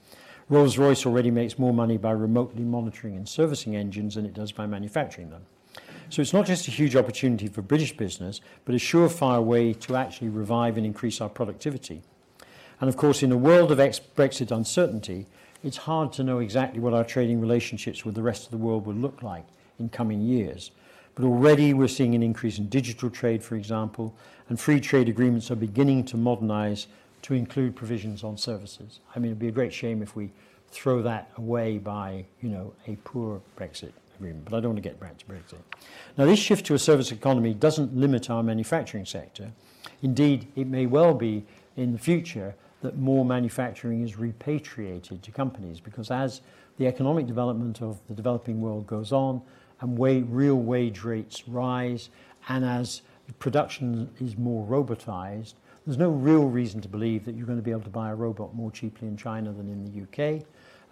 Rolls-Royce 0.49 1.07
already 1.07 1.31
makes 1.31 1.59
more 1.59 1.73
money 1.73 1.97
by 1.97 2.11
remotely 2.11 2.65
monitoring 2.65 3.15
and 3.15 3.29
servicing 3.29 3.77
engines 3.77 4.17
than 4.17 4.27
it 4.27 4.35
does 4.35 4.51
by 4.51 4.67
manufacturing 4.67 5.31
them. 5.31 5.43
So 6.09 6.21
it's 6.21 6.33
not 6.33 6.47
just 6.47 6.67
a 6.67 6.73
huge 6.73 6.97
opportunity 6.97 7.47
for 7.47 7.63
British 7.63 7.97
business, 7.97 8.41
but 8.65 8.75
a 8.75 8.79
surefire 8.79 9.45
way 9.45 9.73
to 9.75 9.95
actually 9.95 10.31
revive 10.31 10.77
and 10.77 10.85
increase 10.85 11.21
our 11.21 11.29
productivity. 11.29 12.03
And 12.81 12.89
of 12.89 12.97
course, 12.97 13.23
in 13.23 13.31
a 13.31 13.37
world 13.37 13.71
of 13.71 13.79
ex-Brexit 13.79 14.51
uncertainty, 14.51 15.27
it's 15.63 15.77
hard 15.77 16.13
to 16.15 16.25
know 16.25 16.41
exactly 16.41 16.81
what 16.81 16.95
our 16.95 17.05
trading 17.05 17.41
relationships 17.41 18.05
with 18.05 18.17
the 18.17 18.23
rest 18.23 18.47
of 18.47 18.51
the 18.51 18.57
world 18.57 18.87
will 18.87 18.95
look 18.95 19.23
like 19.23 19.45
in 19.79 19.89
coming 19.89 20.21
years. 20.21 20.73
But 21.21 21.27
already 21.27 21.75
we're 21.75 21.89
seeing 21.89 22.15
an 22.15 22.23
increase 22.23 22.57
in 22.57 22.71
digital 22.71 23.11
trade, 23.11 23.45
for 23.45 23.55
example, 23.55 24.17
and 24.49 24.59
free 24.59 24.81
trade 24.81 25.07
agreements 25.07 25.51
are 25.51 25.55
beginning 25.55 26.05
to 26.05 26.17
modernize 26.17 26.87
to 27.21 27.35
include 27.35 27.77
provisions 27.77 28.25
on 28.25 28.39
services. 28.39 29.01
I 29.15 29.19
mean, 29.19 29.27
it'd 29.27 29.39
be 29.39 29.49
a 29.49 29.53
great 29.53 29.75
shame 29.75 30.01
if 30.01 30.17
we 30.17 30.31
throw 30.71 31.03
that 31.03 31.31
away 31.37 31.77
by, 31.77 32.25
you 32.41 32.49
know, 32.49 32.73
a 32.87 32.97
poor 33.05 33.43
Brexit 33.59 33.93
agreement, 34.17 34.47
but 34.47 34.57
I 34.57 34.61
don't 34.61 34.71
want 34.71 34.83
to 34.83 34.89
get 34.89 34.99
back 34.99 35.19
to 35.19 35.27
Brexit. 35.27 35.59
Now, 36.17 36.25
this 36.25 36.39
shift 36.39 36.65
to 36.67 36.75
a 36.75 36.79
service 36.79 37.13
economy 37.13 37.53
doesn't 37.53 37.95
limit 37.95 38.31
our 38.31 38.43
manufacturing 38.43 39.05
sector. 39.05 39.53
Indeed, 40.01 40.47
it 40.57 40.69
may 40.69 40.87
well 40.87 41.13
be 41.13 41.45
in 41.77 41.93
the 41.93 41.99
future 41.99 42.55
that 42.81 42.97
more 42.97 43.27
manufacturing 43.27 44.03
is 44.03 44.17
repatriated 44.17 45.23
to 45.23 45.31
companies 45.31 45.81
because 45.81 46.11
as 46.11 46.41
the 46.79 46.87
economic 46.87 47.27
development 47.27 47.83
of 47.83 48.01
the 48.09 48.15
developing 48.15 48.63
world 48.63 48.87
goes 48.87 49.13
on, 49.13 49.43
and 49.81 49.99
real 49.99 50.57
wage 50.57 51.03
rates 51.03 51.49
rise, 51.49 52.11
and 52.49 52.65
as 52.65 53.03
production 53.39 54.11
is 54.21 54.37
more 54.37 54.67
robotized, 54.67 55.55
there's 55.87 55.99
no 55.99 56.11
real 56.11 56.47
reason 56.47 56.81
to 56.83 56.89
believe 56.89 57.25
that 57.25 57.35
you're 57.35 57.47
going 57.47 57.59
to 57.59 57.65
be 57.65 57.71
able 57.71 57.83
to 57.83 57.91
buy 57.91 58.11
a 58.11 58.15
robot 58.15 58.55
more 58.55 58.71
cheaply 58.71 59.09
in 59.09 59.17
China 59.17 59.53
than 59.53 59.69
in 59.69 59.85
the 59.85 60.03
UK. 60.03 60.43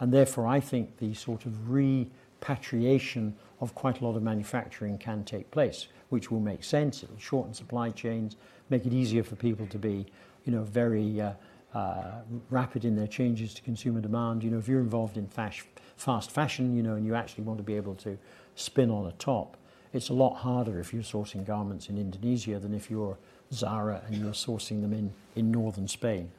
And 0.01 0.13
therefore, 0.13 0.47
I 0.47 0.61
think 0.61 0.99
the 0.99 1.15
sort 1.15 1.45
of 1.45 1.71
repatriation 1.71 3.37
of 3.61 3.75
quite 3.75 4.01
a 4.01 4.05
lot 4.05 4.17
of 4.17 4.23
manufacturing 4.23 4.99
can 4.99 5.25
take 5.25 5.51
place, 5.51 5.89
which 6.09 6.31
will 6.31 6.41
make 6.41 6.65
sense. 6.65 7.03
It'll 7.03 7.19
shorten 7.19 7.53
supply 7.53 7.91
chains, 7.91 8.37
make 8.71 8.87
it 8.87 8.93
easier 8.93 9.23
for 9.23 9.37
people 9.37 9.67
to 9.67 9.79
be, 9.79 10.07
you 10.45 10.53
know, 10.53 10.63
very 10.63 11.21
uh, 11.21 11.33
uh, 11.75 12.23
rapid 12.51 12.85
in 12.85 12.97
their 12.97 13.07
changes 13.07 13.53
to 13.55 13.63
consumer 13.63 14.01
demand. 14.01 14.43
You 14.43 14.51
know, 14.51 14.59
if 14.59 14.69
you're 14.69 14.81
involved 14.81 15.17
in 15.17 15.27
fast, 15.27 15.63
fast 15.97 16.31
fashion, 16.31 16.75
you 16.77 16.83
know, 16.83 16.95
and 16.95 17.05
you 17.05 17.15
actually 17.15 17.45
want 17.45 17.59
to 17.59 17.65
be 17.65 17.75
able 17.75 17.95
to 17.97 18.17
spin 18.59 18.91
on 18.91 19.07
a 19.07 19.13
top. 19.13 19.57
It's 19.93 20.11
a 20.11 20.15
lot 20.15 20.37
harder 20.37 20.79
if 20.81 20.93
you're 20.93 21.03
sourcing 21.03 21.47
garments 21.47 21.89
in 21.89 21.97
Indonesia 21.97 22.59
than 22.59 22.75
if 22.75 22.91
you're 22.91 23.17
Zara 23.53 24.03
and 24.07 24.17
you're 24.17 24.33
sourcing 24.33 24.83
them 24.83 24.93
in, 24.93 25.13
in 25.35 25.51
northern 25.51 25.89
Spain. 25.89 26.31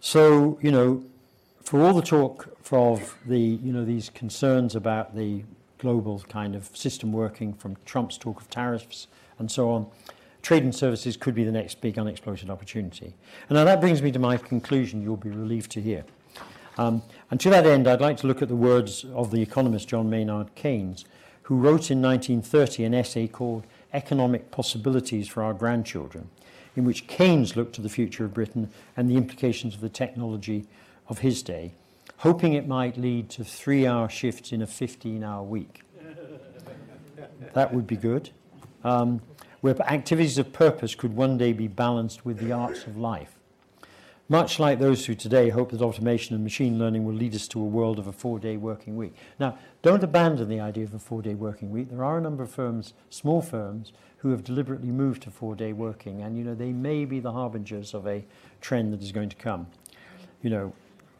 So, 0.00 0.58
you 0.62 0.70
know, 0.70 1.04
for 1.62 1.82
all 1.82 1.94
the 1.94 2.02
talk 2.02 2.48
of 2.70 3.16
the, 3.26 3.38
you 3.38 3.72
know, 3.72 3.84
these 3.84 4.10
concerns 4.10 4.74
about 4.74 5.14
the 5.14 5.44
global 5.78 6.20
kind 6.28 6.54
of 6.54 6.74
system 6.76 7.12
working 7.12 7.52
from 7.52 7.76
Trump's 7.84 8.16
talk 8.16 8.40
of 8.40 8.48
tariffs 8.48 9.06
and 9.38 9.50
so 9.50 9.70
on, 9.70 9.86
trade 10.42 10.62
and 10.62 10.74
services 10.74 11.16
could 11.16 11.34
be 11.34 11.44
the 11.44 11.52
next 11.52 11.80
big 11.80 11.98
unexploited 11.98 12.50
opportunity. 12.50 13.14
And 13.48 13.56
now 13.56 13.64
that 13.64 13.80
brings 13.80 14.02
me 14.02 14.12
to 14.12 14.18
my 14.18 14.36
conclusion 14.36 15.02
you'll 15.02 15.16
be 15.16 15.30
relieved 15.30 15.70
to 15.72 15.80
hear. 15.80 16.04
Um, 16.76 17.02
and 17.30 17.40
to 17.40 17.50
that 17.50 17.66
end, 17.66 17.86
I'd 17.86 18.00
like 18.00 18.16
to 18.18 18.26
look 18.26 18.42
at 18.42 18.48
the 18.48 18.56
words 18.56 19.04
of 19.14 19.30
the 19.30 19.40
economist 19.40 19.88
John 19.88 20.10
Maynard 20.10 20.54
Keynes, 20.54 21.04
who 21.42 21.56
wrote 21.56 21.90
in 21.90 22.02
1930 22.02 22.84
an 22.84 22.94
essay 22.94 23.28
called 23.28 23.66
Economic 23.92 24.50
Possibilities 24.50 25.28
for 25.28 25.42
Our 25.42 25.54
Grandchildren, 25.54 26.30
in 26.74 26.84
which 26.84 27.06
Keynes 27.06 27.56
looked 27.56 27.74
to 27.76 27.82
the 27.82 27.88
future 27.88 28.24
of 28.24 28.34
Britain 28.34 28.70
and 28.96 29.08
the 29.08 29.16
implications 29.16 29.74
of 29.74 29.80
the 29.80 29.88
technology 29.88 30.66
of 31.08 31.18
his 31.18 31.42
day, 31.42 31.74
hoping 32.18 32.54
it 32.54 32.66
might 32.66 32.96
lead 32.96 33.28
to 33.30 33.44
three 33.44 33.86
hour 33.86 34.08
shifts 34.08 34.52
in 34.52 34.62
a 34.62 34.66
15 34.66 35.22
hour 35.22 35.42
week. 35.42 35.82
that 37.54 37.72
would 37.72 37.86
be 37.86 37.96
good. 37.96 38.30
Um, 38.82 39.20
where 39.60 39.80
activities 39.90 40.38
of 40.38 40.52
purpose 40.52 40.94
could 40.94 41.14
one 41.14 41.38
day 41.38 41.52
be 41.52 41.68
balanced 41.68 42.24
with 42.26 42.38
the 42.38 42.52
arts 42.52 42.86
of 42.86 42.98
life 42.98 43.33
much 44.28 44.58
like 44.58 44.78
those 44.78 45.04
who 45.06 45.14
today 45.14 45.50
hope 45.50 45.70
that 45.70 45.82
automation 45.82 46.34
and 46.34 46.42
machine 46.42 46.78
learning 46.78 47.04
will 47.04 47.14
lead 47.14 47.34
us 47.34 47.46
to 47.48 47.60
a 47.60 47.64
world 47.64 47.98
of 47.98 48.06
a 48.06 48.12
four 48.12 48.38
day 48.38 48.56
working 48.56 48.96
week. 48.96 49.14
Now, 49.38 49.58
don't 49.82 50.02
abandon 50.02 50.48
the 50.48 50.60
idea 50.60 50.84
of 50.84 50.94
a 50.94 50.98
four 50.98 51.22
day 51.22 51.34
working 51.34 51.70
week. 51.70 51.90
There 51.90 52.04
are 52.04 52.18
a 52.18 52.20
number 52.20 52.42
of 52.42 52.50
firms, 52.50 52.94
small 53.10 53.42
firms, 53.42 53.92
who 54.18 54.30
have 54.30 54.42
deliberately 54.42 54.90
moved 54.90 55.22
to 55.22 55.30
four 55.30 55.54
day 55.54 55.74
working, 55.74 56.22
and 56.22 56.38
you 56.38 56.44
know, 56.44 56.54
they 56.54 56.72
may 56.72 57.04
be 57.04 57.20
the 57.20 57.32
harbingers 57.32 57.92
of 57.92 58.06
a 58.06 58.24
trend 58.62 58.92
that 58.92 59.02
is 59.02 59.12
going 59.12 59.28
to 59.28 59.36
come. 59.36 59.66
You 60.40 60.50
know, 60.50 60.72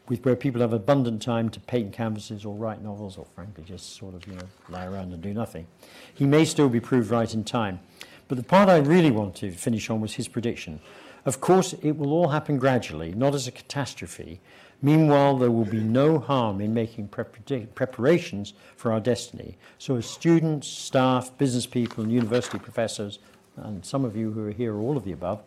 with 0.07 0.25
where 0.25 0.35
people 0.35 0.61
have 0.61 0.73
abundant 0.73 1.21
time 1.21 1.49
to 1.49 1.59
paint 1.59 1.93
canvases 1.93 2.45
or 2.45 2.55
write 2.55 2.81
novels 2.81 3.17
or 3.17 3.25
frankly 3.33 3.63
just 3.63 3.95
sort 3.95 4.13
of 4.13 4.25
you 4.27 4.33
know 4.33 4.47
lie 4.69 4.85
around 4.85 5.13
and 5.13 5.21
do 5.21 5.33
nothing. 5.33 5.67
He 6.13 6.25
may 6.25 6.45
still 6.45 6.69
be 6.69 6.79
proved 6.79 7.11
right 7.11 7.31
in 7.33 7.43
time. 7.43 7.79
But 8.27 8.37
the 8.37 8.43
part 8.43 8.69
I 8.69 8.77
really 8.77 9.11
want 9.11 9.35
to 9.35 9.51
finish 9.51 9.87
on 9.91 10.01
was 10.01 10.15
his 10.15 10.27
prediction 10.27 10.79
of 11.25 11.41
course, 11.41 11.73
it 11.81 11.97
will 11.97 12.13
all 12.13 12.29
happen 12.29 12.57
gradually, 12.57 13.13
not 13.13 13.33
as 13.33 13.47
a 13.47 13.51
catastrophe. 13.51 14.39
Meanwhile, 14.81 15.37
there 15.37 15.51
will 15.51 15.65
be 15.65 15.79
no 15.79 16.19
harm 16.19 16.61
in 16.61 16.73
making 16.73 17.07
preparations 17.07 18.53
for 18.75 18.91
our 18.91 18.99
destiny. 18.99 19.57
So, 19.79 19.95
as 19.95 20.05
students, 20.05 20.67
staff, 20.67 21.35
business 21.37 21.65
people, 21.65 22.03
and 22.03 22.11
university 22.11 22.59
professors, 22.59 23.19
and 23.57 23.83
some 23.85 24.05
of 24.05 24.15
you 24.15 24.31
who 24.31 24.47
are 24.47 24.51
here, 24.51 24.77
all 24.77 24.97
of 24.97 25.05
the 25.05 25.13
above, 25.13 25.41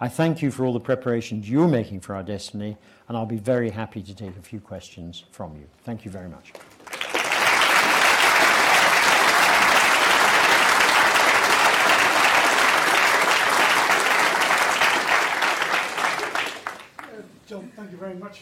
I 0.00 0.08
thank 0.08 0.42
you 0.42 0.50
for 0.50 0.64
all 0.64 0.72
the 0.72 0.80
preparations 0.80 1.48
you're 1.48 1.68
making 1.68 2.00
for 2.00 2.16
our 2.16 2.24
destiny, 2.24 2.76
and 3.06 3.16
I'll 3.16 3.26
be 3.26 3.36
very 3.36 3.70
happy 3.70 4.02
to 4.02 4.14
take 4.14 4.36
a 4.36 4.42
few 4.42 4.58
questions 4.58 5.24
from 5.30 5.54
you. 5.54 5.66
Thank 5.84 6.04
you 6.04 6.10
very 6.10 6.28
much. 6.28 6.52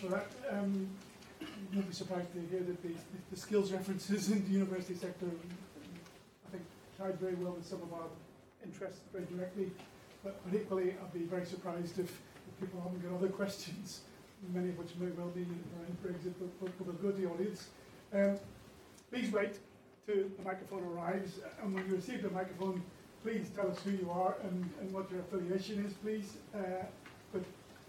For 0.00 0.08
that. 0.08 0.26
Um, 0.50 0.88
you 1.40 1.46
won't 1.74 1.88
be 1.88 1.94
surprised 1.94 2.32
to 2.32 2.40
hear 2.50 2.60
that 2.60 2.82
the, 2.82 2.94
the 3.30 3.36
skills 3.36 3.70
references 3.70 4.30
in 4.32 4.44
the 4.44 4.50
university 4.50 4.94
sector, 4.94 5.26
I 5.26 6.50
think, 6.50 6.64
tied 6.98 7.20
very 7.20 7.34
well 7.34 7.52
with 7.52 7.66
some 7.66 7.82
of 7.82 7.92
our 7.92 8.08
interests 8.64 9.00
very 9.12 9.26
directly. 9.26 9.70
But, 10.24 10.40
but 10.44 10.58
equally, 10.58 10.92
I'd 10.92 11.12
be 11.12 11.24
very 11.24 11.44
surprised 11.44 11.98
if, 11.98 12.08
if, 12.08 12.60
people 12.60 12.80
haven't 12.80 13.02
got 13.02 13.16
other 13.16 13.28
questions, 13.40 14.00
many 14.52 14.70
of 14.70 14.78
which 14.78 14.90
may 14.98 15.10
well 15.10 15.28
be 15.28 15.42
around 15.42 15.96
Brexit, 16.02 16.34
but, 16.38 16.60
but, 16.60 16.78
but 16.78 16.86
will 16.86 16.94
go 16.94 17.10
to 17.10 17.20
the 17.20 17.28
audience. 17.28 17.68
Um, 18.12 18.38
please 19.10 19.30
wait 19.32 19.54
to 20.06 20.30
the 20.36 20.42
microphone 20.42 20.84
arrives. 20.94 21.40
And 21.62 21.74
when 21.74 21.86
you 21.86 21.96
receive 21.96 22.22
the 22.22 22.30
microphone, 22.30 22.82
please 23.22 23.50
tell 23.54 23.70
us 23.70 23.78
who 23.82 23.90
you 23.90 24.10
are 24.10 24.36
and, 24.44 24.68
and 24.80 24.92
what 24.92 25.10
your 25.10 25.20
affiliation 25.20 25.84
is, 25.84 25.92
please. 25.94 26.36
Uh, 26.54 26.84
but 27.32 27.42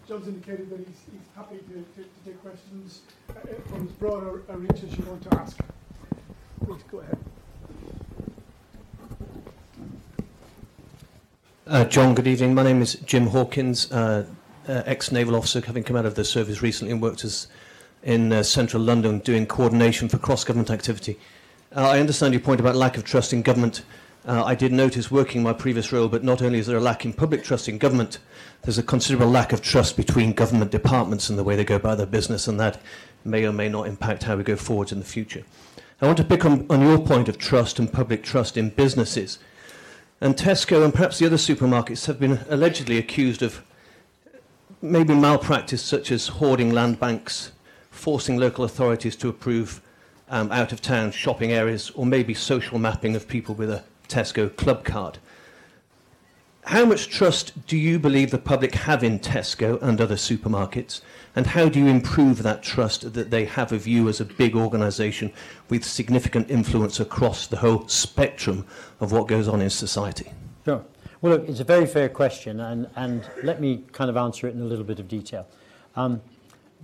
John's 0.08 0.26
indicated 0.26 0.68
that 0.70 0.78
he's, 0.78 0.88
he's 1.12 1.28
happy 1.36 1.58
to, 1.58 1.74
to, 1.74 2.02
to 2.02 2.08
take 2.24 2.40
questions 2.42 3.02
uh, 3.30 3.34
from 3.68 3.86
as 3.86 3.92
broad 3.92 4.42
a, 4.48 4.56
reach 4.56 4.82
as 4.82 4.98
you 4.98 5.04
want 5.04 5.22
to 5.22 5.34
ask. 5.36 5.56
Please 6.64 6.82
go 6.90 6.98
ahead. 7.00 7.18
Uh, 11.66 11.84
John, 11.84 12.14
good 12.14 12.26
evening. 12.26 12.54
My 12.54 12.64
name 12.64 12.82
is 12.82 12.94
Jim 13.06 13.28
Hawkins, 13.28 13.90
uh, 13.92 14.26
uh, 14.68 14.82
ex-naval 14.86 15.36
officer, 15.36 15.60
having 15.64 15.84
come 15.84 15.96
out 15.96 16.04
of 16.04 16.16
the 16.16 16.24
service 16.24 16.62
recently 16.62 16.92
and 16.92 17.00
worked 17.00 17.24
as 17.24 17.46
in 18.02 18.32
uh, 18.32 18.42
central 18.42 18.82
London 18.82 19.20
doing 19.20 19.46
coordination 19.46 20.08
for 20.08 20.18
cross-government 20.18 20.70
activity. 20.70 21.16
Uh, 21.74 21.88
I 21.88 22.00
understand 22.00 22.34
your 22.34 22.40
point 22.40 22.58
about 22.58 22.74
lack 22.74 22.96
of 22.96 23.04
trust 23.04 23.32
in 23.32 23.42
government. 23.42 23.84
Uh, 24.24 24.44
I 24.44 24.54
did 24.54 24.72
notice 24.72 25.10
working 25.10 25.42
my 25.42 25.52
previous 25.52 25.92
role, 25.92 26.06
but 26.08 26.22
not 26.22 26.42
only 26.42 26.60
is 26.60 26.68
there 26.68 26.76
a 26.76 26.80
lack 26.80 27.04
in 27.04 27.12
public 27.12 27.42
trust 27.42 27.68
in 27.68 27.78
government, 27.78 28.18
there's 28.62 28.78
a 28.78 28.82
considerable 28.82 29.28
lack 29.28 29.52
of 29.52 29.62
trust 29.62 29.96
between 29.96 30.32
government 30.32 30.70
departments 30.70 31.28
and 31.28 31.36
the 31.36 31.42
way 31.42 31.56
they 31.56 31.64
go 31.64 31.74
about 31.74 31.98
their 31.98 32.06
business, 32.06 32.46
and 32.46 32.60
that 32.60 32.80
may 33.24 33.44
or 33.44 33.52
may 33.52 33.68
not 33.68 33.88
impact 33.88 34.22
how 34.22 34.36
we 34.36 34.44
go 34.44 34.54
forward 34.54 34.92
in 34.92 35.00
the 35.00 35.04
future. 35.04 35.42
I 36.00 36.06
want 36.06 36.18
to 36.18 36.24
pick 36.24 36.44
on, 36.44 36.66
on 36.70 36.82
your 36.82 37.00
point 37.00 37.28
of 37.28 37.36
trust 37.36 37.80
and 37.80 37.92
public 37.92 38.22
trust 38.22 38.56
in 38.56 38.70
businesses. 38.70 39.40
And 40.20 40.36
Tesco 40.36 40.84
and 40.84 40.94
perhaps 40.94 41.18
the 41.18 41.26
other 41.26 41.36
supermarkets 41.36 42.06
have 42.06 42.20
been 42.20 42.38
allegedly 42.48 42.98
accused 42.98 43.42
of 43.42 43.64
maybe 44.80 45.14
malpractice 45.14 45.82
such 45.82 46.12
as 46.12 46.28
hoarding 46.28 46.70
land 46.70 47.00
banks, 47.00 47.50
forcing 47.90 48.36
local 48.36 48.64
authorities 48.64 49.16
to 49.16 49.28
approve 49.28 49.80
um, 50.28 50.52
out 50.52 50.72
of 50.72 50.80
town 50.80 51.10
shopping 51.10 51.50
areas, 51.50 51.90
or 51.90 52.06
maybe 52.06 52.34
social 52.34 52.78
mapping 52.78 53.16
of 53.16 53.26
people 53.26 53.56
with 53.56 53.70
a 53.70 53.82
Tesco 54.12 54.54
club 54.54 54.84
card. 54.84 55.18
How 56.64 56.84
much 56.84 57.08
trust 57.08 57.66
do 57.66 57.76
you 57.76 57.98
believe 57.98 58.30
the 58.30 58.38
public 58.38 58.74
have 58.74 59.02
in 59.02 59.18
Tesco 59.18 59.82
and 59.82 60.00
other 60.00 60.14
supermarkets? 60.14 61.00
And 61.34 61.46
how 61.46 61.68
do 61.68 61.80
you 61.80 61.86
improve 61.88 62.42
that 62.42 62.62
trust 62.62 63.14
that 63.14 63.30
they 63.30 63.46
have 63.46 63.72
of 63.72 63.86
you 63.86 64.08
as 64.08 64.20
a 64.20 64.24
big 64.24 64.54
organisation 64.54 65.32
with 65.70 65.82
significant 65.84 66.50
influence 66.50 67.00
across 67.00 67.46
the 67.48 67.56
whole 67.56 67.88
spectrum 67.88 68.64
of 69.00 69.10
what 69.10 69.26
goes 69.26 69.48
on 69.48 69.60
in 69.60 69.70
society? 69.70 70.30
Sure. 70.64 70.84
Well, 71.20 71.32
look, 71.32 71.48
it's 71.48 71.60
a 71.60 71.64
very 71.64 71.86
fair 71.86 72.08
question, 72.08 72.60
and, 72.60 72.88
and 72.96 73.28
let 73.42 73.60
me 73.60 73.84
kind 73.92 74.10
of 74.10 74.16
answer 74.16 74.46
it 74.46 74.54
in 74.54 74.60
a 74.60 74.64
little 74.64 74.84
bit 74.84 75.00
of 75.00 75.08
detail. 75.08 75.46
Um, 75.96 76.20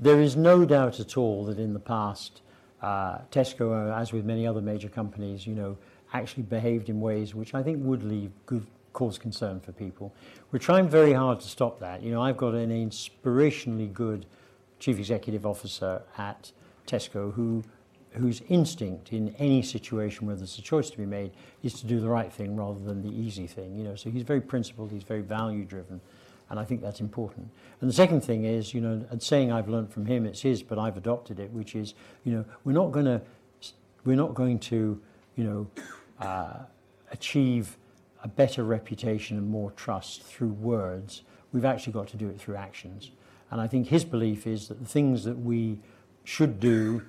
there 0.00 0.20
is 0.20 0.34
no 0.34 0.64
doubt 0.64 0.98
at 0.98 1.16
all 1.16 1.44
that 1.44 1.58
in 1.58 1.72
the 1.72 1.80
past, 1.80 2.40
uh, 2.82 3.18
Tesco, 3.30 3.96
as 3.96 4.12
with 4.12 4.24
many 4.24 4.46
other 4.46 4.60
major 4.60 4.88
companies, 4.88 5.46
you 5.46 5.54
know, 5.54 5.76
actually 6.12 6.44
behaved 6.44 6.88
in 6.88 7.00
ways 7.00 7.34
which 7.34 7.54
I 7.54 7.62
think 7.62 7.84
would 7.84 8.02
leave 8.02 8.30
good 8.46 8.66
cause 8.92 9.18
concern 9.18 9.60
for 9.60 9.72
people. 9.72 10.14
We're 10.50 10.58
trying 10.58 10.88
very 10.88 11.12
hard 11.12 11.40
to 11.40 11.48
stop 11.48 11.80
that. 11.80 12.02
You 12.02 12.10
know, 12.10 12.22
I've 12.22 12.36
got 12.36 12.54
an 12.54 12.70
inspirationally 12.70 13.92
good 13.92 14.26
chief 14.78 14.98
executive 14.98 15.44
officer 15.44 16.02
at 16.16 16.52
Tesco 16.86 17.32
who 17.34 17.62
whose 18.12 18.42
instinct 18.48 19.12
in 19.12 19.34
any 19.38 19.62
situation 19.62 20.26
where 20.26 20.34
there's 20.34 20.58
a 20.58 20.62
choice 20.62 20.90
to 20.90 20.96
be 20.96 21.06
made 21.06 21.30
is 21.62 21.74
to 21.74 21.86
do 21.86 22.00
the 22.00 22.08
right 22.08 22.32
thing 22.32 22.56
rather 22.56 22.80
than 22.80 23.02
the 23.02 23.14
easy 23.14 23.46
thing. 23.46 23.76
You 23.76 23.84
know, 23.84 23.94
so 23.94 24.10
he's 24.10 24.22
very 24.22 24.40
principled, 24.40 24.90
he's 24.90 25.02
very 25.02 25.20
value 25.20 25.64
driven, 25.64 26.00
and 26.50 26.58
I 26.58 26.64
think 26.64 26.80
that's 26.80 27.00
important. 27.00 27.48
And 27.80 27.88
the 27.88 27.94
second 27.94 28.22
thing 28.22 28.44
is, 28.44 28.72
you 28.72 28.80
know, 28.80 29.04
and 29.10 29.22
saying 29.22 29.52
I've 29.52 29.68
learned 29.68 29.92
from 29.92 30.06
him, 30.06 30.24
it's 30.26 30.40
his, 30.40 30.62
but 30.62 30.78
I've 30.78 30.96
adopted 30.96 31.38
it, 31.38 31.50
which 31.52 31.74
is, 31.74 31.94
you 32.24 32.32
know, 32.32 32.44
we're 32.64 32.72
not 32.72 32.92
going 32.92 33.06
to, 33.06 33.20
we're 34.04 34.16
not 34.16 34.34
going 34.34 34.58
to, 34.60 35.00
you 35.38 35.44
know, 35.44 35.66
uh, 36.20 36.64
achieve 37.12 37.78
a 38.24 38.28
better 38.28 38.64
reputation 38.64 39.38
and 39.38 39.48
more 39.48 39.70
trust 39.70 40.24
through 40.24 40.48
words. 40.48 41.22
We've 41.52 41.64
actually 41.64 41.92
got 41.92 42.08
to 42.08 42.16
do 42.16 42.28
it 42.28 42.38
through 42.38 42.56
actions. 42.56 43.12
And 43.50 43.60
I 43.60 43.68
think 43.68 43.86
his 43.86 44.04
belief 44.04 44.46
is 44.46 44.68
that 44.68 44.80
the 44.80 44.84
things 44.86 45.24
that 45.24 45.38
we 45.38 45.78
should 46.24 46.58
do 46.58 47.02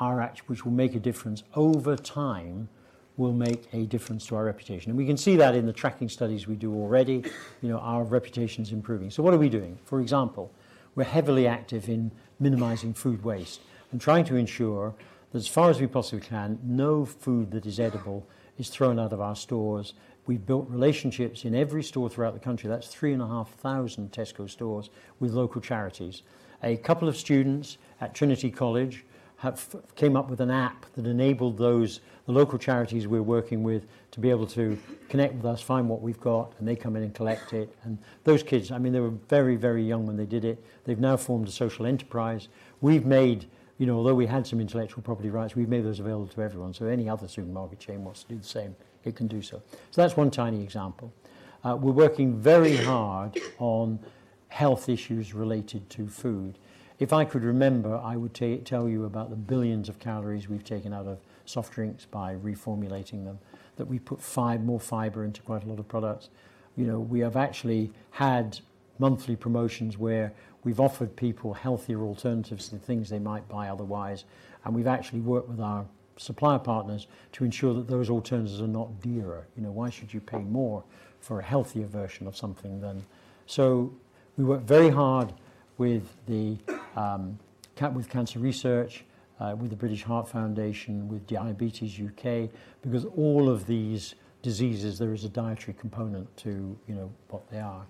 are 0.00 0.20
act- 0.20 0.48
which 0.48 0.64
will 0.64 0.72
make 0.72 0.94
a 0.94 0.98
difference 0.98 1.44
over 1.54 1.94
time 1.94 2.68
will 3.16 3.32
make 3.32 3.68
a 3.72 3.84
difference 3.84 4.26
to 4.26 4.34
our 4.34 4.44
reputation. 4.44 4.90
And 4.90 4.98
we 4.98 5.06
can 5.06 5.16
see 5.16 5.36
that 5.36 5.54
in 5.54 5.66
the 5.66 5.72
tracking 5.72 6.08
studies 6.08 6.48
we 6.48 6.56
do 6.56 6.74
already. 6.74 7.22
You 7.60 7.68
know, 7.68 7.78
our 7.78 8.02
reputation 8.02 8.64
is 8.64 8.72
improving. 8.72 9.10
So 9.10 9.22
what 9.22 9.34
are 9.34 9.38
we 9.38 9.48
doing? 9.48 9.78
For 9.84 10.00
example, 10.00 10.50
we're 10.96 11.04
heavily 11.04 11.46
active 11.46 11.88
in 11.88 12.10
minimizing 12.40 12.94
food 12.94 13.22
waste 13.22 13.60
and 13.92 14.00
trying 14.00 14.24
to 14.24 14.36
ensure 14.36 14.94
as 15.34 15.48
far 15.48 15.70
as 15.70 15.80
we 15.80 15.86
possibly 15.86 16.24
can, 16.24 16.58
no 16.62 17.04
food 17.04 17.50
that 17.52 17.66
is 17.66 17.80
edible 17.80 18.26
is 18.58 18.68
thrown 18.68 18.98
out 18.98 19.12
of 19.12 19.20
our 19.20 19.36
stores. 19.36 19.94
We've 20.26 20.44
built 20.44 20.68
relationships 20.68 21.44
in 21.44 21.54
every 21.54 21.82
store 21.82 22.08
throughout 22.08 22.34
the 22.34 22.40
country. 22.40 22.68
That's 22.68 22.88
three 22.88 23.12
and 23.12 23.20
a 23.20 23.26
half 23.26 23.50
thousand 23.54 24.12
Tesco 24.12 24.48
stores 24.48 24.90
with 25.20 25.32
local 25.32 25.60
charities. 25.60 26.22
A 26.62 26.76
couple 26.76 27.08
of 27.08 27.16
students 27.16 27.78
at 28.00 28.14
Trinity 28.14 28.50
College 28.50 29.04
have, 29.38 29.76
came 29.96 30.16
up 30.16 30.30
with 30.30 30.40
an 30.40 30.50
app 30.50 30.86
that 30.94 31.06
enabled 31.06 31.58
those 31.58 32.00
the 32.26 32.32
local 32.32 32.58
charities 32.58 33.06
we're 33.06 33.22
working 33.22 33.62
with 33.62 33.86
to 34.10 34.20
be 34.20 34.30
able 34.30 34.46
to 34.46 34.78
connect 35.08 35.34
with 35.34 35.44
us, 35.44 35.60
find 35.60 35.88
what 35.88 36.00
we've 36.00 36.20
got, 36.20 36.54
and 36.58 36.66
they 36.66 36.74
come 36.74 36.96
in 36.96 37.02
and 37.02 37.14
collect 37.14 37.52
it. 37.52 37.76
And 37.82 37.98
those 38.24 38.42
kids, 38.42 38.70
I 38.70 38.78
mean, 38.78 38.92
they 38.92 39.00
were 39.00 39.12
very, 39.28 39.56
very 39.56 39.84
young 39.84 40.06
when 40.06 40.16
they 40.16 40.24
did 40.24 40.44
it. 40.44 40.64
They've 40.84 40.98
now 40.98 41.18
formed 41.18 41.48
a 41.48 41.50
social 41.50 41.84
enterprise. 41.84 42.48
We've 42.80 43.04
made, 43.04 43.46
you 43.84 43.90
know, 43.90 43.98
although 43.98 44.14
we 44.14 44.24
had 44.24 44.46
some 44.46 44.62
intellectual 44.62 45.02
property 45.02 45.28
rights, 45.28 45.54
we've 45.54 45.68
made 45.68 45.84
those 45.84 46.00
available 46.00 46.26
to 46.26 46.40
everyone. 46.40 46.72
So 46.72 46.86
any 46.86 47.06
other 47.06 47.28
supermarket 47.28 47.78
chain 47.78 48.02
wants 48.02 48.22
to 48.22 48.30
do 48.30 48.38
the 48.38 48.46
same, 48.46 48.74
it 49.04 49.14
can 49.14 49.26
do 49.26 49.42
so. 49.42 49.60
So 49.90 50.00
that's 50.00 50.16
one 50.16 50.30
tiny 50.30 50.62
example. 50.62 51.12
Uh, 51.62 51.76
we're 51.76 51.92
working 51.92 52.34
very 52.34 52.78
hard 52.78 53.38
on 53.58 53.98
health 54.48 54.88
issues 54.88 55.34
related 55.34 55.90
to 55.90 56.08
food. 56.08 56.56
If 56.98 57.12
I 57.12 57.26
could 57.26 57.44
remember, 57.44 58.00
I 58.02 58.16
would 58.16 58.32
tell 58.32 58.88
you 58.88 59.04
about 59.04 59.28
the 59.28 59.36
billions 59.36 59.90
of 59.90 59.98
calories 59.98 60.48
we've 60.48 60.64
taken 60.64 60.94
out 60.94 61.06
of 61.06 61.18
soft 61.44 61.74
drinks 61.74 62.06
by 62.06 62.36
reformulating 62.36 63.26
them, 63.26 63.38
that 63.76 63.84
we 63.84 63.98
put 63.98 64.18
five, 64.18 64.64
more 64.64 64.80
fiber 64.80 65.26
into 65.26 65.42
quite 65.42 65.62
a 65.62 65.66
lot 65.66 65.78
of 65.78 65.86
products. 65.88 66.30
You 66.74 66.86
know, 66.86 67.00
we 67.00 67.20
have 67.20 67.36
actually 67.36 67.92
had 68.12 68.60
monthly 68.98 69.36
promotions 69.36 69.98
where 69.98 70.32
we've 70.64 70.80
offered 70.80 71.14
people 71.14 71.54
healthier 71.54 72.00
alternatives 72.02 72.68
to 72.68 72.76
things 72.76 73.08
they 73.08 73.18
might 73.18 73.48
buy 73.48 73.68
otherwise, 73.68 74.24
and 74.64 74.74
we've 74.74 74.86
actually 74.86 75.20
worked 75.20 75.48
with 75.48 75.60
our 75.60 75.84
supplier 76.16 76.58
partners 76.58 77.06
to 77.32 77.44
ensure 77.44 77.74
that 77.74 77.88
those 77.88 78.10
alternatives 78.10 78.60
are 78.60 78.66
not 78.66 79.00
dearer. 79.00 79.46
You 79.56 79.62
know, 79.62 79.70
why 79.70 79.90
should 79.90 80.12
you 80.12 80.20
pay 80.20 80.38
more 80.38 80.82
for 81.20 81.40
a 81.40 81.42
healthier 81.42 81.86
version 81.86 82.26
of 82.26 82.36
something 82.36 82.80
than? 82.80 83.04
So 83.46 83.92
we 84.36 84.44
work 84.44 84.62
very 84.62 84.90
hard 84.90 85.32
with 85.78 86.08
the 86.26 86.56
um, 86.96 87.38
with 87.92 88.08
cancer 88.08 88.38
research, 88.38 89.04
uh, 89.40 89.54
with 89.58 89.70
the 89.70 89.76
British 89.76 90.04
Heart 90.04 90.28
Foundation, 90.28 91.08
with 91.08 91.26
Diabetes 91.26 92.00
UK, 92.00 92.48
because 92.82 93.04
all 93.16 93.48
of 93.48 93.66
these 93.66 94.14
diseases 94.42 94.98
there 94.98 95.12
is 95.12 95.24
a 95.24 95.28
dietary 95.28 95.74
component 95.78 96.34
to 96.36 96.78
you 96.86 96.94
know 96.94 97.10
what 97.28 97.48
they 97.50 97.60
are, 97.60 97.84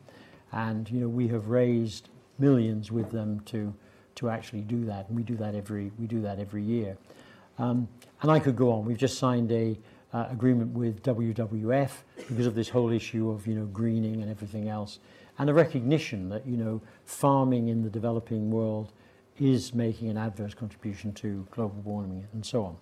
and 0.53 0.91
you 0.91 1.01
know 1.01 1.09
we 1.09 1.29
have 1.29 1.49
raised 1.49 2.09
millions 2.39 2.91
with 2.91 3.11
them 3.11 3.41
to 3.47 3.74
to 4.16 4.30
actually 4.30 4.61
do 4.61 4.85
that, 4.85 5.09
and 5.09 5.16
we 5.16 5.22
do 5.22 5.37
that 5.37 5.55
every 5.55 5.91
we 5.99 6.07
do 6.07 6.20
that 6.22 6.39
every 6.39 6.62
year, 6.62 6.97
um, 7.59 7.89
and 8.22 8.30
I 8.30 8.39
could 8.39 8.57
go 8.57 8.70
on. 8.72 8.85
We've 8.85 8.99
just 8.99 9.18
signed 9.18 9.51
a 9.53 9.78
uh, 10.12 10.28
agreement 10.30 10.70
with 10.72 11.03
WWF 11.03 11.91
because 12.28 12.47
of 12.47 12.55
this 12.55 12.68
whole 12.68 12.91
issue 12.91 13.30
of 13.30 13.47
you 13.47 13.55
know 13.55 13.66
greening 13.66 14.22
and 14.22 14.30
everything 14.30 14.68
else, 14.68 15.01
and 15.39 15.51
a 15.51 15.55
recognition 15.55 16.28
that 16.28 16.47
you 16.47 16.57
know 16.57 16.80
farming 17.05 17.68
in 17.68 17.82
the 17.82 17.91
developing 17.91 18.51
world 18.51 18.93
is 19.41 19.74
making 19.74 20.09
an 20.09 20.16
adverse 20.16 20.55
contribution 20.55 21.12
to 21.12 21.47
global 21.51 21.80
warming 21.82 22.26
and 22.32 22.47
so 22.47 22.64
on. 22.64 22.76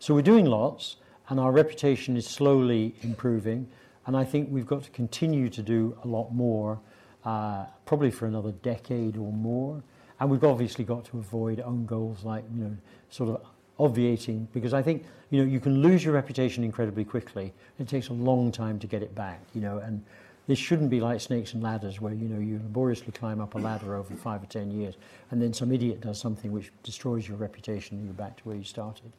So 0.00 0.14
we're 0.14 0.22
doing 0.22 0.46
lots, 0.46 0.96
and 1.28 1.38
our 1.38 1.52
reputation 1.52 2.16
is 2.16 2.26
slowly 2.26 2.94
improving, 3.02 3.68
and 4.06 4.16
I 4.16 4.24
think 4.24 4.48
we've 4.50 4.66
got 4.66 4.82
to 4.82 4.90
continue 4.90 5.48
to 5.50 5.62
do 5.62 5.96
a 6.02 6.08
lot 6.08 6.32
more, 6.32 6.80
uh, 7.24 7.66
probably 7.84 8.10
for 8.10 8.26
another 8.26 8.52
decade 8.52 9.16
or 9.16 9.32
more. 9.32 9.82
And 10.20 10.30
we've 10.30 10.44
obviously 10.44 10.84
got 10.84 11.04
to 11.06 11.18
avoid 11.18 11.60
own 11.60 11.84
goals 11.86 12.24
like, 12.24 12.44
you 12.54 12.64
know, 12.64 12.76
sort 13.10 13.30
of 13.30 13.42
obviating, 13.78 14.48
because 14.52 14.72
I 14.72 14.82
think, 14.82 15.04
you 15.30 15.42
know, 15.42 15.50
you 15.50 15.58
can 15.58 15.82
lose 15.82 16.04
your 16.04 16.14
reputation 16.14 16.62
incredibly 16.62 17.04
quickly. 17.04 17.52
It 17.78 17.88
takes 17.88 18.08
a 18.08 18.12
long 18.12 18.52
time 18.52 18.78
to 18.78 18.86
get 18.86 19.02
it 19.02 19.14
back, 19.14 19.40
you 19.54 19.60
know, 19.60 19.78
and 19.78 20.04
this 20.46 20.58
shouldn't 20.58 20.90
be 20.90 21.00
like 21.00 21.20
snakes 21.20 21.54
and 21.54 21.62
ladders 21.62 22.00
where 22.00 22.12
you 22.12 22.28
know 22.28 22.40
you 22.40 22.54
laboriously 22.54 23.12
climb 23.12 23.40
up 23.40 23.54
a 23.54 23.58
ladder 23.58 23.94
over 23.94 24.14
five 24.14 24.42
or 24.42 24.46
ten 24.46 24.70
years 24.70 24.96
and 25.30 25.40
then 25.40 25.52
some 25.52 25.72
idiot 25.72 26.00
does 26.00 26.18
something 26.18 26.50
which 26.50 26.72
destroys 26.82 27.28
your 27.28 27.36
reputation 27.36 27.96
and 27.96 28.06
you're 28.06 28.14
back 28.14 28.36
to 28.36 28.42
where 28.42 28.56
you 28.56 28.64
started. 28.64 29.12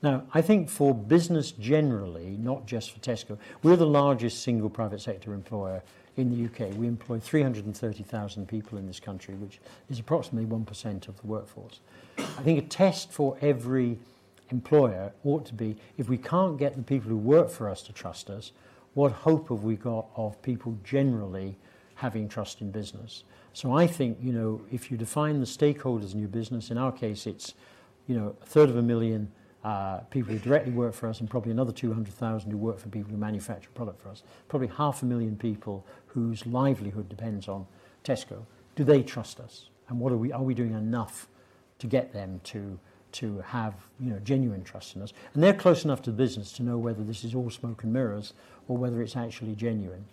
Now, 0.00 0.22
I 0.32 0.42
think 0.42 0.70
for 0.70 0.94
business 0.94 1.50
generally, 1.50 2.36
not 2.38 2.66
just 2.66 2.92
for 2.92 3.00
Tesco, 3.00 3.36
we're 3.64 3.74
the 3.74 3.86
largest 3.86 4.42
single 4.42 4.70
private 4.70 5.00
sector 5.00 5.34
employer 5.34 5.82
in 6.18 6.30
the 6.30 6.44
UK. 6.46 6.74
We 6.74 6.86
employ 6.86 7.20
330,000 7.20 8.46
people 8.46 8.78
in 8.78 8.86
this 8.86 9.00
country, 9.00 9.34
which 9.34 9.60
is 9.88 9.98
approximately 9.98 10.48
1% 10.48 11.08
of 11.08 11.20
the 11.20 11.26
workforce. 11.26 11.80
I 12.18 12.42
think 12.42 12.58
a 12.58 12.66
test 12.66 13.12
for 13.12 13.38
every 13.40 13.98
employer 14.50 15.12
ought 15.24 15.46
to 15.46 15.54
be 15.54 15.76
if 15.96 16.08
we 16.08 16.18
can't 16.18 16.58
get 16.58 16.76
the 16.76 16.82
people 16.82 17.10
who 17.10 17.16
work 17.16 17.50
for 17.50 17.68
us 17.68 17.82
to 17.82 17.92
trust 17.92 18.30
us, 18.30 18.52
what 18.94 19.12
hope 19.12 19.50
have 19.50 19.62
we 19.62 19.76
got 19.76 20.06
of 20.16 20.40
people 20.42 20.76
generally 20.82 21.56
having 21.94 22.28
trust 22.28 22.60
in 22.60 22.70
business? 22.70 23.24
So 23.52 23.72
I 23.72 23.86
think, 23.86 24.18
you 24.20 24.32
know, 24.32 24.60
if 24.72 24.90
you 24.90 24.96
define 24.96 25.40
the 25.40 25.46
stakeholders 25.46 26.14
in 26.14 26.20
your 26.20 26.28
business, 26.28 26.70
in 26.70 26.78
our 26.78 26.92
case 26.92 27.26
it's, 27.26 27.54
you 28.06 28.16
know, 28.16 28.34
a 28.42 28.46
third 28.46 28.70
of 28.70 28.76
a 28.76 28.82
million 28.82 29.30
uh, 29.64 29.98
people 30.10 30.32
who 30.32 30.38
directly 30.38 30.72
work 30.72 30.94
for 30.94 31.08
us 31.08 31.20
and 31.20 31.28
probably 31.28 31.50
another 31.50 31.72
200,000 31.72 32.50
who 32.50 32.56
work 32.56 32.78
for 32.78 32.88
people 32.88 33.10
who 33.10 33.16
manufacture 33.16 33.68
product 33.74 34.00
for 34.00 34.08
us. 34.08 34.22
Probably 34.48 34.68
half 34.68 35.02
a 35.02 35.06
million 35.06 35.36
people 35.36 35.84
whose 36.08 36.46
livelihood 36.46 37.08
depends 37.08 37.48
on 37.48 37.66
Tesco. 38.04 38.44
Do 38.76 38.84
they 38.84 39.02
trust 39.02 39.40
us? 39.40 39.68
And 39.88 39.98
what 40.00 40.12
are 40.12 40.16
we, 40.16 40.32
are 40.32 40.42
we 40.42 40.54
doing 40.54 40.74
enough 40.74 41.28
to 41.78 41.86
get 41.86 42.12
them 42.12 42.40
to 42.44 42.78
to 43.10 43.40
have 43.40 43.74
you 43.98 44.10
know 44.10 44.18
genuine 44.18 44.62
trust 44.62 44.94
in 44.94 45.02
us, 45.02 45.12
and 45.32 45.42
they're 45.42 45.54
close 45.54 45.84
enough 45.84 46.02
to 46.02 46.10
the 46.10 46.16
business 46.16 46.52
to 46.52 46.62
know 46.62 46.76
whether 46.76 47.02
this 47.02 47.24
is 47.24 47.34
all 47.34 47.48
smoke 47.48 47.82
and 47.82 47.92
mirrors 47.92 48.34
or 48.68 48.76
whether 48.76 49.00
it's 49.00 49.16
actually 49.16 49.54
genuine. 49.54 50.04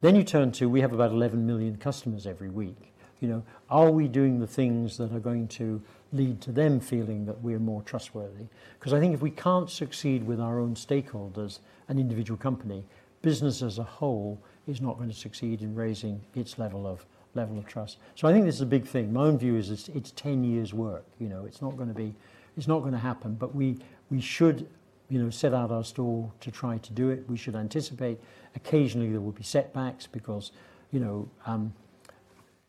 Then 0.00 0.16
you 0.16 0.24
turn 0.24 0.52
to 0.52 0.68
we 0.68 0.80
have 0.80 0.92
about 0.92 1.12
11 1.12 1.46
million 1.46 1.76
customers 1.76 2.26
every 2.26 2.50
week. 2.50 2.92
You 3.20 3.28
know, 3.28 3.42
are 3.70 3.90
we 3.90 4.08
doing 4.08 4.40
the 4.40 4.46
things 4.46 4.98
that 4.98 5.12
are 5.12 5.20
going 5.20 5.48
to 5.48 5.80
lead 6.12 6.40
to 6.42 6.52
them 6.52 6.80
feeling 6.80 7.24
that 7.26 7.40
we're 7.40 7.60
more 7.60 7.82
trustworthy? 7.82 8.46
Because 8.78 8.92
I 8.92 9.00
think 9.00 9.14
if 9.14 9.22
we 9.22 9.30
can't 9.30 9.70
succeed 9.70 10.26
with 10.26 10.40
our 10.40 10.58
own 10.58 10.74
stakeholders, 10.74 11.60
an 11.88 11.98
individual 11.98 12.36
company, 12.36 12.84
business 13.22 13.62
as 13.62 13.78
a 13.78 13.84
whole 13.84 14.38
is 14.66 14.80
not 14.80 14.96
going 14.96 15.10
to 15.10 15.14
succeed 15.14 15.62
in 15.62 15.74
raising 15.74 16.20
its 16.34 16.58
level 16.58 16.86
of 16.86 17.04
level 17.34 17.58
of 17.58 17.66
trust. 17.66 17.98
So 18.14 18.28
I 18.28 18.32
think 18.32 18.44
this 18.44 18.54
is 18.54 18.60
a 18.60 18.66
big 18.66 18.86
thing. 18.86 19.12
My 19.12 19.22
own 19.22 19.38
view 19.38 19.56
is 19.56 19.70
it's, 19.70 19.88
it's 19.88 20.12
10 20.12 20.44
years 20.44 20.72
work. 20.72 21.04
You 21.18 21.28
know, 21.28 21.44
it's 21.44 21.60
not 21.60 21.76
going 21.76 21.88
to 21.88 21.94
be, 21.94 22.14
it's 22.56 22.68
not 22.68 22.80
going 22.80 22.92
to 22.92 22.98
happen. 22.98 23.34
But 23.34 23.54
we 23.54 23.78
we 24.10 24.20
should, 24.20 24.68
you 25.08 25.22
know, 25.22 25.30
set 25.30 25.54
out 25.54 25.70
our 25.70 25.84
stall 25.84 26.32
to 26.40 26.50
try 26.50 26.78
to 26.78 26.92
do 26.92 27.10
it. 27.10 27.24
We 27.28 27.36
should 27.36 27.56
anticipate. 27.56 28.20
Occasionally 28.54 29.10
there 29.10 29.20
will 29.20 29.32
be 29.32 29.42
setbacks 29.42 30.06
because, 30.06 30.52
you 30.92 31.00
know, 31.00 31.28
um, 31.46 31.72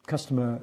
customer 0.08 0.62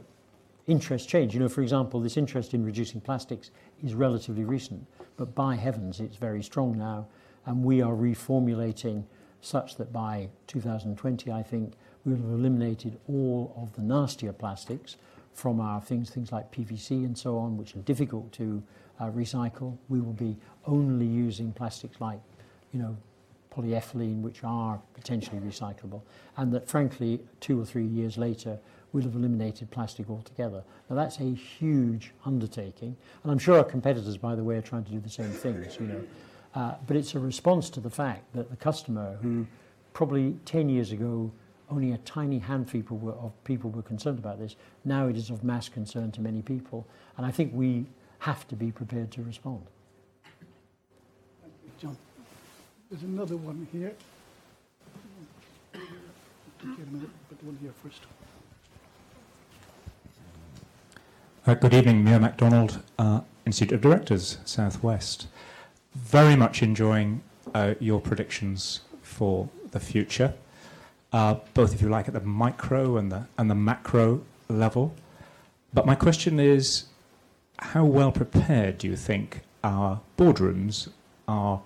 interest 0.66 1.08
change. 1.08 1.34
You 1.34 1.40
know, 1.40 1.48
for 1.48 1.62
example, 1.62 2.00
this 2.00 2.16
interest 2.16 2.54
in 2.54 2.64
reducing 2.64 3.00
plastics 3.00 3.50
is 3.84 3.94
relatively 3.94 4.44
recent, 4.44 4.86
but 5.16 5.34
by 5.34 5.56
heavens, 5.56 6.00
it's 6.00 6.16
very 6.16 6.42
strong 6.42 6.78
now, 6.78 7.06
and 7.46 7.64
we 7.64 7.82
are 7.82 7.92
reformulating 7.92 9.04
such 9.42 9.76
that 9.76 9.92
by 9.92 10.30
2020, 10.46 11.30
I 11.30 11.42
think 11.42 11.74
we 12.04 12.14
will 12.14 12.22
have 12.22 12.38
eliminated 12.38 12.98
all 13.08 13.52
of 13.56 13.74
the 13.74 13.82
nastier 13.82 14.32
plastics 14.32 14.96
from 15.34 15.60
our 15.60 15.80
things, 15.80 16.10
things 16.10 16.32
like 16.32 16.50
PVC 16.52 17.04
and 17.04 17.16
so 17.16 17.36
on, 17.36 17.56
which 17.56 17.76
are 17.76 17.80
difficult 17.80 18.32
to 18.32 18.62
uh, 19.00 19.10
recycle. 19.10 19.76
We 19.88 20.00
will 20.00 20.12
be 20.12 20.36
only 20.66 21.06
using 21.06 21.52
plastics 21.52 22.00
like, 22.00 22.20
you 22.72 22.80
know, 22.80 22.96
polyethylene, 23.54 24.22
which 24.22 24.42
are 24.44 24.80
potentially 24.94 25.38
recyclable, 25.40 26.00
and 26.36 26.52
that 26.52 26.66
frankly, 26.66 27.20
two 27.40 27.60
or 27.60 27.66
three 27.66 27.84
years 27.84 28.16
later, 28.16 28.58
we'll 28.92 29.04
have 29.04 29.14
eliminated 29.14 29.70
plastic 29.70 30.08
altogether. 30.08 30.62
Now 30.88 30.96
that's 30.96 31.18
a 31.18 31.34
huge 31.34 32.12
undertaking, 32.24 32.96
and 33.22 33.32
I'm 33.32 33.38
sure 33.38 33.58
our 33.58 33.64
competitors, 33.64 34.16
by 34.16 34.34
the 34.34 34.44
way, 34.44 34.56
are 34.56 34.62
trying 34.62 34.84
to 34.84 34.90
do 34.90 35.00
the 35.00 35.10
same 35.10 35.30
things, 35.30 35.76
you 35.78 35.86
know. 35.86 36.02
Uh, 36.54 36.74
but 36.86 36.96
it's 36.96 37.14
a 37.14 37.18
response 37.18 37.70
to 37.70 37.80
the 37.80 37.90
fact 37.90 38.32
that 38.34 38.50
the 38.50 38.56
customer, 38.56 39.18
who 39.22 39.46
probably 39.92 40.36
10 40.44 40.68
years 40.68 40.92
ago 40.92 41.30
only 41.70 41.92
a 41.92 41.98
tiny 41.98 42.38
handful 42.38 42.98
were, 42.98 43.12
of 43.12 43.32
people 43.44 43.70
were 43.70 43.82
concerned 43.82 44.18
about 44.18 44.38
this. 44.38 44.56
Now 44.84 45.08
it 45.08 45.16
is 45.16 45.30
of 45.30 45.42
mass 45.42 45.68
concern 45.68 46.12
to 46.12 46.20
many 46.20 46.42
people, 46.42 46.86
and 47.16 47.24
I 47.24 47.30
think 47.30 47.52
we 47.54 47.86
have 48.18 48.46
to 48.48 48.56
be 48.56 48.70
prepared 48.70 49.10
to 49.12 49.22
respond. 49.22 49.62
Thank 51.40 51.54
you, 51.64 51.70
John. 51.80 51.96
There's 52.90 53.02
another 53.02 53.36
one 53.36 53.66
here. 53.72 53.94
But 55.72 57.42
one 57.42 57.58
here 57.60 57.72
first. 57.82 58.02
Uh, 61.44 61.54
good 61.54 61.74
evening, 61.74 62.04
Muir 62.04 62.20
MacDonald, 62.20 62.80
uh, 62.98 63.22
Institute 63.46 63.72
of 63.72 63.80
Directors, 63.80 64.38
Southwest. 64.44 65.26
Very 65.94 66.36
much 66.36 66.62
enjoying 66.62 67.22
uh, 67.54 67.74
your 67.80 68.00
predictions 68.00 68.80
for 69.02 69.48
the 69.72 69.80
future 69.80 70.34
uh, 71.12 71.36
both, 71.54 71.74
if 71.74 71.82
you 71.82 71.88
like, 71.88 72.08
at 72.08 72.14
the 72.14 72.20
micro 72.20 72.96
and 72.96 73.12
the, 73.12 73.26
and 73.36 73.50
the 73.50 73.54
macro 73.54 74.22
level. 74.48 74.94
But 75.74 75.86
my 75.86 75.94
question 75.94 76.40
is 76.40 76.84
how 77.58 77.84
well 77.84 78.10
prepared 78.10 78.78
do 78.78 78.88
you 78.88 78.96
think 78.96 79.42
our 79.62 80.00
boardrooms 80.16 80.88
are 81.28 81.60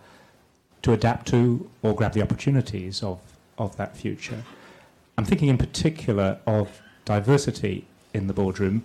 to 0.82 0.92
adapt 0.92 1.28
to 1.28 1.68
or 1.82 1.94
grab 1.94 2.12
the 2.12 2.22
opportunities 2.22 3.02
of, 3.02 3.20
of 3.56 3.76
that 3.76 3.96
future? 3.96 4.42
I'm 5.16 5.24
thinking 5.24 5.48
in 5.48 5.58
particular 5.58 6.38
of 6.46 6.82
diversity 7.04 7.86
in 8.12 8.26
the 8.26 8.34
boardroom, 8.34 8.84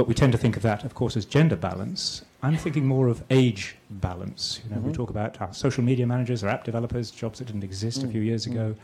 but 0.00 0.08
we 0.08 0.14
tend 0.14 0.32
to 0.32 0.38
think 0.38 0.56
of 0.56 0.62
that, 0.62 0.82
of 0.82 0.94
course, 0.94 1.14
as 1.14 1.26
gender 1.26 1.56
balance. 1.56 2.24
I'm 2.42 2.56
thinking 2.56 2.86
more 2.86 3.08
of 3.08 3.22
age 3.28 3.76
balance. 3.90 4.58
You 4.64 4.70
know, 4.70 4.76
mm-hmm. 4.78 4.86
we 4.86 4.92
talk 4.94 5.10
about 5.10 5.38
our 5.42 5.52
social 5.52 5.84
media 5.84 6.06
managers 6.06 6.42
or 6.42 6.48
app 6.48 6.64
developers, 6.64 7.10
jobs 7.10 7.38
that 7.38 7.44
didn't 7.44 7.64
exist 7.64 8.00
mm. 8.00 8.08
a 8.08 8.08
few 8.08 8.22
years 8.22 8.46
mm. 8.46 8.52
ago. 8.52 8.74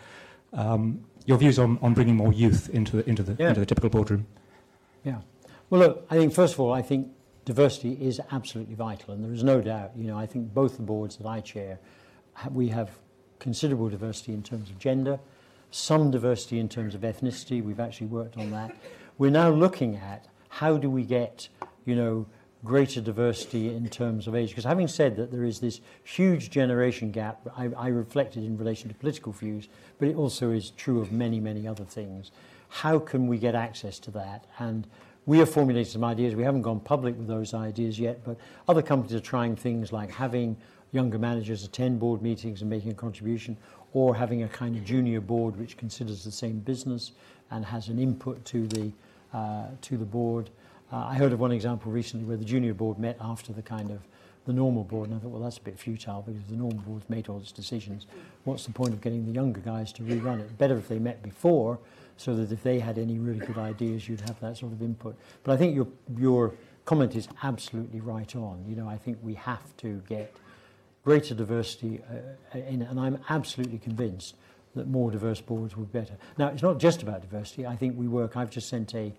Um, 0.52 1.02
your 1.24 1.38
views 1.38 1.58
on, 1.58 1.78
on 1.80 1.94
bringing 1.94 2.16
more 2.16 2.34
youth 2.34 2.68
into 2.68 2.98
the, 2.98 3.08
into, 3.08 3.22
the, 3.22 3.34
yeah. 3.38 3.48
into 3.48 3.60
the 3.60 3.64
typical 3.64 3.88
boardroom. 3.88 4.26
Yeah. 5.04 5.20
Well, 5.70 5.80
look, 5.80 6.06
I 6.10 6.16
think, 6.16 6.34
first 6.34 6.52
of 6.52 6.60
all, 6.60 6.74
I 6.74 6.82
think 6.82 7.08
diversity 7.46 7.92
is 7.92 8.20
absolutely 8.30 8.74
vital, 8.74 9.14
and 9.14 9.24
there 9.24 9.32
is 9.32 9.42
no 9.42 9.62
doubt. 9.62 9.92
You 9.96 10.08
know, 10.08 10.18
I 10.18 10.26
think 10.26 10.52
both 10.52 10.76
the 10.76 10.82
boards 10.82 11.16
that 11.16 11.26
I 11.26 11.40
chair, 11.40 11.78
we 12.52 12.68
have 12.68 12.90
considerable 13.38 13.88
diversity 13.88 14.34
in 14.34 14.42
terms 14.42 14.68
of 14.68 14.78
gender, 14.78 15.18
some 15.70 16.10
diversity 16.10 16.58
in 16.58 16.68
terms 16.68 16.94
of 16.94 17.00
ethnicity. 17.00 17.64
We've 17.64 17.80
actually 17.80 18.08
worked 18.08 18.36
on 18.36 18.50
that. 18.50 18.76
We're 19.16 19.30
now 19.30 19.48
looking 19.48 19.96
at 19.96 20.26
how 20.58 20.78
do 20.78 20.88
we 20.88 21.04
get, 21.04 21.48
you 21.84 21.94
know, 21.94 22.24
greater 22.64 23.02
diversity 23.02 23.74
in 23.74 23.86
terms 23.90 24.26
of 24.26 24.34
age. 24.34 24.48
Because 24.48 24.64
having 24.64 24.88
said 24.88 25.14
that 25.16 25.30
there 25.30 25.44
is 25.44 25.60
this 25.60 25.82
huge 26.02 26.48
generation 26.48 27.10
gap, 27.10 27.46
I, 27.54 27.68
I 27.76 27.88
reflected 27.88 28.42
in 28.42 28.56
relation 28.56 28.88
to 28.88 28.94
political 28.94 29.32
views, 29.32 29.68
but 29.98 30.08
it 30.08 30.16
also 30.16 30.52
is 30.52 30.70
true 30.70 30.98
of 31.02 31.12
many, 31.12 31.40
many 31.40 31.68
other 31.68 31.84
things. 31.84 32.30
How 32.70 32.98
can 32.98 33.26
we 33.26 33.36
get 33.36 33.54
access 33.54 33.98
to 34.00 34.10
that? 34.12 34.46
And 34.58 34.86
we 35.26 35.38
have 35.40 35.50
formulated 35.50 35.92
some 35.92 36.02
ideas. 36.02 36.34
We 36.34 36.44
haven't 36.44 36.62
gone 36.62 36.80
public 36.80 37.18
with 37.18 37.26
those 37.26 37.52
ideas 37.52 38.00
yet, 38.00 38.24
but 38.24 38.38
other 38.66 38.80
companies 38.80 39.14
are 39.14 39.20
trying 39.20 39.56
things 39.56 39.92
like 39.92 40.10
having 40.10 40.56
younger 40.90 41.18
managers 41.18 41.64
attend 41.64 42.00
board 42.00 42.22
meetings 42.22 42.62
and 42.62 42.70
making 42.70 42.92
a 42.92 42.94
contribution, 42.94 43.58
or 43.92 44.16
having 44.16 44.42
a 44.42 44.48
kind 44.48 44.74
of 44.74 44.84
junior 44.84 45.20
board 45.20 45.54
which 45.58 45.76
considers 45.76 46.24
the 46.24 46.32
same 46.32 46.60
business 46.60 47.12
and 47.50 47.62
has 47.62 47.88
an 47.88 47.98
input 47.98 48.42
to 48.46 48.66
the 48.68 48.90
to 49.32 49.96
the 49.96 50.04
board. 50.04 50.50
Uh, 50.92 50.98
I 50.98 51.14
heard 51.14 51.32
of 51.32 51.40
one 51.40 51.52
example 51.52 51.90
recently 51.90 52.24
where 52.24 52.36
the 52.36 52.44
junior 52.44 52.72
board 52.74 52.98
met 52.98 53.16
after 53.20 53.52
the 53.52 53.62
kind 53.62 53.90
of 53.90 53.98
the 54.46 54.52
normal 54.52 54.84
board, 54.84 55.08
and 55.08 55.18
I 55.18 55.20
thought, 55.20 55.32
well, 55.32 55.42
that's 55.42 55.58
a 55.58 55.62
bit 55.62 55.76
futile 55.76 56.22
because 56.22 56.44
the 56.48 56.54
normal 56.54 56.78
board's 56.82 57.10
made 57.10 57.28
all 57.28 57.40
its 57.40 57.50
decisions. 57.50 58.06
What's 58.44 58.64
the 58.64 58.72
point 58.72 58.94
of 58.94 59.00
getting 59.00 59.26
the 59.26 59.32
younger 59.32 59.60
guys 59.60 59.92
to 59.94 60.02
rerun 60.02 60.38
it? 60.40 60.56
Better 60.56 60.78
if 60.78 60.86
they 60.86 61.00
met 61.00 61.20
before, 61.22 61.80
so 62.16 62.36
that 62.36 62.52
if 62.52 62.62
they 62.62 62.78
had 62.78 62.96
any 62.96 63.18
really 63.18 63.44
good 63.44 63.58
ideas, 63.58 64.08
you'd 64.08 64.20
have 64.20 64.38
that 64.40 64.56
sort 64.56 64.72
of 64.72 64.80
input. 64.80 65.16
But 65.42 65.52
I 65.52 65.56
think 65.56 65.74
your 65.74 65.88
your 66.16 66.54
comment 66.84 67.16
is 67.16 67.28
absolutely 67.42 68.00
right 68.00 68.36
on. 68.36 68.64
You 68.68 68.76
know, 68.76 68.88
I 68.88 68.96
think 68.96 69.18
we 69.20 69.34
have 69.34 69.76
to 69.78 70.00
get 70.08 70.32
greater 71.04 71.34
diversity, 71.34 72.00
uh, 72.54 72.58
in, 72.58 72.82
and 72.82 73.00
I'm 73.00 73.18
absolutely 73.28 73.78
convinced 73.78 74.36
that 74.76 74.86
more 74.86 75.10
diverse 75.10 75.40
boards 75.40 75.76
would 75.76 75.92
be 75.92 75.98
better. 75.98 76.14
Now, 76.38 76.48
it's 76.48 76.62
not 76.62 76.78
just 76.78 77.02
about 77.02 77.22
diversity. 77.22 77.66
I 77.66 77.74
think 77.74 77.98
we 77.98 78.06
work. 78.06 78.36
I've 78.36 78.50
just 78.50 78.68
sent 78.68 78.94
a 78.94 79.12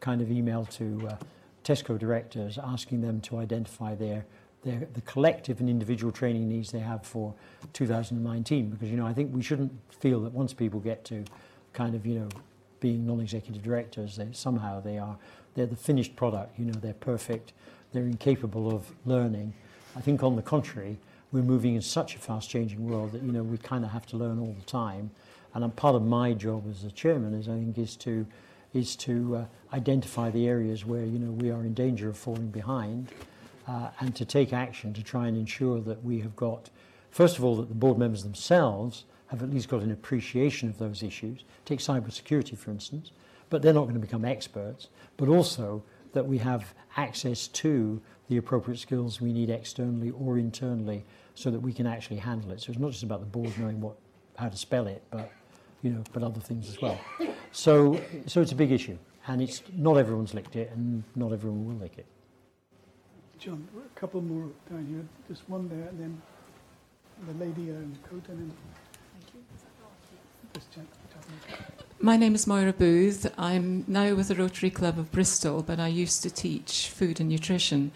kind 0.00 0.22
of 0.22 0.30
email 0.30 0.64
to 0.66 1.08
uh, 1.10 1.16
Tesco 1.64 1.98
directors 1.98 2.58
asking 2.58 3.02
them 3.02 3.20
to 3.22 3.38
identify 3.38 3.94
their, 3.94 4.24
their 4.64 4.88
the 4.94 5.00
collective 5.02 5.60
and 5.60 5.68
individual 5.68 6.12
training 6.12 6.48
needs 6.48 6.72
they 6.72 6.80
have 6.80 7.04
for 7.04 7.34
2019 7.72 8.70
because 8.70 8.90
you 8.90 8.96
know 8.96 9.06
I 9.06 9.12
think 9.12 9.34
we 9.34 9.42
shouldn't 9.42 9.72
feel 9.92 10.20
that 10.20 10.32
once 10.32 10.52
people 10.52 10.80
get 10.80 11.04
to 11.06 11.24
kind 11.72 11.94
of 11.94 12.04
you 12.04 12.18
know 12.18 12.28
being 12.80 13.06
non-executive 13.06 13.62
directors 13.62 14.16
they 14.16 14.26
somehow 14.32 14.80
they 14.80 14.98
are 14.98 15.16
they're 15.54 15.66
the 15.66 15.76
finished 15.76 16.16
product 16.16 16.58
you 16.58 16.64
know 16.64 16.72
they're 16.80 16.94
perfect 16.94 17.52
they're 17.92 18.06
incapable 18.06 18.74
of 18.74 18.92
learning 19.04 19.54
I 19.94 20.00
think 20.00 20.22
on 20.24 20.34
the 20.34 20.42
contrary 20.42 20.98
we're 21.32 21.42
moving 21.42 21.74
in 21.74 21.82
such 21.82 22.14
a 22.14 22.18
fast 22.18 22.48
changing 22.48 22.88
world 22.88 23.12
that 23.12 23.22
you 23.22 23.32
know 23.32 23.42
we 23.42 23.58
kind 23.58 23.84
of 23.84 23.90
have 23.90 24.06
to 24.06 24.16
learn 24.16 24.38
all 24.38 24.54
the 24.58 24.66
time 24.66 25.10
and 25.54 25.76
part 25.76 25.94
of 25.94 26.02
my 26.02 26.32
job 26.32 26.64
as 26.70 26.84
a 26.84 26.90
chairman 26.90 27.34
is 27.34 27.48
I 27.48 27.52
think 27.52 27.78
is 27.78 27.96
to 27.96 28.26
is 28.72 28.96
to 28.96 29.36
uh, 29.36 29.44
identify 29.74 30.30
the 30.30 30.48
areas 30.48 30.84
where 30.84 31.04
you 31.04 31.18
know 31.18 31.32
we 31.32 31.50
are 31.50 31.62
in 31.62 31.74
danger 31.74 32.08
of 32.08 32.16
falling 32.16 32.48
behind, 32.48 33.10
uh, 33.68 33.90
and 34.00 34.14
to 34.16 34.24
take 34.24 34.52
action 34.52 34.92
to 34.94 35.02
try 35.02 35.28
and 35.28 35.36
ensure 35.36 35.80
that 35.80 36.02
we 36.02 36.20
have 36.20 36.34
got, 36.36 36.70
first 37.10 37.38
of 37.38 37.44
all, 37.44 37.56
that 37.56 37.68
the 37.68 37.74
board 37.74 37.98
members 37.98 38.22
themselves 38.22 39.04
have 39.26 39.42
at 39.42 39.50
least 39.50 39.68
got 39.68 39.82
an 39.82 39.92
appreciation 39.92 40.68
of 40.68 40.78
those 40.78 41.02
issues. 41.02 41.44
Take 41.64 41.80
cybersecurity, 41.80 42.56
for 42.56 42.70
instance, 42.70 43.12
but 43.50 43.62
they're 43.62 43.72
not 43.72 43.82
going 43.82 43.94
to 43.94 44.00
become 44.00 44.24
experts. 44.24 44.88
But 45.16 45.28
also 45.28 45.82
that 46.12 46.26
we 46.26 46.38
have 46.38 46.74
access 46.96 47.48
to 47.48 48.00
the 48.28 48.36
appropriate 48.36 48.78
skills 48.78 49.20
we 49.20 49.32
need 49.32 49.50
externally 49.50 50.10
or 50.10 50.38
internally 50.38 51.04
so 51.34 51.50
that 51.50 51.60
we 51.60 51.72
can 51.72 51.86
actually 51.86 52.18
handle 52.18 52.50
it. 52.52 52.60
So 52.60 52.70
it's 52.70 52.80
not 52.80 52.90
just 52.90 53.02
about 53.02 53.20
the 53.20 53.26
board 53.26 53.56
knowing 53.58 53.80
what, 53.80 53.96
how 54.36 54.48
to 54.48 54.56
spell 54.56 54.86
it, 54.86 55.02
but, 55.10 55.30
you 55.82 55.90
know, 55.90 56.04
but 56.12 56.22
other 56.22 56.40
things 56.40 56.68
as 56.68 56.80
well. 56.80 56.98
So, 57.52 58.00
so 58.26 58.40
it's 58.40 58.52
a 58.52 58.56
big 58.56 58.72
issue, 58.72 58.98
and 59.26 59.42
it's 59.42 59.62
not 59.74 59.96
everyone's 59.96 60.34
licked 60.34 60.56
it, 60.56 60.70
and 60.74 61.04
not 61.14 61.32
everyone 61.32 61.66
will 61.66 61.74
lick 61.74 61.98
it. 61.98 62.06
John, 63.38 63.66
a 63.76 63.98
couple 63.98 64.20
more 64.22 64.48
down 64.70 64.86
here. 64.86 65.04
Just 65.28 65.48
one 65.48 65.68
there, 65.68 65.88
and 65.88 65.98
then 66.00 66.22
the 67.26 67.44
lady 67.44 67.70
in 67.70 67.92
the 67.92 68.08
coat, 68.08 68.22
and 68.28 68.38
then. 68.38 68.52
Thank 69.12 69.34
you. 69.34 69.40
This 70.52 70.64
gent- 70.74 70.88
gentleman. 71.12 71.64
My 72.00 72.16
name 72.16 72.34
is 72.34 72.46
Moira 72.46 72.72
Booth. 72.72 73.32
I'm 73.38 73.84
now 73.86 74.14
with 74.14 74.28
the 74.28 74.34
Rotary 74.34 74.70
Club 74.70 74.98
of 74.98 75.10
Bristol, 75.12 75.62
but 75.62 75.78
I 75.78 75.88
used 75.88 76.22
to 76.22 76.30
teach 76.30 76.88
food 76.88 77.20
and 77.20 77.28
nutrition. 77.28 77.92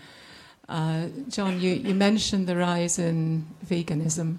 Uh, 0.69 1.07
John, 1.29 1.61
you, 1.61 1.73
you 1.75 1.95
mentioned 1.95 2.47
the 2.47 2.57
rise 2.57 2.99
in 2.99 3.47
veganism, 3.65 4.39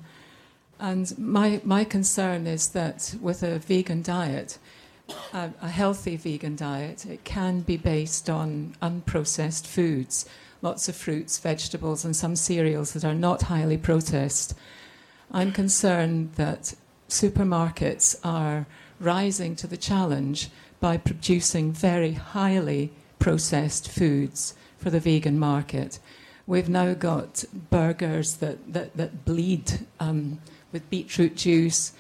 and 0.79 1.17
my, 1.17 1.61
my 1.63 1.83
concern 1.83 2.45
is 2.45 2.69
that 2.69 3.15
with 3.21 3.43
a 3.43 3.59
vegan 3.59 4.01
diet, 4.01 4.59
a, 5.33 5.51
a 5.61 5.69
healthy 5.69 6.17
vegan 6.17 6.55
diet, 6.55 7.05
it 7.05 7.23
can 7.23 7.61
be 7.61 7.77
based 7.77 8.29
on 8.29 8.75
unprocessed 8.81 9.65
foods, 9.65 10.27
lots 10.61 10.89
of 10.89 10.95
fruits, 10.95 11.39
vegetables, 11.39 12.03
and 12.03 12.15
some 12.15 12.35
cereals 12.35 12.91
that 12.93 13.05
are 13.05 13.15
not 13.15 13.43
highly 13.43 13.77
processed. 13.77 14.53
I'm 15.31 15.51
concerned 15.51 16.33
that 16.33 16.73
supermarkets 17.07 18.19
are 18.23 18.67
rising 18.99 19.55
to 19.55 19.67
the 19.67 19.77
challenge 19.77 20.49
by 20.79 20.97
producing 20.97 21.71
very 21.71 22.13
highly 22.13 22.91
processed 23.17 23.89
foods 23.89 24.53
for 24.77 24.89
the 24.89 24.99
vegan 24.99 25.39
market. 25.39 25.99
We've 26.45 26.69
now 26.69 26.93
got 26.93 27.43
burgers 27.69 28.37
that, 28.37 28.73
that, 28.73 28.95
that 28.95 29.25
bleed 29.25 29.85
um, 29.99 30.39
with 30.71 30.89
beetroot 30.89 31.35
juice, 31.35 31.93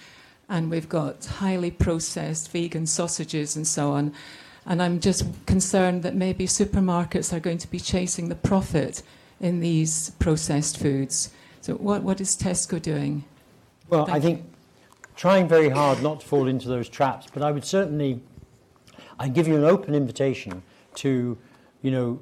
and 0.49 0.71
we've 0.71 0.87
got 0.87 1.25
highly 1.25 1.71
processed 1.71 2.51
vegan 2.51 2.85
sausages 2.85 3.55
and 3.55 3.67
so 3.67 3.91
on. 3.91 4.13
And 4.65 4.81
I'm 4.81 4.99
just 4.99 5.25
concerned 5.45 6.03
that 6.03 6.15
maybe 6.15 6.45
supermarkets 6.45 7.33
are 7.33 7.39
going 7.39 7.57
to 7.59 7.69
be 7.69 7.79
chasing 7.79 8.29
the 8.29 8.35
profit 8.35 9.01
in 9.39 9.59
these 9.59 10.11
processed 10.11 10.77
foods. 10.77 11.31
So, 11.61 11.75
what, 11.75 12.03
what 12.03 12.21
is 12.21 12.35
Tesco 12.35 12.81
doing? 12.81 13.23
Well, 13.89 14.05
Thank 14.05 14.17
I 14.17 14.19
think 14.19 14.45
trying 15.15 15.47
very 15.47 15.69
hard 15.69 16.01
not 16.01 16.21
to 16.21 16.27
fall 16.27 16.47
into 16.47 16.67
those 16.67 16.87
traps, 16.87 17.27
but 17.33 17.43
I 17.43 17.51
would 17.51 17.65
certainly, 17.65 18.21
I 19.19 19.27
give 19.27 19.47
you 19.47 19.55
an 19.55 19.63
open 19.63 19.95
invitation 19.95 20.61
to, 20.95 21.37
you 21.81 21.91
know, 21.91 22.19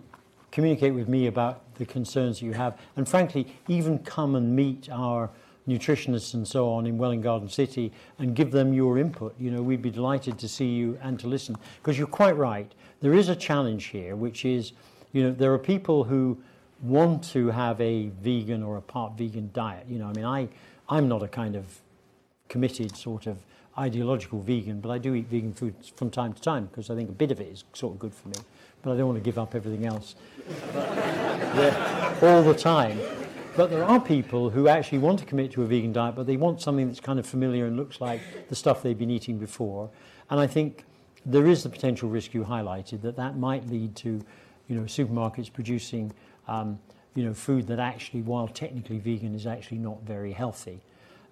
communicate 0.56 0.94
with 0.94 1.10
me 1.10 1.28
about 1.28 1.76
the 1.76 1.86
concerns 1.86 2.42
you 2.42 2.54
have, 2.54 2.80
and 2.96 3.10
frankly, 3.10 3.46
even 3.68 4.00
come 4.00 4.36
and 4.36 4.56
meet 4.56 4.88
our 4.90 5.30
nutritionists 5.68 6.34
and 6.34 6.48
so 6.48 6.70
on 6.72 6.88
in 6.88 6.98
Welwyn 6.98 7.20
Garden 7.20 7.50
City 7.50 7.92
and 8.20 8.34
give 8.34 8.52
them 8.52 8.74
your 8.74 8.98
input. 8.98 9.36
You 9.38 9.52
know, 9.52 9.62
we'd 9.62 9.82
be 9.82 9.92
delighted 9.92 10.40
to 10.40 10.48
see 10.48 10.68
you 10.68 10.98
and 11.02 11.20
to 11.20 11.28
listen 11.28 11.58
because 11.82 11.98
you're 11.98 12.08
quite 12.08 12.38
right. 12.38 12.72
There 13.02 13.14
is 13.14 13.28
a 13.28 13.36
challenge 13.36 13.88
here, 13.88 14.16
which 14.16 14.46
is, 14.46 14.72
you 15.12 15.24
know, 15.24 15.32
there 15.34 15.52
are 15.52 15.60
people 15.60 16.06
who 16.06 16.38
want 16.82 17.22
to 17.32 17.50
have 17.50 17.82
a 17.82 18.12
vegan 18.22 18.64
or 18.64 18.78
a 18.78 18.82
part 18.82 19.18
vegan 19.18 19.50
diet. 19.54 19.86
You 19.90 20.00
know, 20.00 20.08
I 20.08 20.14
mean, 20.14 20.26
I, 20.26 20.48
I'm 20.88 21.10
not 21.10 21.22
a 21.22 21.28
kind 21.28 21.58
of 21.58 21.82
committed 22.48 22.96
sort 22.96 23.28
of 23.28 23.40
ideological 23.78 24.40
vegan, 24.40 24.80
but 24.80 24.90
I 24.90 25.00
do 25.00 25.16
eat 25.16 25.28
vegan 25.28 25.52
food 25.52 25.76
from 25.98 26.12
time 26.12 26.32
to 26.32 26.42
time 26.42 26.68
because 26.68 26.90
I 26.90 26.96
think 26.96 27.10
a 27.10 27.14
bit 27.14 27.32
of 27.32 27.42
it 27.42 27.50
is 27.50 27.66
sort 27.74 27.96
of 27.96 28.00
good 28.00 28.14
for 28.14 28.30
me. 28.30 28.38
But 28.86 28.94
I 28.94 28.98
don't 28.98 29.08
want 29.08 29.18
to 29.18 29.24
give 29.24 29.40
up 29.40 29.56
everything 29.56 29.88
else 29.88 30.14
all 32.22 32.44
the 32.44 32.54
time. 32.56 33.00
But 33.58 33.72
there 33.72 33.84
are 33.84 34.00
people 34.00 34.52
who 34.52 34.68
actually 34.68 35.00
want 35.00 35.18
to 35.20 35.26
commit 35.26 35.52
to 35.54 35.64
a 35.64 35.66
vegan 35.66 35.92
diet, 35.92 36.14
but 36.14 36.28
they 36.28 36.38
want 36.38 36.62
something 36.62 36.86
that's 36.86 37.00
kind 37.00 37.18
of 37.18 37.26
familiar 37.26 37.66
and 37.66 37.76
looks 37.76 38.00
like 38.00 38.22
the 38.48 38.56
stuff 38.56 38.84
they've 38.84 38.98
been 38.98 39.10
eating 39.10 39.40
before. 39.40 39.90
And 40.30 40.40
I 40.40 40.46
think 40.46 40.84
there 41.26 41.48
is 41.48 41.64
the 41.64 41.70
potential 41.70 42.10
risk 42.10 42.36
you 42.36 42.44
highlighted 42.44 43.02
that 43.02 43.16
that 43.16 43.40
might 43.40 43.68
lead 43.68 43.96
to, 43.98 44.22
you 44.68 44.76
know, 44.76 44.84
supermarkets 44.84 45.52
producing, 45.52 46.14
um, 46.48 46.78
you 47.16 47.24
know, 47.24 47.34
food 47.34 47.66
that 47.68 47.80
actually, 47.80 48.22
while 48.22 48.48
technically 48.48 49.00
vegan, 49.00 49.34
is 49.34 49.48
actually 49.48 49.80
not 49.80 50.04
very 50.04 50.32
healthy. 50.32 50.80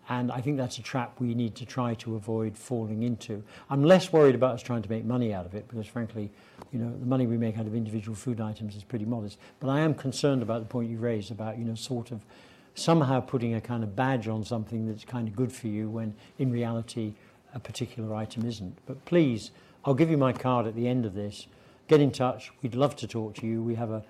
And 0.10 0.32
I 0.32 0.42
think 0.42 0.58
that's 0.58 0.78
a 0.80 0.82
trap 0.82 1.20
we 1.20 1.34
need 1.34 1.56
to 1.56 1.66
try 1.66 1.94
to 1.96 2.16
avoid 2.16 2.58
falling 2.58 3.04
into. 3.04 3.44
I'm 3.70 3.84
less 3.84 4.12
worried 4.12 4.36
about 4.36 4.56
us 4.56 4.64
trying 4.64 4.82
to 4.82 4.90
make 4.90 5.06
money 5.06 5.34
out 5.34 5.46
of 5.46 5.56
it 5.56 5.68
because, 5.68 5.88
frankly, 5.88 6.32
you 6.74 6.80
know, 6.80 6.92
the 6.98 7.06
money 7.06 7.28
we 7.28 7.38
make 7.38 7.58
out 7.60 7.68
of 7.68 7.76
individual 7.76 8.16
food 8.16 8.42
items 8.42 8.76
is 8.76 8.84
pretty 8.84 9.06
modest. 9.06 9.38
But 9.60 9.70
I 9.70 9.82
am 9.82 9.94
concerned 9.94 10.42
about 10.42 10.60
the 10.62 10.66
point 10.66 10.90
you 10.90 10.98
raised 10.98 11.30
about, 11.30 11.60
you 11.60 11.64
know, 11.64 11.76
sort 11.76 12.12
of 12.12 12.26
somehow 12.74 13.20
putting 13.20 13.54
a 13.54 13.62
kind 13.62 13.84
of 13.84 13.96
badge 13.96 14.28
on 14.28 14.44
something 14.44 14.88
that's 14.88 15.06
kind 15.06 15.28
of 15.28 15.36
good 15.36 15.52
for 15.54 15.68
you 15.68 15.88
when 15.88 16.16
in 16.40 16.52
reality 16.52 17.14
a 17.54 17.60
particular 17.60 18.16
item 18.16 18.46
isn't. 18.46 18.76
But 18.88 19.06
please, 19.06 19.52
I'll 19.86 19.94
give 19.94 20.10
you 20.10 20.18
my 20.18 20.34
card 20.34 20.66
at 20.66 20.76
the 20.76 20.88
end 20.88 21.06
of 21.06 21.14
this. 21.14 21.46
Get 21.88 22.02
in 22.02 22.12
touch. 22.12 22.52
We'd 22.64 22.74
love 22.74 22.96
to 22.98 23.08
talk 23.08 23.36
to 23.36 23.46
you. 23.46 23.62
We 23.62 23.76
have 23.76 23.92
a 23.92 24.04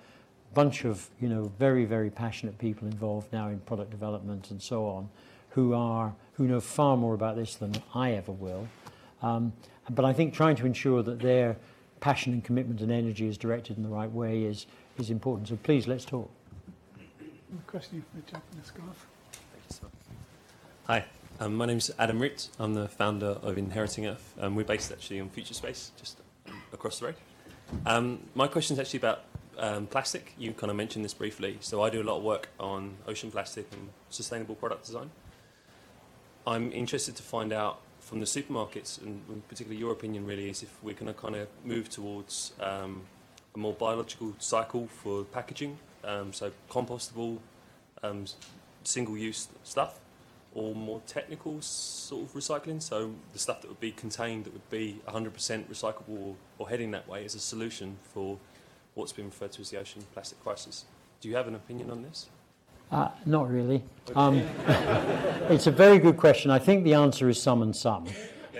bunch 0.54 0.86
of, 0.86 1.10
you 1.20 1.28
know, 1.28 1.52
very, 1.58 1.84
very 1.84 2.08
passionate 2.08 2.56
people 2.58 2.88
involved 2.88 3.30
now 3.30 3.48
in 3.48 3.58
product 3.60 3.90
development 3.90 4.50
and 4.50 4.62
so 4.62 4.86
on 4.86 5.10
who 5.50 5.74
are 5.74 6.14
who 6.34 6.48
know 6.48 6.60
far 6.60 6.96
more 6.96 7.14
about 7.14 7.36
this 7.36 7.56
than 7.56 7.74
I 7.94 8.12
ever 8.12 8.32
will. 8.32 8.66
Um, 9.22 9.52
but 9.90 10.04
I 10.04 10.12
think 10.12 10.32
trying 10.32 10.56
to 10.56 10.66
ensure 10.66 11.02
that 11.02 11.20
their 11.20 11.56
passion 12.04 12.34
and 12.34 12.44
commitment 12.44 12.82
and 12.82 12.92
energy 12.92 13.26
is 13.26 13.38
directed 13.38 13.78
in 13.78 13.82
the 13.82 13.88
right 13.88 14.12
way 14.12 14.44
is 14.44 14.66
is 14.98 15.08
important. 15.08 15.48
So 15.48 15.56
please 15.56 15.86
let's 15.88 16.04
talk. 16.04 16.30
A 17.00 17.70
question 17.70 18.04
for 18.10 18.20
the 18.20 18.30
chap 18.30 18.42
in 18.52 18.58
the 18.60 18.66
scarf. 18.66 19.06
Hi, 20.86 21.06
um, 21.40 21.54
my 21.54 21.64
name's 21.64 21.90
Adam 21.98 22.20
Root. 22.20 22.48
I'm 22.58 22.74
the 22.74 22.88
founder 22.88 23.38
of 23.48 23.56
Inheriting 23.56 24.06
Earth. 24.06 24.34
Um, 24.38 24.54
we're 24.54 24.66
based 24.66 24.92
actually 24.92 25.18
on 25.18 25.30
Future 25.30 25.54
Space, 25.54 25.92
just 25.98 26.18
across 26.74 26.98
the 26.98 27.06
road. 27.06 27.14
Um, 27.86 28.20
my 28.34 28.48
question 28.48 28.74
is 28.74 28.80
actually 28.80 28.98
about 28.98 29.22
um, 29.56 29.86
plastic. 29.86 30.34
You 30.36 30.52
kind 30.52 30.70
of 30.70 30.76
mentioned 30.76 31.06
this 31.06 31.14
briefly. 31.14 31.56
So 31.60 31.82
I 31.82 31.88
do 31.88 32.02
a 32.02 32.06
lot 32.10 32.18
of 32.18 32.22
work 32.22 32.50
on 32.60 32.96
ocean 33.08 33.30
plastic 33.30 33.66
and 33.72 33.88
sustainable 34.10 34.56
product 34.56 34.84
design. 34.84 35.10
I'm 36.46 36.70
interested 36.70 37.16
to 37.16 37.22
find 37.22 37.50
out 37.50 37.80
from 38.04 38.20
the 38.20 38.26
supermarkets, 38.26 39.00
and 39.00 39.48
particularly 39.48 39.80
your 39.80 39.92
opinion 39.92 40.26
really, 40.26 40.50
is 40.50 40.62
if 40.62 40.82
we're 40.82 40.94
going 40.94 41.12
to 41.12 41.18
kind 41.18 41.34
of 41.34 41.48
move 41.64 41.88
towards 41.88 42.52
um, 42.60 43.02
a 43.54 43.58
more 43.58 43.72
biological 43.72 44.34
cycle 44.38 44.86
for 44.86 45.24
packaging, 45.24 45.78
um, 46.04 46.32
so 46.32 46.52
compostable, 46.70 47.38
um, 48.02 48.26
single-use 48.84 49.48
stuff, 49.62 49.98
or 50.54 50.74
more 50.74 51.00
technical 51.06 51.60
sort 51.62 52.24
of 52.24 52.34
recycling, 52.34 52.80
so 52.80 53.12
the 53.32 53.38
stuff 53.38 53.62
that 53.62 53.68
would 53.68 53.80
be 53.80 53.90
contained 53.90 54.44
that 54.44 54.52
would 54.52 54.70
be 54.70 55.00
100% 55.08 55.32
recyclable 55.64 56.08
or, 56.08 56.36
or 56.58 56.68
heading 56.68 56.90
that 56.90 57.08
way 57.08 57.24
as 57.24 57.34
a 57.34 57.40
solution 57.40 57.96
for 58.12 58.38
what's 58.94 59.12
been 59.12 59.24
referred 59.24 59.50
to 59.52 59.62
as 59.62 59.70
the 59.70 59.78
ocean 59.78 60.04
plastic 60.12 60.40
crisis. 60.42 60.84
Do 61.20 61.28
you 61.28 61.36
have 61.36 61.48
an 61.48 61.54
opinion 61.54 61.90
on 61.90 62.02
this? 62.02 62.28
Uh, 62.94 63.08
not 63.26 63.50
really. 63.50 63.82
Um, 64.14 64.38
it's 65.50 65.66
a 65.66 65.72
very 65.72 65.98
good 65.98 66.16
question. 66.16 66.52
I 66.52 66.60
think 66.60 66.84
the 66.84 66.94
answer 66.94 67.28
is 67.28 67.42
some 67.42 67.60
and 67.62 67.74
some. 67.74 68.06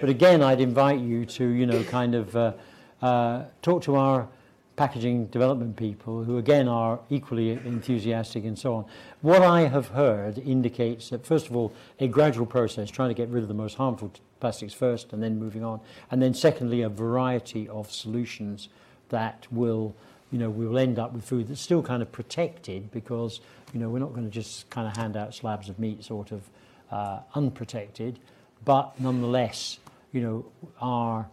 But 0.01 0.09
again, 0.09 0.43
I'd 0.43 0.61
invite 0.61 0.99
you 0.99 1.25
to, 1.25 1.47
you 1.47 1.67
know, 1.67 1.85
kind 1.85 2.17
of 2.17 2.35
uh, 2.35 2.53
uh, 3.01 3.45
talk 3.63 3.85
to 3.85 3.95
our 3.95 4.27
packaging 4.75 5.27
development 5.27 5.77
people 5.77 6.25
who, 6.25 6.39
again, 6.39 6.67
are 6.67 6.99
equally 7.11 7.53
enthusiastic 7.53 8.45
and 8.45 8.59
so 8.59 8.75
on. 8.75 8.87
What 9.21 9.43
I 9.43 9.69
have 9.69 9.87
heard 9.91 10.39
indicates 10.39 11.11
that, 11.11 11.25
first 11.25 11.47
of 11.47 11.55
all, 11.55 11.73
a 12.01 12.09
gradual 12.09 12.45
process, 12.45 12.91
trying 12.91 13.11
to 13.11 13.15
get 13.15 13.29
rid 13.29 13.45
of 13.45 13.49
the 13.49 13.55
most 13.55 13.77
harmful 13.77 14.11
plastics 14.41 14.75
first 14.75 15.13
and 15.13 15.23
then 15.23 15.39
moving 15.39 15.63
on. 15.63 15.79
And 16.11 16.21
then, 16.21 16.35
secondly, 16.35 16.83
a 16.83 16.89
variety 16.89 17.69
of 17.69 17.93
solutions 17.93 18.69
that 19.11 19.47
will, 19.53 19.95
you 20.35 20.41
know, 20.41 20.51
we 20.51 20.67
will 20.67 20.79
end 20.79 20.99
up 20.99 21.13
with 21.13 21.25
food 21.25 21.47
that's 21.47 21.61
still 21.61 21.81
kind 21.81 22.03
of 22.03 22.11
protected 22.11 22.91
because 22.91 23.41
you 23.73 23.79
know, 23.79 23.89
we're 23.89 24.01
not 24.01 24.13
going 24.13 24.25
to 24.25 24.33
just 24.33 24.69
kind 24.69 24.89
of 24.89 24.97
hand 24.97 25.17
out 25.17 25.33
slabs 25.33 25.69
of 25.69 25.79
meat 25.79 26.03
sort 26.03 26.33
of 26.33 26.43
uh, 26.91 27.21
unprotected, 27.37 28.19
but 28.65 29.01
nonetheless, 29.01 29.79
you 30.11 30.21
know, 30.21 30.45
are 30.81 31.29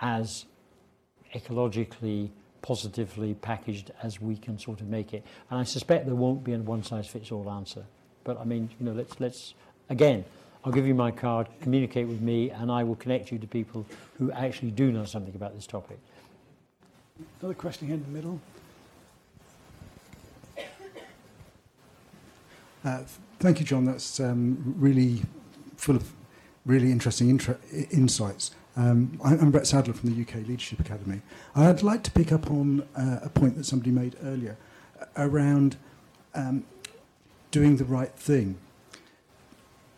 as 0.00 0.44
ecologically 1.34 2.28
positively 2.62 3.34
packaged 3.34 3.90
as 4.04 4.20
we 4.20 4.36
can 4.36 4.56
sort 4.56 4.80
of 4.80 4.86
make 4.86 5.14
it. 5.14 5.24
And 5.50 5.58
I 5.58 5.64
suspect 5.64 6.06
there 6.06 6.14
won't 6.14 6.44
be 6.44 6.52
a 6.52 6.58
one 6.58 6.84
size 6.84 7.08
fits 7.08 7.32
all 7.32 7.50
answer. 7.50 7.84
But 8.22 8.40
I 8.40 8.44
mean, 8.44 8.70
you 8.78 8.86
know, 8.86 8.92
let's 8.92 9.18
let's 9.18 9.54
again, 9.88 10.24
I'll 10.64 10.70
give 10.70 10.86
you 10.86 10.94
my 10.94 11.10
card, 11.10 11.48
communicate 11.60 12.06
with 12.06 12.20
me, 12.20 12.50
and 12.50 12.70
I 12.70 12.84
will 12.84 12.94
connect 12.94 13.32
you 13.32 13.38
to 13.40 13.48
people 13.48 13.84
who 14.16 14.30
actually 14.30 14.70
do 14.70 14.92
know 14.92 15.06
something 15.06 15.34
about 15.34 15.56
this 15.56 15.66
topic. 15.66 15.98
Another 17.40 17.54
question 17.54 17.86
here 17.86 17.96
in 17.96 18.02
the 18.02 18.08
middle. 18.08 18.40
Uh, 22.84 23.02
thank 23.38 23.60
you, 23.60 23.66
John. 23.66 23.84
That's 23.84 24.18
um, 24.18 24.74
really 24.76 25.22
full 25.76 25.94
of 25.94 26.12
really 26.66 26.90
interesting 26.90 27.30
intra- 27.30 27.58
insights. 27.90 28.50
Um, 28.76 29.20
I'm 29.24 29.52
Brett 29.52 29.66
Sadler 29.66 29.94
from 29.94 30.12
the 30.12 30.22
UK 30.22 30.46
Leadership 30.48 30.80
Academy. 30.80 31.20
I'd 31.54 31.84
like 31.84 32.02
to 32.02 32.10
pick 32.10 32.32
up 32.32 32.50
on 32.50 32.82
uh, 32.96 33.20
a 33.22 33.28
point 33.28 33.56
that 33.56 33.64
somebody 33.64 33.92
made 33.92 34.16
earlier 34.24 34.56
around 35.16 35.76
um, 36.34 36.64
doing 37.52 37.76
the 37.76 37.84
right 37.84 38.12
thing. 38.16 38.56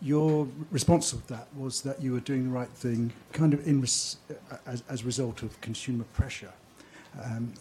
Your 0.03 0.47
response 0.71 1.11
to 1.11 1.27
that 1.29 1.49
was 1.57 1.81
that 1.81 2.03
you 2.03 2.13
were 2.13 2.21
doing 2.21 2.45
the 2.45 2.51
right 2.51 2.69
thing 2.69 3.15
kind 3.33 3.55
of 3.55 3.67
in 3.67 3.81
res- 3.81 4.19
as, 4.67 4.83
as 4.91 5.01
a 5.01 5.05
result 5.07 5.43
of 5.43 5.59
consumer 5.63 6.05
pressure. 6.13 6.53
Um, 7.23 7.55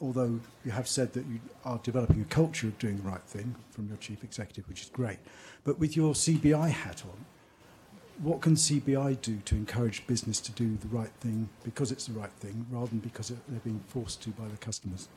although 0.00 0.40
you 0.64 0.70
have 0.70 0.86
said 0.88 1.12
that 1.14 1.26
you 1.26 1.40
are 1.64 1.80
developing 1.82 2.20
a 2.20 2.24
culture 2.24 2.68
of 2.68 2.78
doing 2.78 2.96
the 2.96 3.02
right 3.02 3.22
thing 3.22 3.54
from 3.70 3.88
your 3.88 3.96
chief 3.96 4.22
executive, 4.22 4.68
which 4.68 4.82
is 4.82 4.88
great. 4.90 5.18
But 5.64 5.78
with 5.78 5.96
your 5.96 6.14
CBI 6.14 6.70
hat 6.70 7.02
on, 7.04 7.24
what 8.22 8.40
can 8.40 8.54
CBI 8.54 9.20
do 9.20 9.38
to 9.44 9.54
encourage 9.54 10.06
business 10.06 10.40
to 10.40 10.52
do 10.52 10.76
the 10.76 10.88
right 10.88 11.10
thing 11.20 11.48
because 11.64 11.92
it's 11.92 12.06
the 12.06 12.18
right 12.18 12.32
thing 12.32 12.66
rather 12.70 12.86
than 12.86 12.98
because 12.98 13.28
they're 13.28 13.60
being 13.60 13.80
forced 13.88 14.22
to 14.22 14.30
by 14.30 14.48
the 14.48 14.56
customers? 14.56 15.08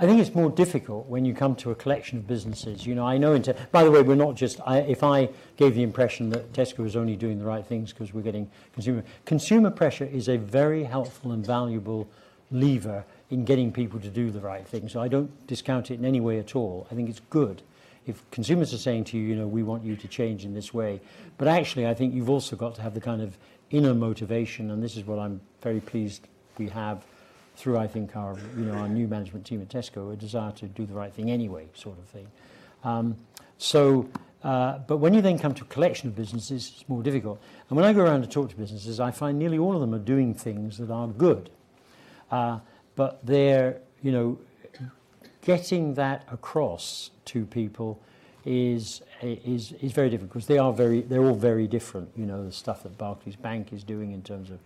I 0.00 0.06
think 0.06 0.20
it's 0.20 0.34
more 0.34 0.48
difficult 0.48 1.06
when 1.06 1.24
you 1.24 1.34
come 1.34 1.56
to 1.56 1.72
a 1.72 1.74
collection 1.74 2.18
of 2.18 2.26
businesses. 2.26 2.86
You 2.86 2.94
know, 2.94 3.04
I 3.04 3.18
know. 3.18 3.36
Te- 3.36 3.52
by 3.72 3.82
the 3.82 3.90
way, 3.90 4.00
we're 4.00 4.14
not 4.14 4.36
just. 4.36 4.60
I, 4.64 4.78
if 4.78 5.02
I 5.02 5.28
gave 5.56 5.74
the 5.74 5.82
impression 5.82 6.30
that 6.30 6.52
Tesco 6.52 6.78
was 6.78 6.94
only 6.94 7.16
doing 7.16 7.38
the 7.38 7.44
right 7.44 7.66
things 7.66 7.92
because 7.92 8.14
we're 8.14 8.22
getting 8.22 8.48
consumer 8.72 9.02
consumer 9.24 9.70
pressure 9.70 10.04
is 10.04 10.28
a 10.28 10.36
very 10.36 10.84
helpful 10.84 11.32
and 11.32 11.44
valuable 11.44 12.08
lever 12.50 13.04
in 13.30 13.44
getting 13.44 13.72
people 13.72 14.00
to 14.00 14.08
do 14.08 14.30
the 14.30 14.40
right 14.40 14.66
thing. 14.66 14.88
So 14.88 15.00
I 15.00 15.08
don't 15.08 15.46
discount 15.46 15.90
it 15.90 15.98
in 15.98 16.04
any 16.04 16.20
way 16.20 16.38
at 16.38 16.56
all. 16.56 16.86
I 16.90 16.94
think 16.94 17.08
it's 17.08 17.20
good. 17.30 17.62
If 18.06 18.28
consumers 18.30 18.72
are 18.72 18.78
saying 18.78 19.04
to 19.04 19.18
you, 19.18 19.28
you 19.28 19.36
know, 19.36 19.46
we 19.46 19.62
want 19.62 19.84
you 19.84 19.94
to 19.96 20.08
change 20.08 20.44
in 20.44 20.54
this 20.54 20.72
way, 20.72 21.00
but 21.36 21.46
actually, 21.46 21.86
I 21.86 21.92
think 21.92 22.14
you've 22.14 22.30
also 22.30 22.56
got 22.56 22.74
to 22.76 22.82
have 22.82 22.94
the 22.94 23.02
kind 23.02 23.20
of 23.20 23.36
inner 23.70 23.92
motivation, 23.92 24.70
and 24.70 24.82
this 24.82 24.96
is 24.96 25.04
what 25.04 25.18
I'm 25.18 25.42
very 25.60 25.80
pleased 25.80 26.26
we 26.56 26.68
have 26.68 27.04
through, 27.56 27.76
I 27.76 27.86
think, 27.86 28.16
our, 28.16 28.38
you 28.56 28.64
know, 28.64 28.72
our 28.72 28.88
new 28.88 29.08
management 29.08 29.44
team 29.44 29.60
at 29.60 29.68
Tesco, 29.68 30.12
a 30.12 30.16
desire 30.16 30.52
to 30.52 30.66
do 30.66 30.86
the 30.86 30.94
right 30.94 31.12
thing 31.12 31.30
anyway, 31.30 31.68
sort 31.74 31.98
of 31.98 32.04
thing. 32.06 32.28
Um, 32.82 33.16
so, 33.58 34.08
uh, 34.42 34.78
but 34.78 34.98
when 34.98 35.12
you 35.12 35.20
then 35.20 35.38
come 35.38 35.52
to 35.54 35.64
a 35.64 35.66
collection 35.66 36.08
of 36.08 36.16
businesses, 36.16 36.72
it's 36.74 36.88
more 36.88 37.02
difficult. 37.02 37.40
And 37.68 37.76
when 37.76 37.84
I 37.84 37.92
go 37.92 38.02
around 38.02 38.22
to 38.22 38.28
talk 38.28 38.48
to 38.50 38.56
businesses, 38.56 39.00
I 39.00 39.10
find 39.10 39.38
nearly 39.38 39.58
all 39.58 39.74
of 39.74 39.80
them 39.80 39.94
are 39.94 39.98
doing 39.98 40.32
things 40.32 40.78
that 40.78 40.90
are 40.90 41.08
good. 41.08 41.50
Uh, 42.30 42.58
but 42.96 43.24
they're, 43.24 43.80
you 44.02 44.12
know, 44.12 44.38
getting 45.42 45.94
that 45.94 46.26
across 46.30 47.10
to 47.26 47.46
people 47.46 48.00
is 48.44 49.02
is 49.22 49.72
is 49.80 49.92
very 49.92 50.08
difficult 50.08 50.32
because 50.32 50.46
they 50.46 50.58
are 50.58 50.72
very 50.72 51.02
they're 51.02 51.24
all 51.24 51.34
very 51.34 51.66
different. 51.66 52.08
You 52.16 52.26
know, 52.26 52.44
the 52.44 52.52
stuff 52.52 52.82
that 52.82 52.96
Barclays 52.96 53.36
Bank 53.36 53.72
is 53.72 53.84
doing 53.84 54.12
in 54.12 54.22
terms 54.22 54.50
of 54.50 54.58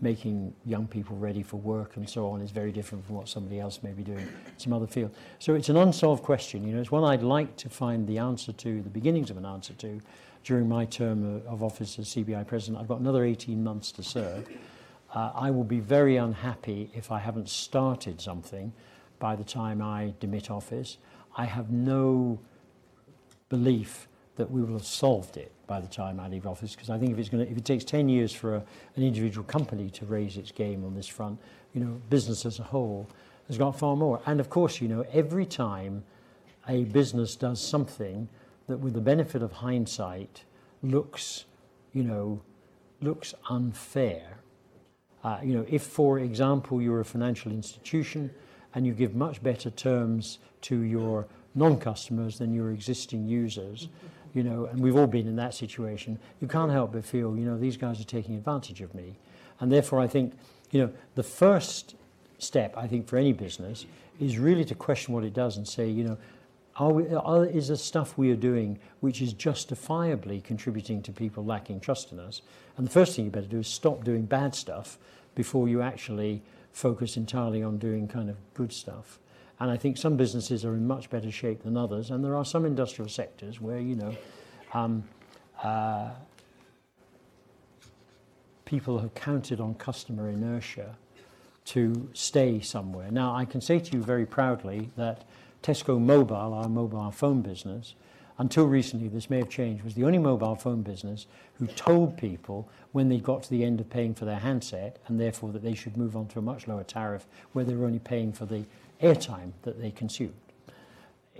making 0.00 0.54
young 0.64 0.86
people 0.86 1.16
ready 1.16 1.42
for 1.42 1.58
work 1.58 1.96
and 1.96 2.08
so 2.08 2.28
on 2.30 2.40
is 2.40 2.50
very 2.50 2.72
different 2.72 3.04
from 3.04 3.16
what 3.16 3.28
somebody 3.28 3.60
else 3.60 3.82
may 3.82 3.92
be 3.92 4.02
doing 4.02 4.18
in 4.20 4.58
some 4.58 4.72
other 4.72 4.86
field. 4.86 5.14
So 5.38 5.54
it's 5.54 5.68
an 5.68 5.76
unsolved 5.76 6.22
question. 6.22 6.66
You 6.66 6.74
know, 6.74 6.80
it's 6.80 6.90
one 6.90 7.04
I'd 7.04 7.22
like 7.22 7.56
to 7.58 7.68
find 7.68 8.06
the 8.06 8.18
answer 8.18 8.52
to, 8.52 8.82
the 8.82 8.88
beginnings 8.88 9.30
of 9.30 9.36
an 9.36 9.44
answer 9.44 9.74
to, 9.74 10.00
during 10.42 10.68
my 10.68 10.84
term 10.86 11.42
of 11.46 11.62
office 11.62 11.98
as 11.98 12.08
CBI 12.08 12.46
president. 12.46 12.80
I've 12.80 12.88
got 12.88 13.00
another 13.00 13.24
18 13.24 13.62
months 13.62 13.92
to 13.92 14.02
serve. 14.02 14.48
Uh, 15.14 15.30
I 15.34 15.50
will 15.50 15.64
be 15.64 15.78
very 15.80 16.16
unhappy 16.16 16.90
if 16.92 17.12
I 17.12 17.20
haven't 17.20 17.48
started 17.48 18.20
something 18.20 18.72
by 19.20 19.36
the 19.36 19.44
time 19.44 19.80
I 19.80 20.12
demit 20.20 20.50
office. 20.50 20.98
I 21.36 21.44
have 21.44 21.70
no 21.70 22.40
belief 23.48 24.08
that 24.36 24.50
we 24.50 24.62
will 24.62 24.72
have 24.72 24.86
solved 24.86 25.36
it 25.36 25.52
by 25.68 25.80
the 25.80 25.86
time 25.86 26.18
I 26.18 26.28
leave 26.28 26.46
office 26.46 26.74
because 26.74 26.90
I 26.90 26.98
think 26.98 27.12
if 27.12 27.18
it's 27.18 27.28
going 27.28 27.44
to, 27.46 27.50
if 27.50 27.56
it 27.56 27.64
takes 27.64 27.84
10 27.84 28.08
years 28.08 28.32
for 28.32 28.56
a, 28.56 28.64
an 28.96 29.02
individual 29.02 29.44
company 29.44 29.88
to 29.90 30.04
raise 30.04 30.36
its 30.36 30.50
game 30.50 30.84
on 30.84 30.94
this 30.94 31.06
front, 31.06 31.38
you 31.72 31.80
know, 31.80 32.00
business 32.10 32.44
as 32.44 32.58
a 32.58 32.64
whole 32.64 33.08
has 33.46 33.56
got 33.56 33.78
far 33.78 33.96
more. 33.96 34.20
And 34.26 34.40
of 34.40 34.50
course, 34.50 34.80
you 34.80 34.88
know, 34.88 35.04
every 35.12 35.46
time 35.46 36.02
a 36.68 36.84
business 36.84 37.36
does 37.36 37.60
something 37.60 38.28
that 38.66 38.78
with 38.78 38.94
the 38.94 39.00
benefit 39.00 39.42
of 39.42 39.52
hindsight 39.52 40.42
looks, 40.82 41.44
you 41.92 42.02
know, 42.02 42.40
looks 43.00 43.34
unfair. 43.48 44.38
Uh, 45.24 45.38
you 45.42 45.54
know, 45.54 45.64
if, 45.68 45.82
for 45.82 46.18
example, 46.18 46.82
you're 46.82 47.00
a 47.00 47.04
financial 47.04 47.50
institution 47.50 48.30
and 48.74 48.86
you 48.86 48.92
give 48.92 49.14
much 49.14 49.42
better 49.42 49.70
terms 49.70 50.38
to 50.60 50.80
your 50.80 51.26
non-customers 51.54 52.38
than 52.38 52.52
your 52.52 52.72
existing 52.72 53.26
users, 53.26 53.88
you 54.34 54.42
know, 54.42 54.66
and 54.66 54.80
we've 54.80 54.96
all 54.96 55.06
been 55.06 55.26
in 55.26 55.36
that 55.36 55.54
situation, 55.54 56.18
you 56.40 56.48
can't 56.48 56.70
help 56.70 56.92
but 56.92 57.04
feel, 57.04 57.36
you 57.36 57.44
know, 57.44 57.56
these 57.56 57.76
guys 57.76 58.00
are 58.00 58.04
taking 58.04 58.34
advantage 58.34 58.80
of 58.82 58.94
me. 58.94 59.14
And 59.60 59.72
therefore, 59.72 60.00
I 60.00 60.08
think, 60.08 60.34
you 60.72 60.80
know, 60.80 60.92
the 61.14 61.22
first 61.22 61.94
step, 62.38 62.76
I 62.76 62.86
think, 62.86 63.06
for 63.06 63.16
any 63.16 63.32
business 63.32 63.86
is 64.20 64.38
really 64.38 64.64
to 64.64 64.74
question 64.74 65.14
what 65.14 65.24
it 65.24 65.32
does 65.32 65.56
and 65.56 65.66
say, 65.66 65.88
you 65.88 66.04
know, 66.04 66.18
are 66.76 66.92
we, 66.92 67.08
are, 67.14 67.44
is 67.44 67.68
the 67.68 67.76
stuff 67.76 68.18
we 68.18 68.30
are 68.32 68.36
doing 68.36 68.78
which 69.00 69.22
is 69.22 69.32
justifiably 69.32 70.40
contributing 70.40 71.02
to 71.02 71.12
people 71.12 71.44
lacking 71.44 71.80
trust 71.80 72.12
in 72.12 72.18
us? 72.18 72.42
And 72.76 72.86
the 72.86 72.90
first 72.90 73.14
thing 73.14 73.26
you 73.26 73.30
better 73.30 73.46
do 73.46 73.60
is 73.60 73.68
stop 73.68 74.02
doing 74.04 74.26
bad 74.26 74.54
stuff 74.54 74.98
before 75.34 75.68
you 75.68 75.82
actually 75.82 76.42
focus 76.72 77.16
entirely 77.16 77.62
on 77.62 77.78
doing 77.78 78.08
kind 78.08 78.28
of 78.28 78.36
good 78.54 78.72
stuff. 78.72 79.18
And 79.60 79.70
I 79.70 79.76
think 79.76 79.96
some 79.96 80.16
businesses 80.16 80.64
are 80.64 80.74
in 80.74 80.86
much 80.86 81.10
better 81.10 81.30
shape 81.30 81.62
than 81.62 81.76
others. 81.76 82.10
And 82.10 82.24
there 82.24 82.36
are 82.36 82.44
some 82.44 82.64
industrial 82.64 83.08
sectors 83.08 83.60
where, 83.60 83.78
you 83.78 83.94
know, 83.94 84.16
um, 84.72 85.04
uh, 85.62 86.10
people 88.64 88.98
have 88.98 89.14
counted 89.14 89.60
on 89.60 89.74
customer 89.74 90.28
inertia 90.28 90.96
to 91.66 92.10
stay 92.12 92.60
somewhere. 92.60 93.10
Now, 93.10 93.34
I 93.34 93.44
can 93.44 93.60
say 93.60 93.78
to 93.78 93.96
you 93.96 94.02
very 94.02 94.26
proudly 94.26 94.90
that 94.96 95.24
Tesco 95.64 95.98
Mobile, 95.98 96.52
our 96.52 96.68
mobile 96.68 97.10
phone 97.10 97.40
business, 97.40 97.94
until 98.36 98.66
recently, 98.66 99.08
this 99.08 99.30
may 99.30 99.38
have 99.38 99.48
changed, 99.48 99.82
was 99.82 99.94
the 99.94 100.04
only 100.04 100.18
mobile 100.18 100.56
phone 100.56 100.82
business 100.82 101.26
who 101.54 101.66
told 101.68 102.18
people 102.18 102.68
when 102.92 103.08
they 103.08 103.16
got 103.16 103.42
to 103.44 103.50
the 103.50 103.64
end 103.64 103.80
of 103.80 103.88
paying 103.88 104.12
for 104.14 104.26
their 104.26 104.40
handset 104.40 104.98
and 105.06 105.18
therefore 105.18 105.52
that 105.52 105.62
they 105.62 105.74
should 105.74 105.96
move 105.96 106.16
on 106.16 106.26
to 106.26 106.38
a 106.38 106.42
much 106.42 106.68
lower 106.68 106.84
tariff 106.84 107.26
where 107.54 107.64
they 107.64 107.74
were 107.74 107.86
only 107.86 107.98
paying 107.98 108.30
for 108.30 108.44
the 108.44 108.66
airtime 109.02 109.52
that 109.62 109.80
they 109.80 109.90
consumed. 109.90 110.34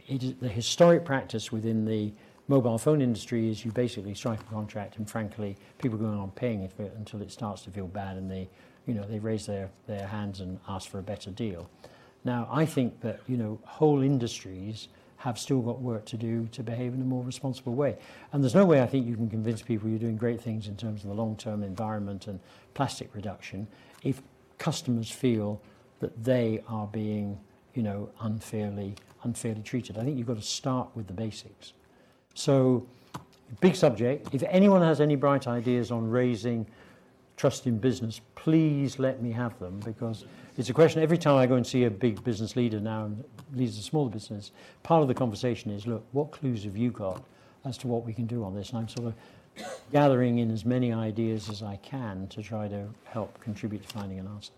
It 0.08 0.22
is 0.22 0.34
the 0.36 0.48
historic 0.48 1.04
practice 1.04 1.52
within 1.52 1.84
the 1.84 2.10
mobile 2.48 2.78
phone 2.78 3.02
industry 3.02 3.50
is 3.50 3.62
you 3.62 3.72
basically 3.72 4.14
strike 4.14 4.40
a 4.40 4.44
contract 4.44 4.96
and 4.96 5.08
frankly 5.08 5.56
people 5.78 5.98
go 5.98 6.06
on 6.06 6.30
paying 6.30 6.62
it 6.62 6.72
until 6.96 7.20
it 7.20 7.30
starts 7.30 7.60
to 7.62 7.70
feel 7.70 7.88
bad 7.88 8.16
and 8.16 8.30
they 8.30 8.48
you 8.86 8.94
know 8.94 9.04
they 9.04 9.18
raise 9.18 9.46
their, 9.46 9.70
their 9.86 10.06
hands 10.06 10.40
and 10.40 10.58
ask 10.68 10.88
for 10.90 10.98
a 10.98 11.02
better 11.02 11.30
deal. 11.30 11.68
Now 12.24 12.48
I 12.50 12.66
think 12.66 13.00
that 13.00 13.20
you 13.26 13.36
know 13.36 13.58
whole 13.64 14.02
industries 14.02 14.88
have 15.24 15.38
still 15.38 15.62
got 15.62 15.80
work 15.80 16.04
to 16.04 16.18
do 16.18 16.46
to 16.52 16.62
behave 16.62 16.92
in 16.92 17.00
a 17.00 17.04
more 17.04 17.24
responsible 17.24 17.74
way. 17.74 17.96
And 18.32 18.42
there's 18.42 18.54
no 18.54 18.66
way 18.66 18.82
I 18.82 18.86
think 18.86 19.06
you 19.06 19.16
can 19.16 19.30
convince 19.30 19.62
people 19.62 19.88
you're 19.88 19.98
doing 19.98 20.18
great 20.18 20.38
things 20.38 20.68
in 20.68 20.76
terms 20.76 21.02
of 21.02 21.08
the 21.08 21.14
long-term 21.14 21.62
environment 21.62 22.26
and 22.26 22.38
plastic 22.74 23.08
reduction 23.14 23.66
if 24.02 24.20
customers 24.58 25.10
feel 25.10 25.62
that 26.00 26.22
they 26.22 26.62
are 26.68 26.86
being, 26.86 27.40
you 27.72 27.82
know, 27.82 28.10
unfairly 28.20 28.96
unfairly 29.22 29.62
treated. 29.62 29.96
I 29.96 30.04
think 30.04 30.18
you've 30.18 30.26
got 30.26 30.36
to 30.36 30.42
start 30.42 30.88
with 30.94 31.06
the 31.06 31.14
basics. 31.14 31.72
So, 32.34 32.86
big 33.60 33.74
subject. 33.76 34.28
If 34.34 34.42
anyone 34.42 34.82
has 34.82 35.00
any 35.00 35.16
bright 35.16 35.46
ideas 35.46 35.90
on 35.90 36.08
raising 36.10 36.66
trust 37.36 37.66
in 37.66 37.78
business, 37.78 38.20
please 38.34 38.98
let 38.98 39.22
me 39.22 39.32
have 39.32 39.58
them 39.58 39.80
because 39.84 40.24
it's 40.56 40.70
a 40.70 40.72
question 40.72 41.02
every 41.02 41.18
time 41.18 41.36
I 41.36 41.46
go 41.46 41.54
and 41.54 41.66
see 41.66 41.84
a 41.84 41.90
big 41.90 42.22
business 42.22 42.56
leader 42.56 42.80
now 42.80 43.06
and 43.06 43.24
leads 43.54 43.78
a 43.78 43.82
small 43.82 44.08
business, 44.08 44.52
part 44.82 45.02
of 45.02 45.08
the 45.08 45.14
conversation 45.14 45.70
is 45.70 45.86
look, 45.86 46.04
what 46.12 46.30
clues 46.30 46.64
have 46.64 46.76
you 46.76 46.90
got 46.90 47.22
as 47.64 47.76
to 47.78 47.88
what 47.88 48.04
we 48.04 48.12
can 48.12 48.26
do 48.26 48.44
on 48.44 48.54
this? 48.54 48.70
And 48.70 48.78
I'm 48.78 48.88
sort 48.88 49.08
of 49.08 49.14
gathering 49.92 50.38
in 50.38 50.50
as 50.50 50.64
many 50.64 50.92
ideas 50.92 51.48
as 51.48 51.62
I 51.62 51.76
can 51.76 52.28
to 52.28 52.42
try 52.42 52.68
to 52.68 52.88
help 53.04 53.40
contribute 53.40 53.82
to 53.82 53.88
finding 53.88 54.18
an 54.18 54.28
answer. 54.28 54.52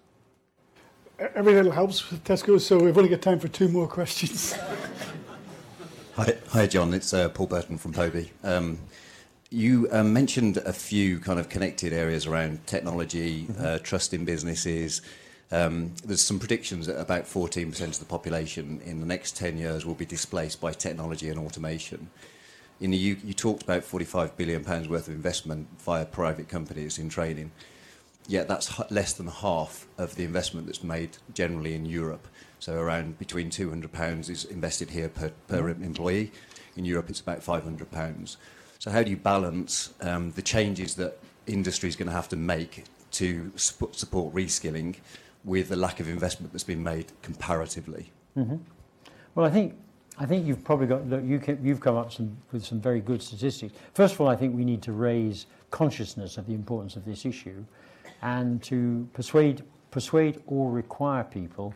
Every 1.35 1.55
little 1.55 1.73
helps 1.73 2.11
with 2.11 2.23
Tesco, 2.25 2.61
so 2.61 2.79
we've 2.79 2.97
only 2.97 3.09
got 3.09 3.23
time 3.23 3.39
for 3.39 3.49
two 3.49 3.69
more 3.69 3.89
questions. 3.89 4.55
Hi, 6.17 6.35
hi, 6.49 6.67
John. 6.67 6.95
It's 6.95 7.13
uh, 7.13 7.29
Paul 7.29 7.47
Burton 7.47 7.77
from 7.77 7.93
Poby. 7.93 8.31
Um, 8.43 8.79
you 9.51 9.89
um, 9.93 10.13
mentioned 10.13 10.57
a 10.59 10.73
few 10.73 11.19
kind 11.21 11.39
of 11.39 11.49
connected 11.49 11.93
areas 11.93 12.27
around 12.27 12.67
technology, 12.67 13.45
mm-hmm. 13.45 13.65
uh, 13.65 13.79
trust 13.79 14.13
in 14.13 14.25
businesses. 14.25 15.03
Um, 15.53 15.95
there's 16.05 16.23
some 16.23 16.41
predictions 16.41 16.87
that 16.89 17.01
about 17.01 17.25
14% 17.25 17.81
of 17.81 17.99
the 17.99 18.05
population 18.05 18.81
in 18.85 19.01
the 19.01 19.07
next 19.07 19.37
10 19.37 19.57
years 19.57 19.87
will 19.87 19.95
be 19.95 20.05
displaced 20.05 20.61
by 20.61 20.73
technology 20.73 21.29
and 21.29 21.39
automation. 21.39 22.11
In 22.81 22.91
the 22.91 22.97
U- 22.97 23.17
you 23.25 23.33
talked 23.33 23.63
about 23.63 23.85
45 23.85 24.37
billion 24.37 24.65
pounds 24.65 24.89
worth 24.89 25.07
of 25.09 25.15
investment 25.15 25.69
via 25.79 26.05
private 26.05 26.49
companies 26.49 26.99
in 26.99 27.09
training. 27.09 27.53
Yet 28.29 28.49
that's 28.49 28.81
less 28.91 29.13
than 29.13 29.29
half 29.29 29.87
of 29.97 30.17
the 30.17 30.25
investment 30.25 30.67
that's 30.67 30.83
made 30.83 31.17
generally 31.33 31.75
in 31.75 31.87
Europe. 31.87 32.27
So 32.59 32.75
around 32.75 33.19
between 33.19 33.51
200 33.51 33.93
pounds 33.93 34.29
is 34.29 34.45
invested 34.45 34.91
here 34.91 35.09
per, 35.09 35.31
per 35.47 35.63
mm-hmm. 35.63 35.85
employee. 35.85 36.33
In 36.77 36.85
Europe, 36.85 37.09
it's 37.09 37.21
about 37.21 37.45
500 37.45 37.91
pounds. 37.93 38.37
So 38.79 38.91
how 38.91 39.03
do 39.03 39.11
you 39.11 39.17
balance 39.17 39.93
um, 40.01 40.33
the 40.33 40.43
changes 40.43 40.95
that 40.97 41.19
industry 41.47 41.89
is 41.89 41.97
going 41.97 42.09
to 42.09 42.15
have 42.15 42.29
to 42.31 42.37
make 42.37 42.85
to 43.13 43.51
support 43.57 44.35
reskilling 44.35 44.97
with 45.45 45.69
the 45.69 45.77
lack 45.77 46.01
of 46.01 46.09
investment 46.09 46.53
that's 46.53 46.65
been 46.65 46.83
made 46.83 47.07
comparatively? 47.23 48.13
Mm-hmm. 48.37 48.57
Well, 49.35 49.47
I 49.47 49.51
think 49.51 49.77
I 50.19 50.25
think 50.25 50.47
you've 50.47 50.65
probably 50.65 50.87
got 50.87 51.07
look, 51.07 51.23
you 51.25 51.41
you've 51.63 51.81
come 51.81 51.97
up 51.97 52.13
some, 52.13 52.37
with 52.53 52.65
some 52.65 52.81
very 52.81 53.01
good 53.01 53.23
statistics. 53.23 53.75
First 53.95 54.15
of 54.15 54.21
all, 54.21 54.29
I 54.29 54.37
think 54.37 54.57
we 54.57 54.65
need 54.65 54.83
to 54.83 54.93
raise 54.93 55.47
consciousness 55.71 56.39
of 56.39 56.47
the 56.47 56.55
importance 56.55 56.97
of 56.97 57.05
this 57.05 57.27
issue, 57.27 57.65
and 58.23 58.63
to 58.65 59.09
persuade 59.13 59.63
persuade 59.91 60.43
or 60.47 60.71
require 60.71 61.25
people 61.25 61.75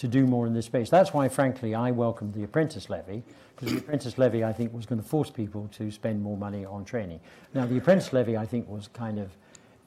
to 0.00 0.08
do 0.08 0.26
more 0.26 0.46
in 0.46 0.54
this 0.54 0.64
space. 0.64 0.88
That's 0.88 1.12
why, 1.12 1.28
frankly, 1.28 1.74
I 1.74 1.90
welcomed 1.90 2.32
the 2.32 2.42
apprentice 2.42 2.88
levy, 2.88 3.22
because 3.54 3.74
the 3.74 3.80
apprentice 3.80 4.16
levy, 4.16 4.42
I 4.42 4.50
think, 4.50 4.72
was 4.72 4.86
going 4.86 5.00
to 5.00 5.06
force 5.06 5.28
people 5.28 5.68
to 5.72 5.90
spend 5.90 6.22
more 6.22 6.38
money 6.38 6.64
on 6.64 6.86
training. 6.86 7.20
Now, 7.52 7.66
the 7.66 7.76
apprentice 7.76 8.10
levy, 8.14 8.34
I 8.34 8.46
think, 8.46 8.66
was 8.66 8.88
kind 8.88 9.18
of 9.18 9.30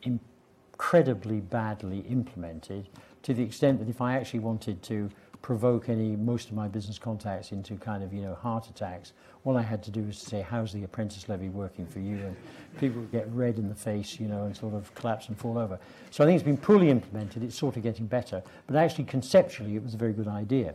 incredibly 0.03 1.39
badly 1.39 2.01
implemented 2.01 2.89
to 3.24 3.34
the 3.34 3.41
extent 3.41 3.80
that 3.80 3.89
if 3.89 4.01
I 4.01 4.16
actually 4.16 4.41
wanted 4.41 4.84
to 4.84 5.09
provoke 5.43 5.89
any 5.89 6.15
most 6.15 6.49
of 6.49 6.55
my 6.55 6.69
business 6.69 6.97
contacts 6.97 7.51
into 7.51 7.75
kind 7.75 8.01
of 8.01 8.11
you 8.11 8.21
know 8.21 8.33
heart 8.33 8.67
attacks. 8.69 9.11
All 9.43 9.57
I 9.57 9.61
had 9.61 9.83
to 9.83 9.91
do 9.91 10.01
was 10.01 10.19
to 10.21 10.25
say, 10.25 10.41
"How's 10.41 10.71
the 10.71 10.83
apprentice 10.83 11.29
levy 11.29 11.49
working 11.49 11.85
for 11.85 11.99
you?" 11.99 12.15
And 12.15 12.35
people 12.79 13.01
would 13.01 13.11
get 13.11 13.29
red 13.31 13.59
in 13.59 13.67
the 13.67 13.75
face, 13.75 14.19
you 14.19 14.27
know, 14.27 14.45
and 14.45 14.55
sort 14.55 14.73
of 14.73 14.95
collapse 14.95 15.27
and 15.27 15.37
fall 15.37 15.59
over. 15.59 15.77
So 16.09 16.23
I 16.23 16.27
think 16.27 16.37
it's 16.37 16.45
been 16.45 16.57
poorly 16.57 16.89
implemented. 16.89 17.43
It's 17.43 17.57
sort 17.57 17.75
of 17.77 17.83
getting 17.83 18.07
better, 18.07 18.41
but 18.65 18.77
actually 18.77 19.03
conceptually 19.03 19.75
it 19.75 19.83
was 19.83 19.93
a 19.93 19.97
very 19.97 20.13
good 20.13 20.29
idea, 20.29 20.73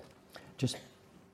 just 0.59 0.77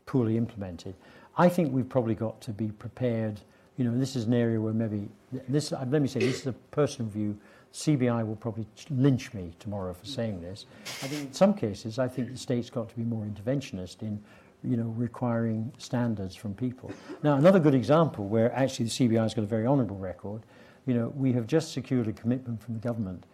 poorly 0.07 0.37
implemented. 0.39 0.95
I 1.37 1.49
think 1.49 1.72
we've 1.72 1.89
probably 1.89 2.14
got 2.14 2.41
to 2.43 2.53
be 2.53 2.68
prepared. 2.68 3.41
You 3.76 3.85
know, 3.85 3.99
this 3.99 4.14
is 4.14 4.26
an 4.26 4.35
area 4.35 4.61
where 4.61 4.72
maybe 4.72 5.09
this. 5.49 5.72
Let 5.72 6.01
me 6.01 6.07
say 6.07 6.20
this 6.20 6.43
is 6.43 6.47
a 6.47 6.53
personal 6.70 7.11
view 7.11 7.37
CBI 7.75 8.25
will 8.25 8.37
probably 8.37 8.66
lynch 8.89 9.35
me 9.35 9.53
tomorrow 9.59 9.93
for 9.93 10.07
saying 10.07 10.41
this. 10.41 10.66
I 11.03 11.09
think 11.09 11.27
in 11.27 11.33
some 11.33 11.53
cases, 11.55 11.99
I 11.99 12.07
think 12.07 12.31
the 12.31 12.39
state's 12.39 12.70
got 12.70 12.89
to 12.89 12.95
be 12.95 13.03
more 13.03 13.25
interventionist 13.25 14.03
in, 14.03 14.22
you 14.62 14.77
know, 14.77 14.95
requiring 14.97 15.72
standards 15.77 16.37
from 16.37 16.55
people. 16.55 16.93
Now, 17.25 17.35
another 17.35 17.59
good 17.59 17.75
example 17.75 18.27
where 18.27 18.55
actually 18.55 18.87
the 18.87 18.93
CBI's 18.93 19.35
got 19.35 19.43
a 19.43 19.47
very 19.47 19.66
honourable 19.66 19.97
record, 19.97 20.43
you 20.87 20.95
know, 20.95 21.12
we 21.16 21.33
have 21.33 21.49
just 21.49 21.72
secured 21.72 22.07
a 22.07 22.12
commitment 22.12 22.62
from 22.62 22.75
the 22.75 22.81
government 22.81 23.25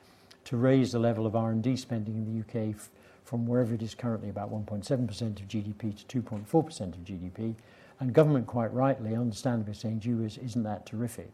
to 0.45 0.57
raise 0.57 0.93
the 0.93 0.99
level 0.99 1.27
of 1.27 1.37
R&D 1.37 1.77
spending 1.77 2.15
in 2.15 2.25
the 2.25 2.41
UK 2.41 2.75
f- 2.75 2.89
from 3.25 3.47
wherever 3.47 3.75
it 3.75 3.83
is 3.83 3.95
currently 3.95 4.31
about 4.31 4.51
1.7% 4.51 4.91
of 4.91 5.49
GDP 5.49 6.07
to 6.07 6.23
2.4% 6.23 6.81
of 6.81 7.05
GDP. 7.05 7.55
And 8.01 8.15
government 8.15 8.47
quite 8.47 8.73
rightly, 8.73 9.15
understandably 9.15 9.75
saying, 9.75 10.01
gee, 10.01 10.13
isn't 10.13 10.63
that 10.63 10.87
terrific? 10.87 11.31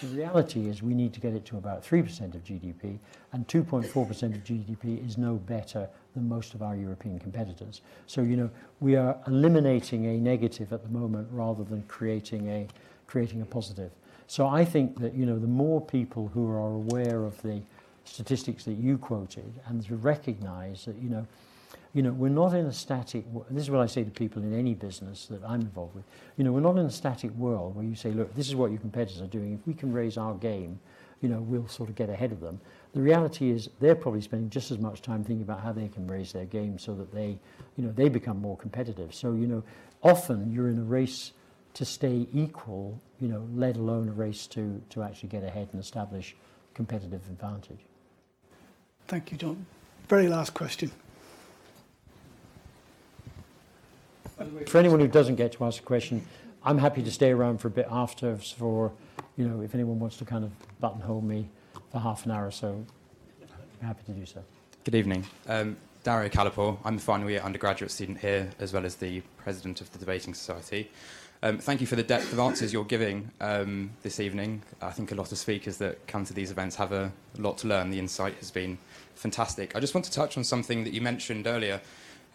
The 0.00 0.06
reality 0.08 0.68
is 0.68 0.82
we 0.82 0.94
need 0.94 1.12
to 1.14 1.20
get 1.20 1.34
it 1.34 1.44
to 1.46 1.58
about 1.58 1.84
3% 1.84 2.34
of 2.34 2.44
GDP, 2.44 2.98
and 3.32 3.46
2.4% 3.48 3.86
of 4.34 4.44
GDP 4.44 5.06
is 5.06 5.18
no 5.18 5.34
better 5.34 5.88
than 6.14 6.28
most 6.28 6.54
of 6.54 6.62
our 6.62 6.76
European 6.76 7.18
competitors. 7.18 7.82
So, 8.06 8.22
you 8.22 8.36
know, 8.36 8.50
we 8.80 8.96
are 8.96 9.18
eliminating 9.26 10.06
a 10.06 10.16
negative 10.16 10.72
at 10.72 10.82
the 10.82 10.88
moment 10.88 11.28
rather 11.30 11.64
than 11.64 11.82
creating 11.82 12.48
a, 12.48 12.66
creating 13.06 13.42
a 13.42 13.44
positive. 13.44 13.90
So 14.26 14.46
I 14.46 14.64
think 14.64 14.98
that, 15.00 15.14
you 15.14 15.26
know, 15.26 15.38
the 15.38 15.46
more 15.46 15.80
people 15.80 16.28
who 16.28 16.48
are 16.48 16.74
aware 16.74 17.24
of 17.24 17.40
the 17.42 17.60
statistics 18.04 18.64
that 18.64 18.74
you 18.74 18.96
quoted 18.96 19.52
and 19.66 19.84
to 19.86 19.96
recognize 19.96 20.84
that, 20.84 20.96
you 20.96 21.10
know, 21.10 21.26
you 21.92 22.02
know, 22.02 22.12
we're 22.12 22.28
not 22.28 22.54
in 22.54 22.66
a 22.66 22.72
static, 22.72 23.24
this 23.50 23.64
is 23.64 23.70
what 23.70 23.80
I 23.80 23.86
say 23.86 24.04
to 24.04 24.10
people 24.10 24.42
in 24.42 24.56
any 24.56 24.74
business 24.74 25.26
that 25.26 25.42
I'm 25.44 25.60
involved 25.60 25.96
with. 25.96 26.04
You 26.36 26.44
know, 26.44 26.52
we're 26.52 26.60
not 26.60 26.78
in 26.78 26.86
a 26.86 26.90
static 26.90 27.32
world 27.32 27.74
where 27.74 27.84
you 27.84 27.96
say, 27.96 28.12
look, 28.12 28.34
this 28.34 28.48
is 28.48 28.54
what 28.54 28.70
your 28.70 28.80
competitors 28.80 29.20
are 29.20 29.26
doing. 29.26 29.54
If 29.54 29.66
we 29.66 29.74
can 29.74 29.92
raise 29.92 30.16
our 30.16 30.34
game, 30.34 30.78
you 31.20 31.28
know, 31.28 31.40
we'll 31.40 31.66
sort 31.68 31.88
of 31.88 31.96
get 31.96 32.08
ahead 32.08 32.32
of 32.32 32.40
them. 32.40 32.60
The 32.94 33.00
reality 33.00 33.50
is 33.50 33.68
they're 33.80 33.96
probably 33.96 34.20
spending 34.20 34.50
just 34.50 34.70
as 34.70 34.78
much 34.78 35.02
time 35.02 35.24
thinking 35.24 35.42
about 35.42 35.60
how 35.62 35.72
they 35.72 35.88
can 35.88 36.06
raise 36.06 36.32
their 36.32 36.44
game 36.44 36.78
so 36.78 36.94
that 36.94 37.12
they, 37.12 37.38
you 37.76 37.84
know, 37.84 37.92
they 37.92 38.08
become 38.08 38.40
more 38.40 38.56
competitive. 38.56 39.14
So, 39.14 39.32
you 39.34 39.46
know, 39.46 39.62
often 40.02 40.52
you're 40.52 40.68
in 40.68 40.78
a 40.78 40.84
race 40.84 41.32
to 41.74 41.84
stay 41.84 42.26
equal, 42.32 43.00
you 43.20 43.28
know, 43.28 43.46
let 43.54 43.76
alone 43.76 44.08
a 44.08 44.12
race 44.12 44.46
to, 44.48 44.80
to 44.90 45.02
actually 45.02 45.28
get 45.28 45.44
ahead 45.44 45.68
and 45.72 45.80
establish 45.80 46.36
competitive 46.74 47.20
advantage. 47.28 47.80
Thank 49.08 49.32
you, 49.32 49.38
John. 49.38 49.66
Very 50.08 50.28
last 50.28 50.54
question. 50.54 50.90
For 54.66 54.78
anyone 54.78 55.00
who 55.00 55.08
doesn't 55.08 55.36
get 55.36 55.52
to 55.52 55.64
ask 55.64 55.82
a 55.82 55.84
question, 55.84 56.26
I'm 56.62 56.78
happy 56.78 57.02
to 57.02 57.10
stay 57.10 57.30
around 57.30 57.58
for 57.58 57.68
a 57.68 57.70
bit 57.70 57.86
after 57.90 58.36
for, 58.36 58.92
you 59.36 59.46
know, 59.46 59.60
if 59.62 59.74
anyone 59.74 59.98
wants 59.98 60.16
to 60.18 60.24
kind 60.24 60.44
of 60.44 60.50
buttonhole 60.80 61.20
me 61.20 61.48
for 61.90 61.98
half 61.98 62.24
an 62.24 62.32
hour 62.32 62.46
or 62.46 62.50
so, 62.50 62.84
I'm 63.80 63.86
happy 63.86 64.02
to 64.06 64.12
do 64.12 64.24
so. 64.26 64.42
Good 64.84 64.94
evening. 64.94 65.26
Um, 65.46 65.76
Dario 66.02 66.30
Calapor. 66.30 66.78
I'm 66.84 66.96
a 66.96 67.00
final 67.00 67.28
year 67.28 67.40
undergraduate 67.40 67.90
student 67.90 68.18
here, 68.18 68.50
as 68.58 68.72
well 68.72 68.86
as 68.86 68.96
the 68.96 69.20
president 69.36 69.82
of 69.82 69.92
the 69.92 69.98
Debating 69.98 70.32
Society. 70.32 70.90
Um, 71.42 71.58
thank 71.58 71.80
you 71.80 71.86
for 71.86 71.96
the 71.96 72.02
depth 72.02 72.32
of 72.32 72.38
answers 72.38 72.72
you're 72.72 72.84
giving 72.84 73.30
um, 73.40 73.90
this 74.02 74.20
evening. 74.20 74.62
I 74.80 74.90
think 74.90 75.12
a 75.12 75.14
lot 75.14 75.32
of 75.32 75.38
speakers 75.38 75.76
that 75.78 76.06
come 76.06 76.24
to 76.26 76.34
these 76.34 76.50
events 76.50 76.76
have 76.76 76.92
a 76.92 77.12
lot 77.38 77.58
to 77.58 77.68
learn. 77.68 77.90
The 77.90 77.98
insight 77.98 78.34
has 78.36 78.50
been 78.50 78.78
fantastic. 79.14 79.76
I 79.76 79.80
just 79.80 79.94
want 79.94 80.04
to 80.06 80.12
touch 80.12 80.36
on 80.38 80.44
something 80.44 80.84
that 80.84 80.92
you 80.92 81.00
mentioned 81.00 81.46
earlier. 81.46 81.80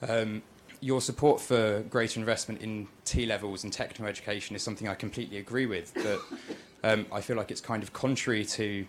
Um, 0.08 0.42
your 0.82 1.02
support 1.02 1.42
for 1.42 1.82
greater 1.90 2.20
investment 2.20 2.62
in 2.62 2.88
T 3.04 3.26
levels 3.26 3.64
and 3.64 3.72
technical 3.72 4.06
education 4.06 4.56
is 4.56 4.64
something 4.64 4.88
I 4.88 4.96
completely 4.96 5.38
agree 5.38 5.66
with. 5.66 5.94
But 5.94 6.22
um, 6.84 7.06
I 7.12 7.22
feel 7.22 7.36
like 7.36 7.52
it's 7.52 7.62
kind 7.62 7.84
of 7.84 7.94
contrary 7.94 8.46
to 8.46 8.86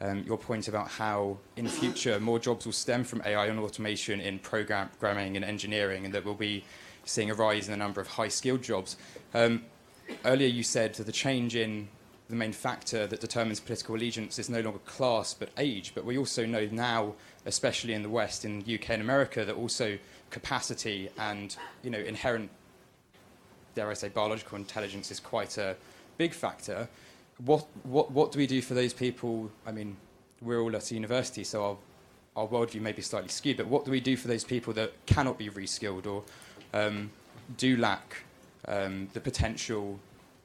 um, 0.00 0.24
your 0.26 0.36
point 0.36 0.68
about 0.68 0.88
how 0.88 1.38
in 1.56 1.64
the 1.64 1.70
future 1.70 2.18
more 2.20 2.38
jobs 2.38 2.66
will 2.66 2.72
stem 2.72 3.04
from 3.04 3.22
AI 3.24 3.46
and 3.46 3.58
automation 3.58 4.20
in 4.20 4.38
programming 4.38 5.36
and 5.36 5.44
engineering, 5.44 6.04
and 6.04 6.14
that 6.14 6.24
we'll 6.24 6.34
be 6.34 6.64
seeing 7.04 7.30
a 7.30 7.34
rise 7.34 7.66
in 7.66 7.72
the 7.72 7.76
number 7.76 8.00
of 8.00 8.08
high 8.08 8.28
skilled 8.28 8.62
jobs. 8.62 8.96
Um, 9.34 9.64
earlier, 10.24 10.48
you 10.48 10.62
said 10.62 10.94
that 10.94 11.04
the 11.04 11.12
change 11.12 11.54
in 11.54 11.88
the 12.28 12.36
main 12.36 12.52
factor 12.52 13.06
that 13.06 13.20
determines 13.20 13.60
political 13.60 13.94
allegiance 13.94 14.38
is 14.38 14.48
no 14.48 14.60
longer 14.60 14.78
class 14.80 15.34
but 15.34 15.50
age. 15.58 15.92
But 15.94 16.04
we 16.04 16.16
also 16.16 16.46
know 16.46 16.68
now, 16.72 17.14
especially 17.44 17.92
in 17.92 18.02
the 18.02 18.08
West, 18.08 18.44
in 18.44 18.60
the 18.60 18.74
UK 18.74 18.90
and 18.90 19.02
America, 19.02 19.44
that 19.44 19.54
also 19.54 19.98
capacity 20.34 21.08
and 21.16 21.56
you 21.84 21.90
know 21.90 21.98
inherent, 21.98 22.50
dare 23.76 23.88
I 23.88 23.94
say, 23.94 24.08
biological 24.08 24.58
intelligence 24.58 25.10
is 25.10 25.20
quite 25.20 25.56
a 25.58 25.76
big 26.18 26.34
factor. 26.34 26.88
What 27.38 27.64
what 27.84 28.10
what 28.10 28.32
do 28.32 28.38
we 28.38 28.46
do 28.46 28.60
for 28.60 28.74
those 28.74 28.92
people? 28.92 29.50
I 29.64 29.70
mean, 29.70 29.96
we're 30.42 30.60
all 30.60 30.74
at 30.76 30.90
a 30.90 30.94
university, 30.94 31.44
so 31.44 31.64
our 31.64 31.76
our 32.36 32.48
worldview 32.48 32.80
may 32.80 32.92
be 32.92 33.02
slightly 33.02 33.28
skewed. 33.28 33.56
But 33.56 33.68
what 33.68 33.84
do 33.84 33.92
we 33.92 34.00
do 34.00 34.16
for 34.16 34.26
those 34.26 34.44
people 34.44 34.72
that 34.74 34.92
cannot 35.06 35.38
be 35.38 35.48
reskilled 35.48 36.06
or 36.06 36.24
um, 36.72 37.10
do 37.56 37.76
lack 37.76 38.24
um, 38.66 39.08
the 39.12 39.20
potential 39.20 40.00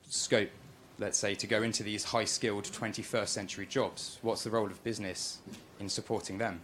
scope, 0.07 0.51
let's 0.99 1.17
say, 1.17 1.33
to 1.33 1.47
go 1.47 1.63
into 1.63 1.81
these 1.81 2.03
high-skilled 2.03 2.65
21st 2.65 3.27
century 3.27 3.65
jobs? 3.65 4.19
What's 4.21 4.43
the 4.43 4.51
role 4.51 4.67
of 4.67 4.83
business 4.83 5.39
in 5.79 5.89
supporting 5.89 6.37
them? 6.37 6.61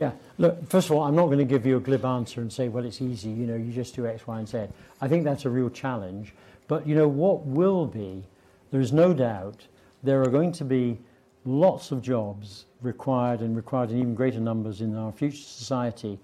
Yeah, 0.00 0.12
look, 0.38 0.68
first 0.68 0.90
of 0.90 0.96
all, 0.96 1.02
I'm 1.02 1.16
not 1.16 1.26
going 1.26 1.38
to 1.38 1.44
give 1.44 1.66
you 1.66 1.76
a 1.76 1.80
glib 1.80 2.04
answer 2.04 2.40
and 2.40 2.52
say, 2.52 2.68
well, 2.68 2.84
it's 2.84 3.02
easy, 3.02 3.30
you 3.30 3.46
know, 3.46 3.56
you 3.56 3.72
just 3.72 3.96
do 3.96 4.06
X, 4.06 4.26
Y, 4.26 4.38
and 4.38 4.48
Z. 4.48 4.66
I 5.00 5.08
think 5.08 5.24
that's 5.24 5.44
a 5.44 5.50
real 5.50 5.70
challenge. 5.70 6.34
But, 6.68 6.86
you 6.86 6.94
know, 6.94 7.08
what 7.08 7.44
will 7.44 7.86
be, 7.86 8.22
there's 8.70 8.92
no 8.92 9.12
doubt, 9.12 9.66
there 10.02 10.22
are 10.22 10.28
going 10.28 10.52
to 10.52 10.64
be 10.64 10.98
lots 11.44 11.90
of 11.90 12.02
jobs 12.02 12.66
required 12.82 13.40
and 13.40 13.56
required 13.56 13.90
in 13.90 13.98
even 13.98 14.14
greater 14.14 14.38
numbers 14.38 14.82
in 14.82 14.94
our 14.96 15.10
future 15.10 15.36
society 15.36 16.18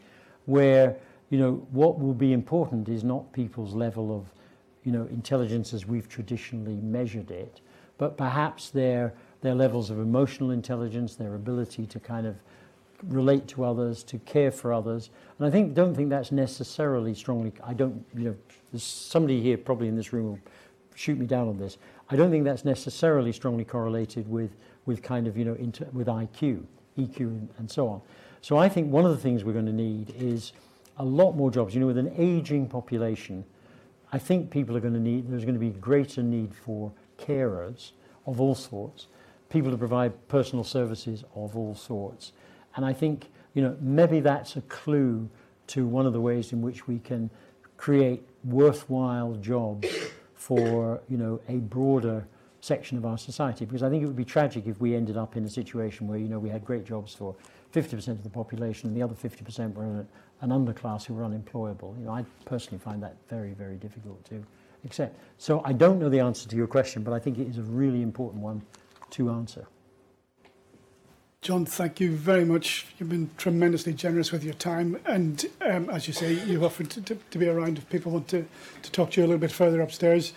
where, 0.44 0.96
you 1.30 1.38
know, 1.38 1.66
what 1.70 1.98
will 1.98 2.14
be 2.14 2.32
important 2.32 2.88
is 2.88 3.02
not 3.02 3.32
people's 3.32 3.74
level 3.74 4.16
of, 4.16 4.26
you 4.84 4.92
know, 4.92 5.06
intelligence 5.06 5.72
as 5.72 5.86
we've 5.86 6.08
traditionally 6.08 6.76
measured 6.76 7.30
it, 7.30 7.60
but 7.98 8.16
perhaps 8.16 8.70
their, 8.70 9.14
their 9.40 9.54
levels 9.54 9.90
of 9.90 9.98
emotional 9.98 10.50
intelligence, 10.50 11.16
their 11.16 11.34
ability 11.34 11.86
to 11.86 11.98
kind 11.98 12.26
of 12.26 12.36
relate 13.08 13.46
to 13.48 13.64
others, 13.64 14.02
to 14.04 14.18
care 14.20 14.50
for 14.50 14.72
others. 14.72 15.10
And 15.38 15.46
I 15.46 15.50
think 15.50 15.74
don't 15.74 15.94
think 15.94 16.10
that's 16.10 16.32
necessarily 16.32 17.14
strongly. 17.14 17.52
I 17.62 17.74
don't. 17.74 18.04
You 18.14 18.24
know, 18.24 18.36
there's 18.72 18.82
somebody 18.82 19.40
here 19.40 19.56
probably 19.56 19.88
in 19.88 19.96
this 19.96 20.12
room 20.12 20.26
will 20.26 20.38
shoot 20.94 21.18
me 21.18 21.26
down 21.26 21.48
on 21.48 21.58
this. 21.58 21.78
I 22.10 22.16
don't 22.16 22.30
think 22.30 22.44
that's 22.44 22.64
necessarily 22.64 23.32
strongly 23.32 23.64
correlated 23.64 24.28
with 24.28 24.50
with 24.86 25.02
kind 25.02 25.26
of 25.26 25.36
you 25.36 25.44
know 25.44 25.54
inter, 25.54 25.86
with 25.92 26.06
IQ, 26.06 26.64
EQ, 26.98 27.20
and, 27.20 27.48
and 27.58 27.70
so 27.70 27.88
on. 27.88 28.00
So 28.40 28.58
I 28.58 28.68
think 28.68 28.92
one 28.92 29.04
of 29.04 29.10
the 29.10 29.16
things 29.16 29.44
we're 29.44 29.52
going 29.52 29.66
to 29.66 29.72
need 29.72 30.14
is 30.18 30.52
a 30.98 31.04
lot 31.04 31.32
more 31.32 31.50
jobs. 31.50 31.74
You 31.74 31.80
know, 31.80 31.86
with 31.86 31.98
an 31.98 32.12
aging 32.16 32.68
population, 32.68 33.44
I 34.12 34.18
think 34.18 34.50
people 34.50 34.76
are 34.76 34.80
going 34.80 34.94
to 34.94 35.00
need. 35.00 35.30
There's 35.30 35.44
going 35.44 35.54
to 35.54 35.60
be 35.60 35.70
greater 35.70 36.22
need 36.22 36.54
for 36.54 36.92
carers 37.18 37.92
of 38.26 38.40
all 38.40 38.54
sorts, 38.54 39.06
people 39.48 39.70
to 39.70 39.76
provide 39.76 40.28
personal 40.28 40.64
services 40.64 41.24
of 41.34 41.56
all 41.56 41.74
sorts. 41.74 42.32
And 42.76 42.84
I 42.84 42.92
think, 42.92 43.30
you 43.54 43.62
know, 43.62 43.76
maybe 43.80 44.20
that's 44.20 44.56
a 44.56 44.62
clue 44.62 45.28
to 45.68 45.86
one 45.86 46.06
of 46.06 46.12
the 46.12 46.20
ways 46.20 46.52
in 46.52 46.62
which 46.62 46.86
we 46.86 46.98
can 46.98 47.30
create 47.76 48.22
worthwhile 48.44 49.34
jobs 49.34 49.88
for, 50.34 51.00
you 51.08 51.16
know, 51.16 51.40
a 51.48 51.56
broader 51.56 52.26
section 52.60 52.96
of 52.96 53.04
our 53.04 53.18
society 53.18 53.66
because 53.66 53.82
I 53.82 53.90
think 53.90 54.02
it 54.02 54.06
would 54.06 54.16
be 54.16 54.24
tragic 54.24 54.66
if 54.66 54.80
we 54.80 54.94
ended 54.94 55.18
up 55.18 55.36
in 55.36 55.44
a 55.44 55.50
situation 55.50 56.08
where 56.08 56.16
you 56.16 56.28
know 56.28 56.38
we 56.38 56.48
had 56.48 56.64
great 56.64 56.86
jobs 56.86 57.14
for 57.14 57.36
50% 57.74 58.08
of 58.08 58.22
the 58.22 58.30
population 58.30 58.88
and 58.88 58.96
the 58.96 59.02
other 59.02 59.14
50% 59.14 59.74
were 59.74 59.84
an, 59.84 60.08
an 60.40 60.48
underclass 60.48 61.04
who 61.04 61.12
were 61.12 61.24
unemployable. 61.24 61.94
You 61.98 62.06
know, 62.06 62.12
I 62.12 62.24
personally 62.46 62.78
find 62.78 63.02
that 63.02 63.16
very, 63.28 63.52
very 63.52 63.76
difficult 63.76 64.24
to 64.26 64.42
accept. 64.84 65.18
So 65.36 65.60
I 65.64 65.74
don't 65.74 65.98
know 65.98 66.08
the 66.08 66.20
answer 66.20 66.48
to 66.48 66.56
your 66.56 66.66
question, 66.66 67.02
but 67.02 67.12
I 67.12 67.18
think 67.18 67.38
it 67.38 67.48
is 67.48 67.58
a 67.58 67.62
really 67.62 68.00
important 68.00 68.42
one 68.42 68.62
to 69.10 69.30
answer. 69.30 69.66
John, 71.44 71.66
thank 71.66 72.00
you 72.00 72.10
very 72.10 72.46
much. 72.46 72.86
You've 72.98 73.10
been 73.10 73.28
tremendously 73.36 73.92
generous 73.92 74.32
with 74.32 74.42
your 74.42 74.54
time, 74.54 74.98
and 75.04 75.44
um, 75.60 75.90
as 75.90 76.06
you 76.06 76.14
say, 76.14 76.32
you've 76.32 76.64
offered 76.64 76.88
to, 76.92 77.02
to, 77.02 77.18
to 77.32 77.38
be 77.38 77.46
around 77.46 77.76
if 77.76 77.86
people 77.90 78.12
want 78.12 78.28
to, 78.28 78.46
to 78.82 78.92
talk 78.92 79.10
to 79.10 79.20
you 79.20 79.26
a 79.26 79.28
little 79.28 79.38
bit 79.38 79.52
further 79.52 79.82
upstairs. 79.82 80.32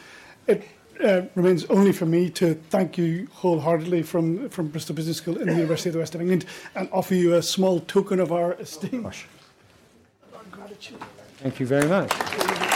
It 0.47 0.67
uh, 1.01 1.21
remains 1.33 1.63
only 1.67 1.93
for 1.93 2.05
me 2.05 2.29
to 2.31 2.55
thank 2.55 2.97
you 2.97 3.29
wholeheartedly 3.31 4.03
from, 4.03 4.49
from 4.49 4.67
Bristol 4.67 4.95
Business 4.95 5.15
School 5.15 5.37
in 5.37 5.47
the 5.47 5.53
University 5.53 5.87
of 5.87 5.93
the 5.93 5.99
West 5.99 6.13
of 6.13 6.19
England 6.19 6.43
and 6.75 6.89
offer 6.91 7.15
you 7.15 7.35
a 7.35 7.41
small 7.41 7.79
token 7.79 8.19
of 8.19 8.33
our 8.33 8.51
esteem. 8.55 9.03
Gosh. 9.03 9.27
Our 10.35 10.43
gratitude. 10.51 10.97
Thank 11.37 11.61
you 11.61 11.67
very 11.67 11.87
much. 11.87 12.66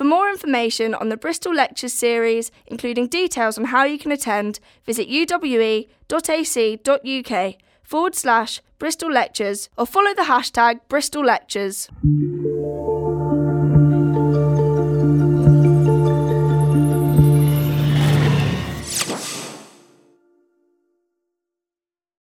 For 0.00 0.04
more 0.04 0.30
information 0.30 0.94
on 0.94 1.10
the 1.10 1.18
Bristol 1.18 1.54
Lectures 1.54 1.92
series, 1.92 2.50
including 2.66 3.06
details 3.06 3.58
on 3.58 3.66
how 3.66 3.84
you 3.84 3.98
can 3.98 4.10
attend, 4.10 4.58
visit 4.86 5.10
uwe.ac.uk 5.10 5.84
forward 7.82 8.14
slash 8.14 8.62
Bristol 8.78 9.12
Lectures 9.12 9.68
or 9.76 9.84
follow 9.84 10.14
the 10.14 10.22
hashtag 10.22 10.80
Bristol 10.88 11.22
Lectures. 11.22 11.90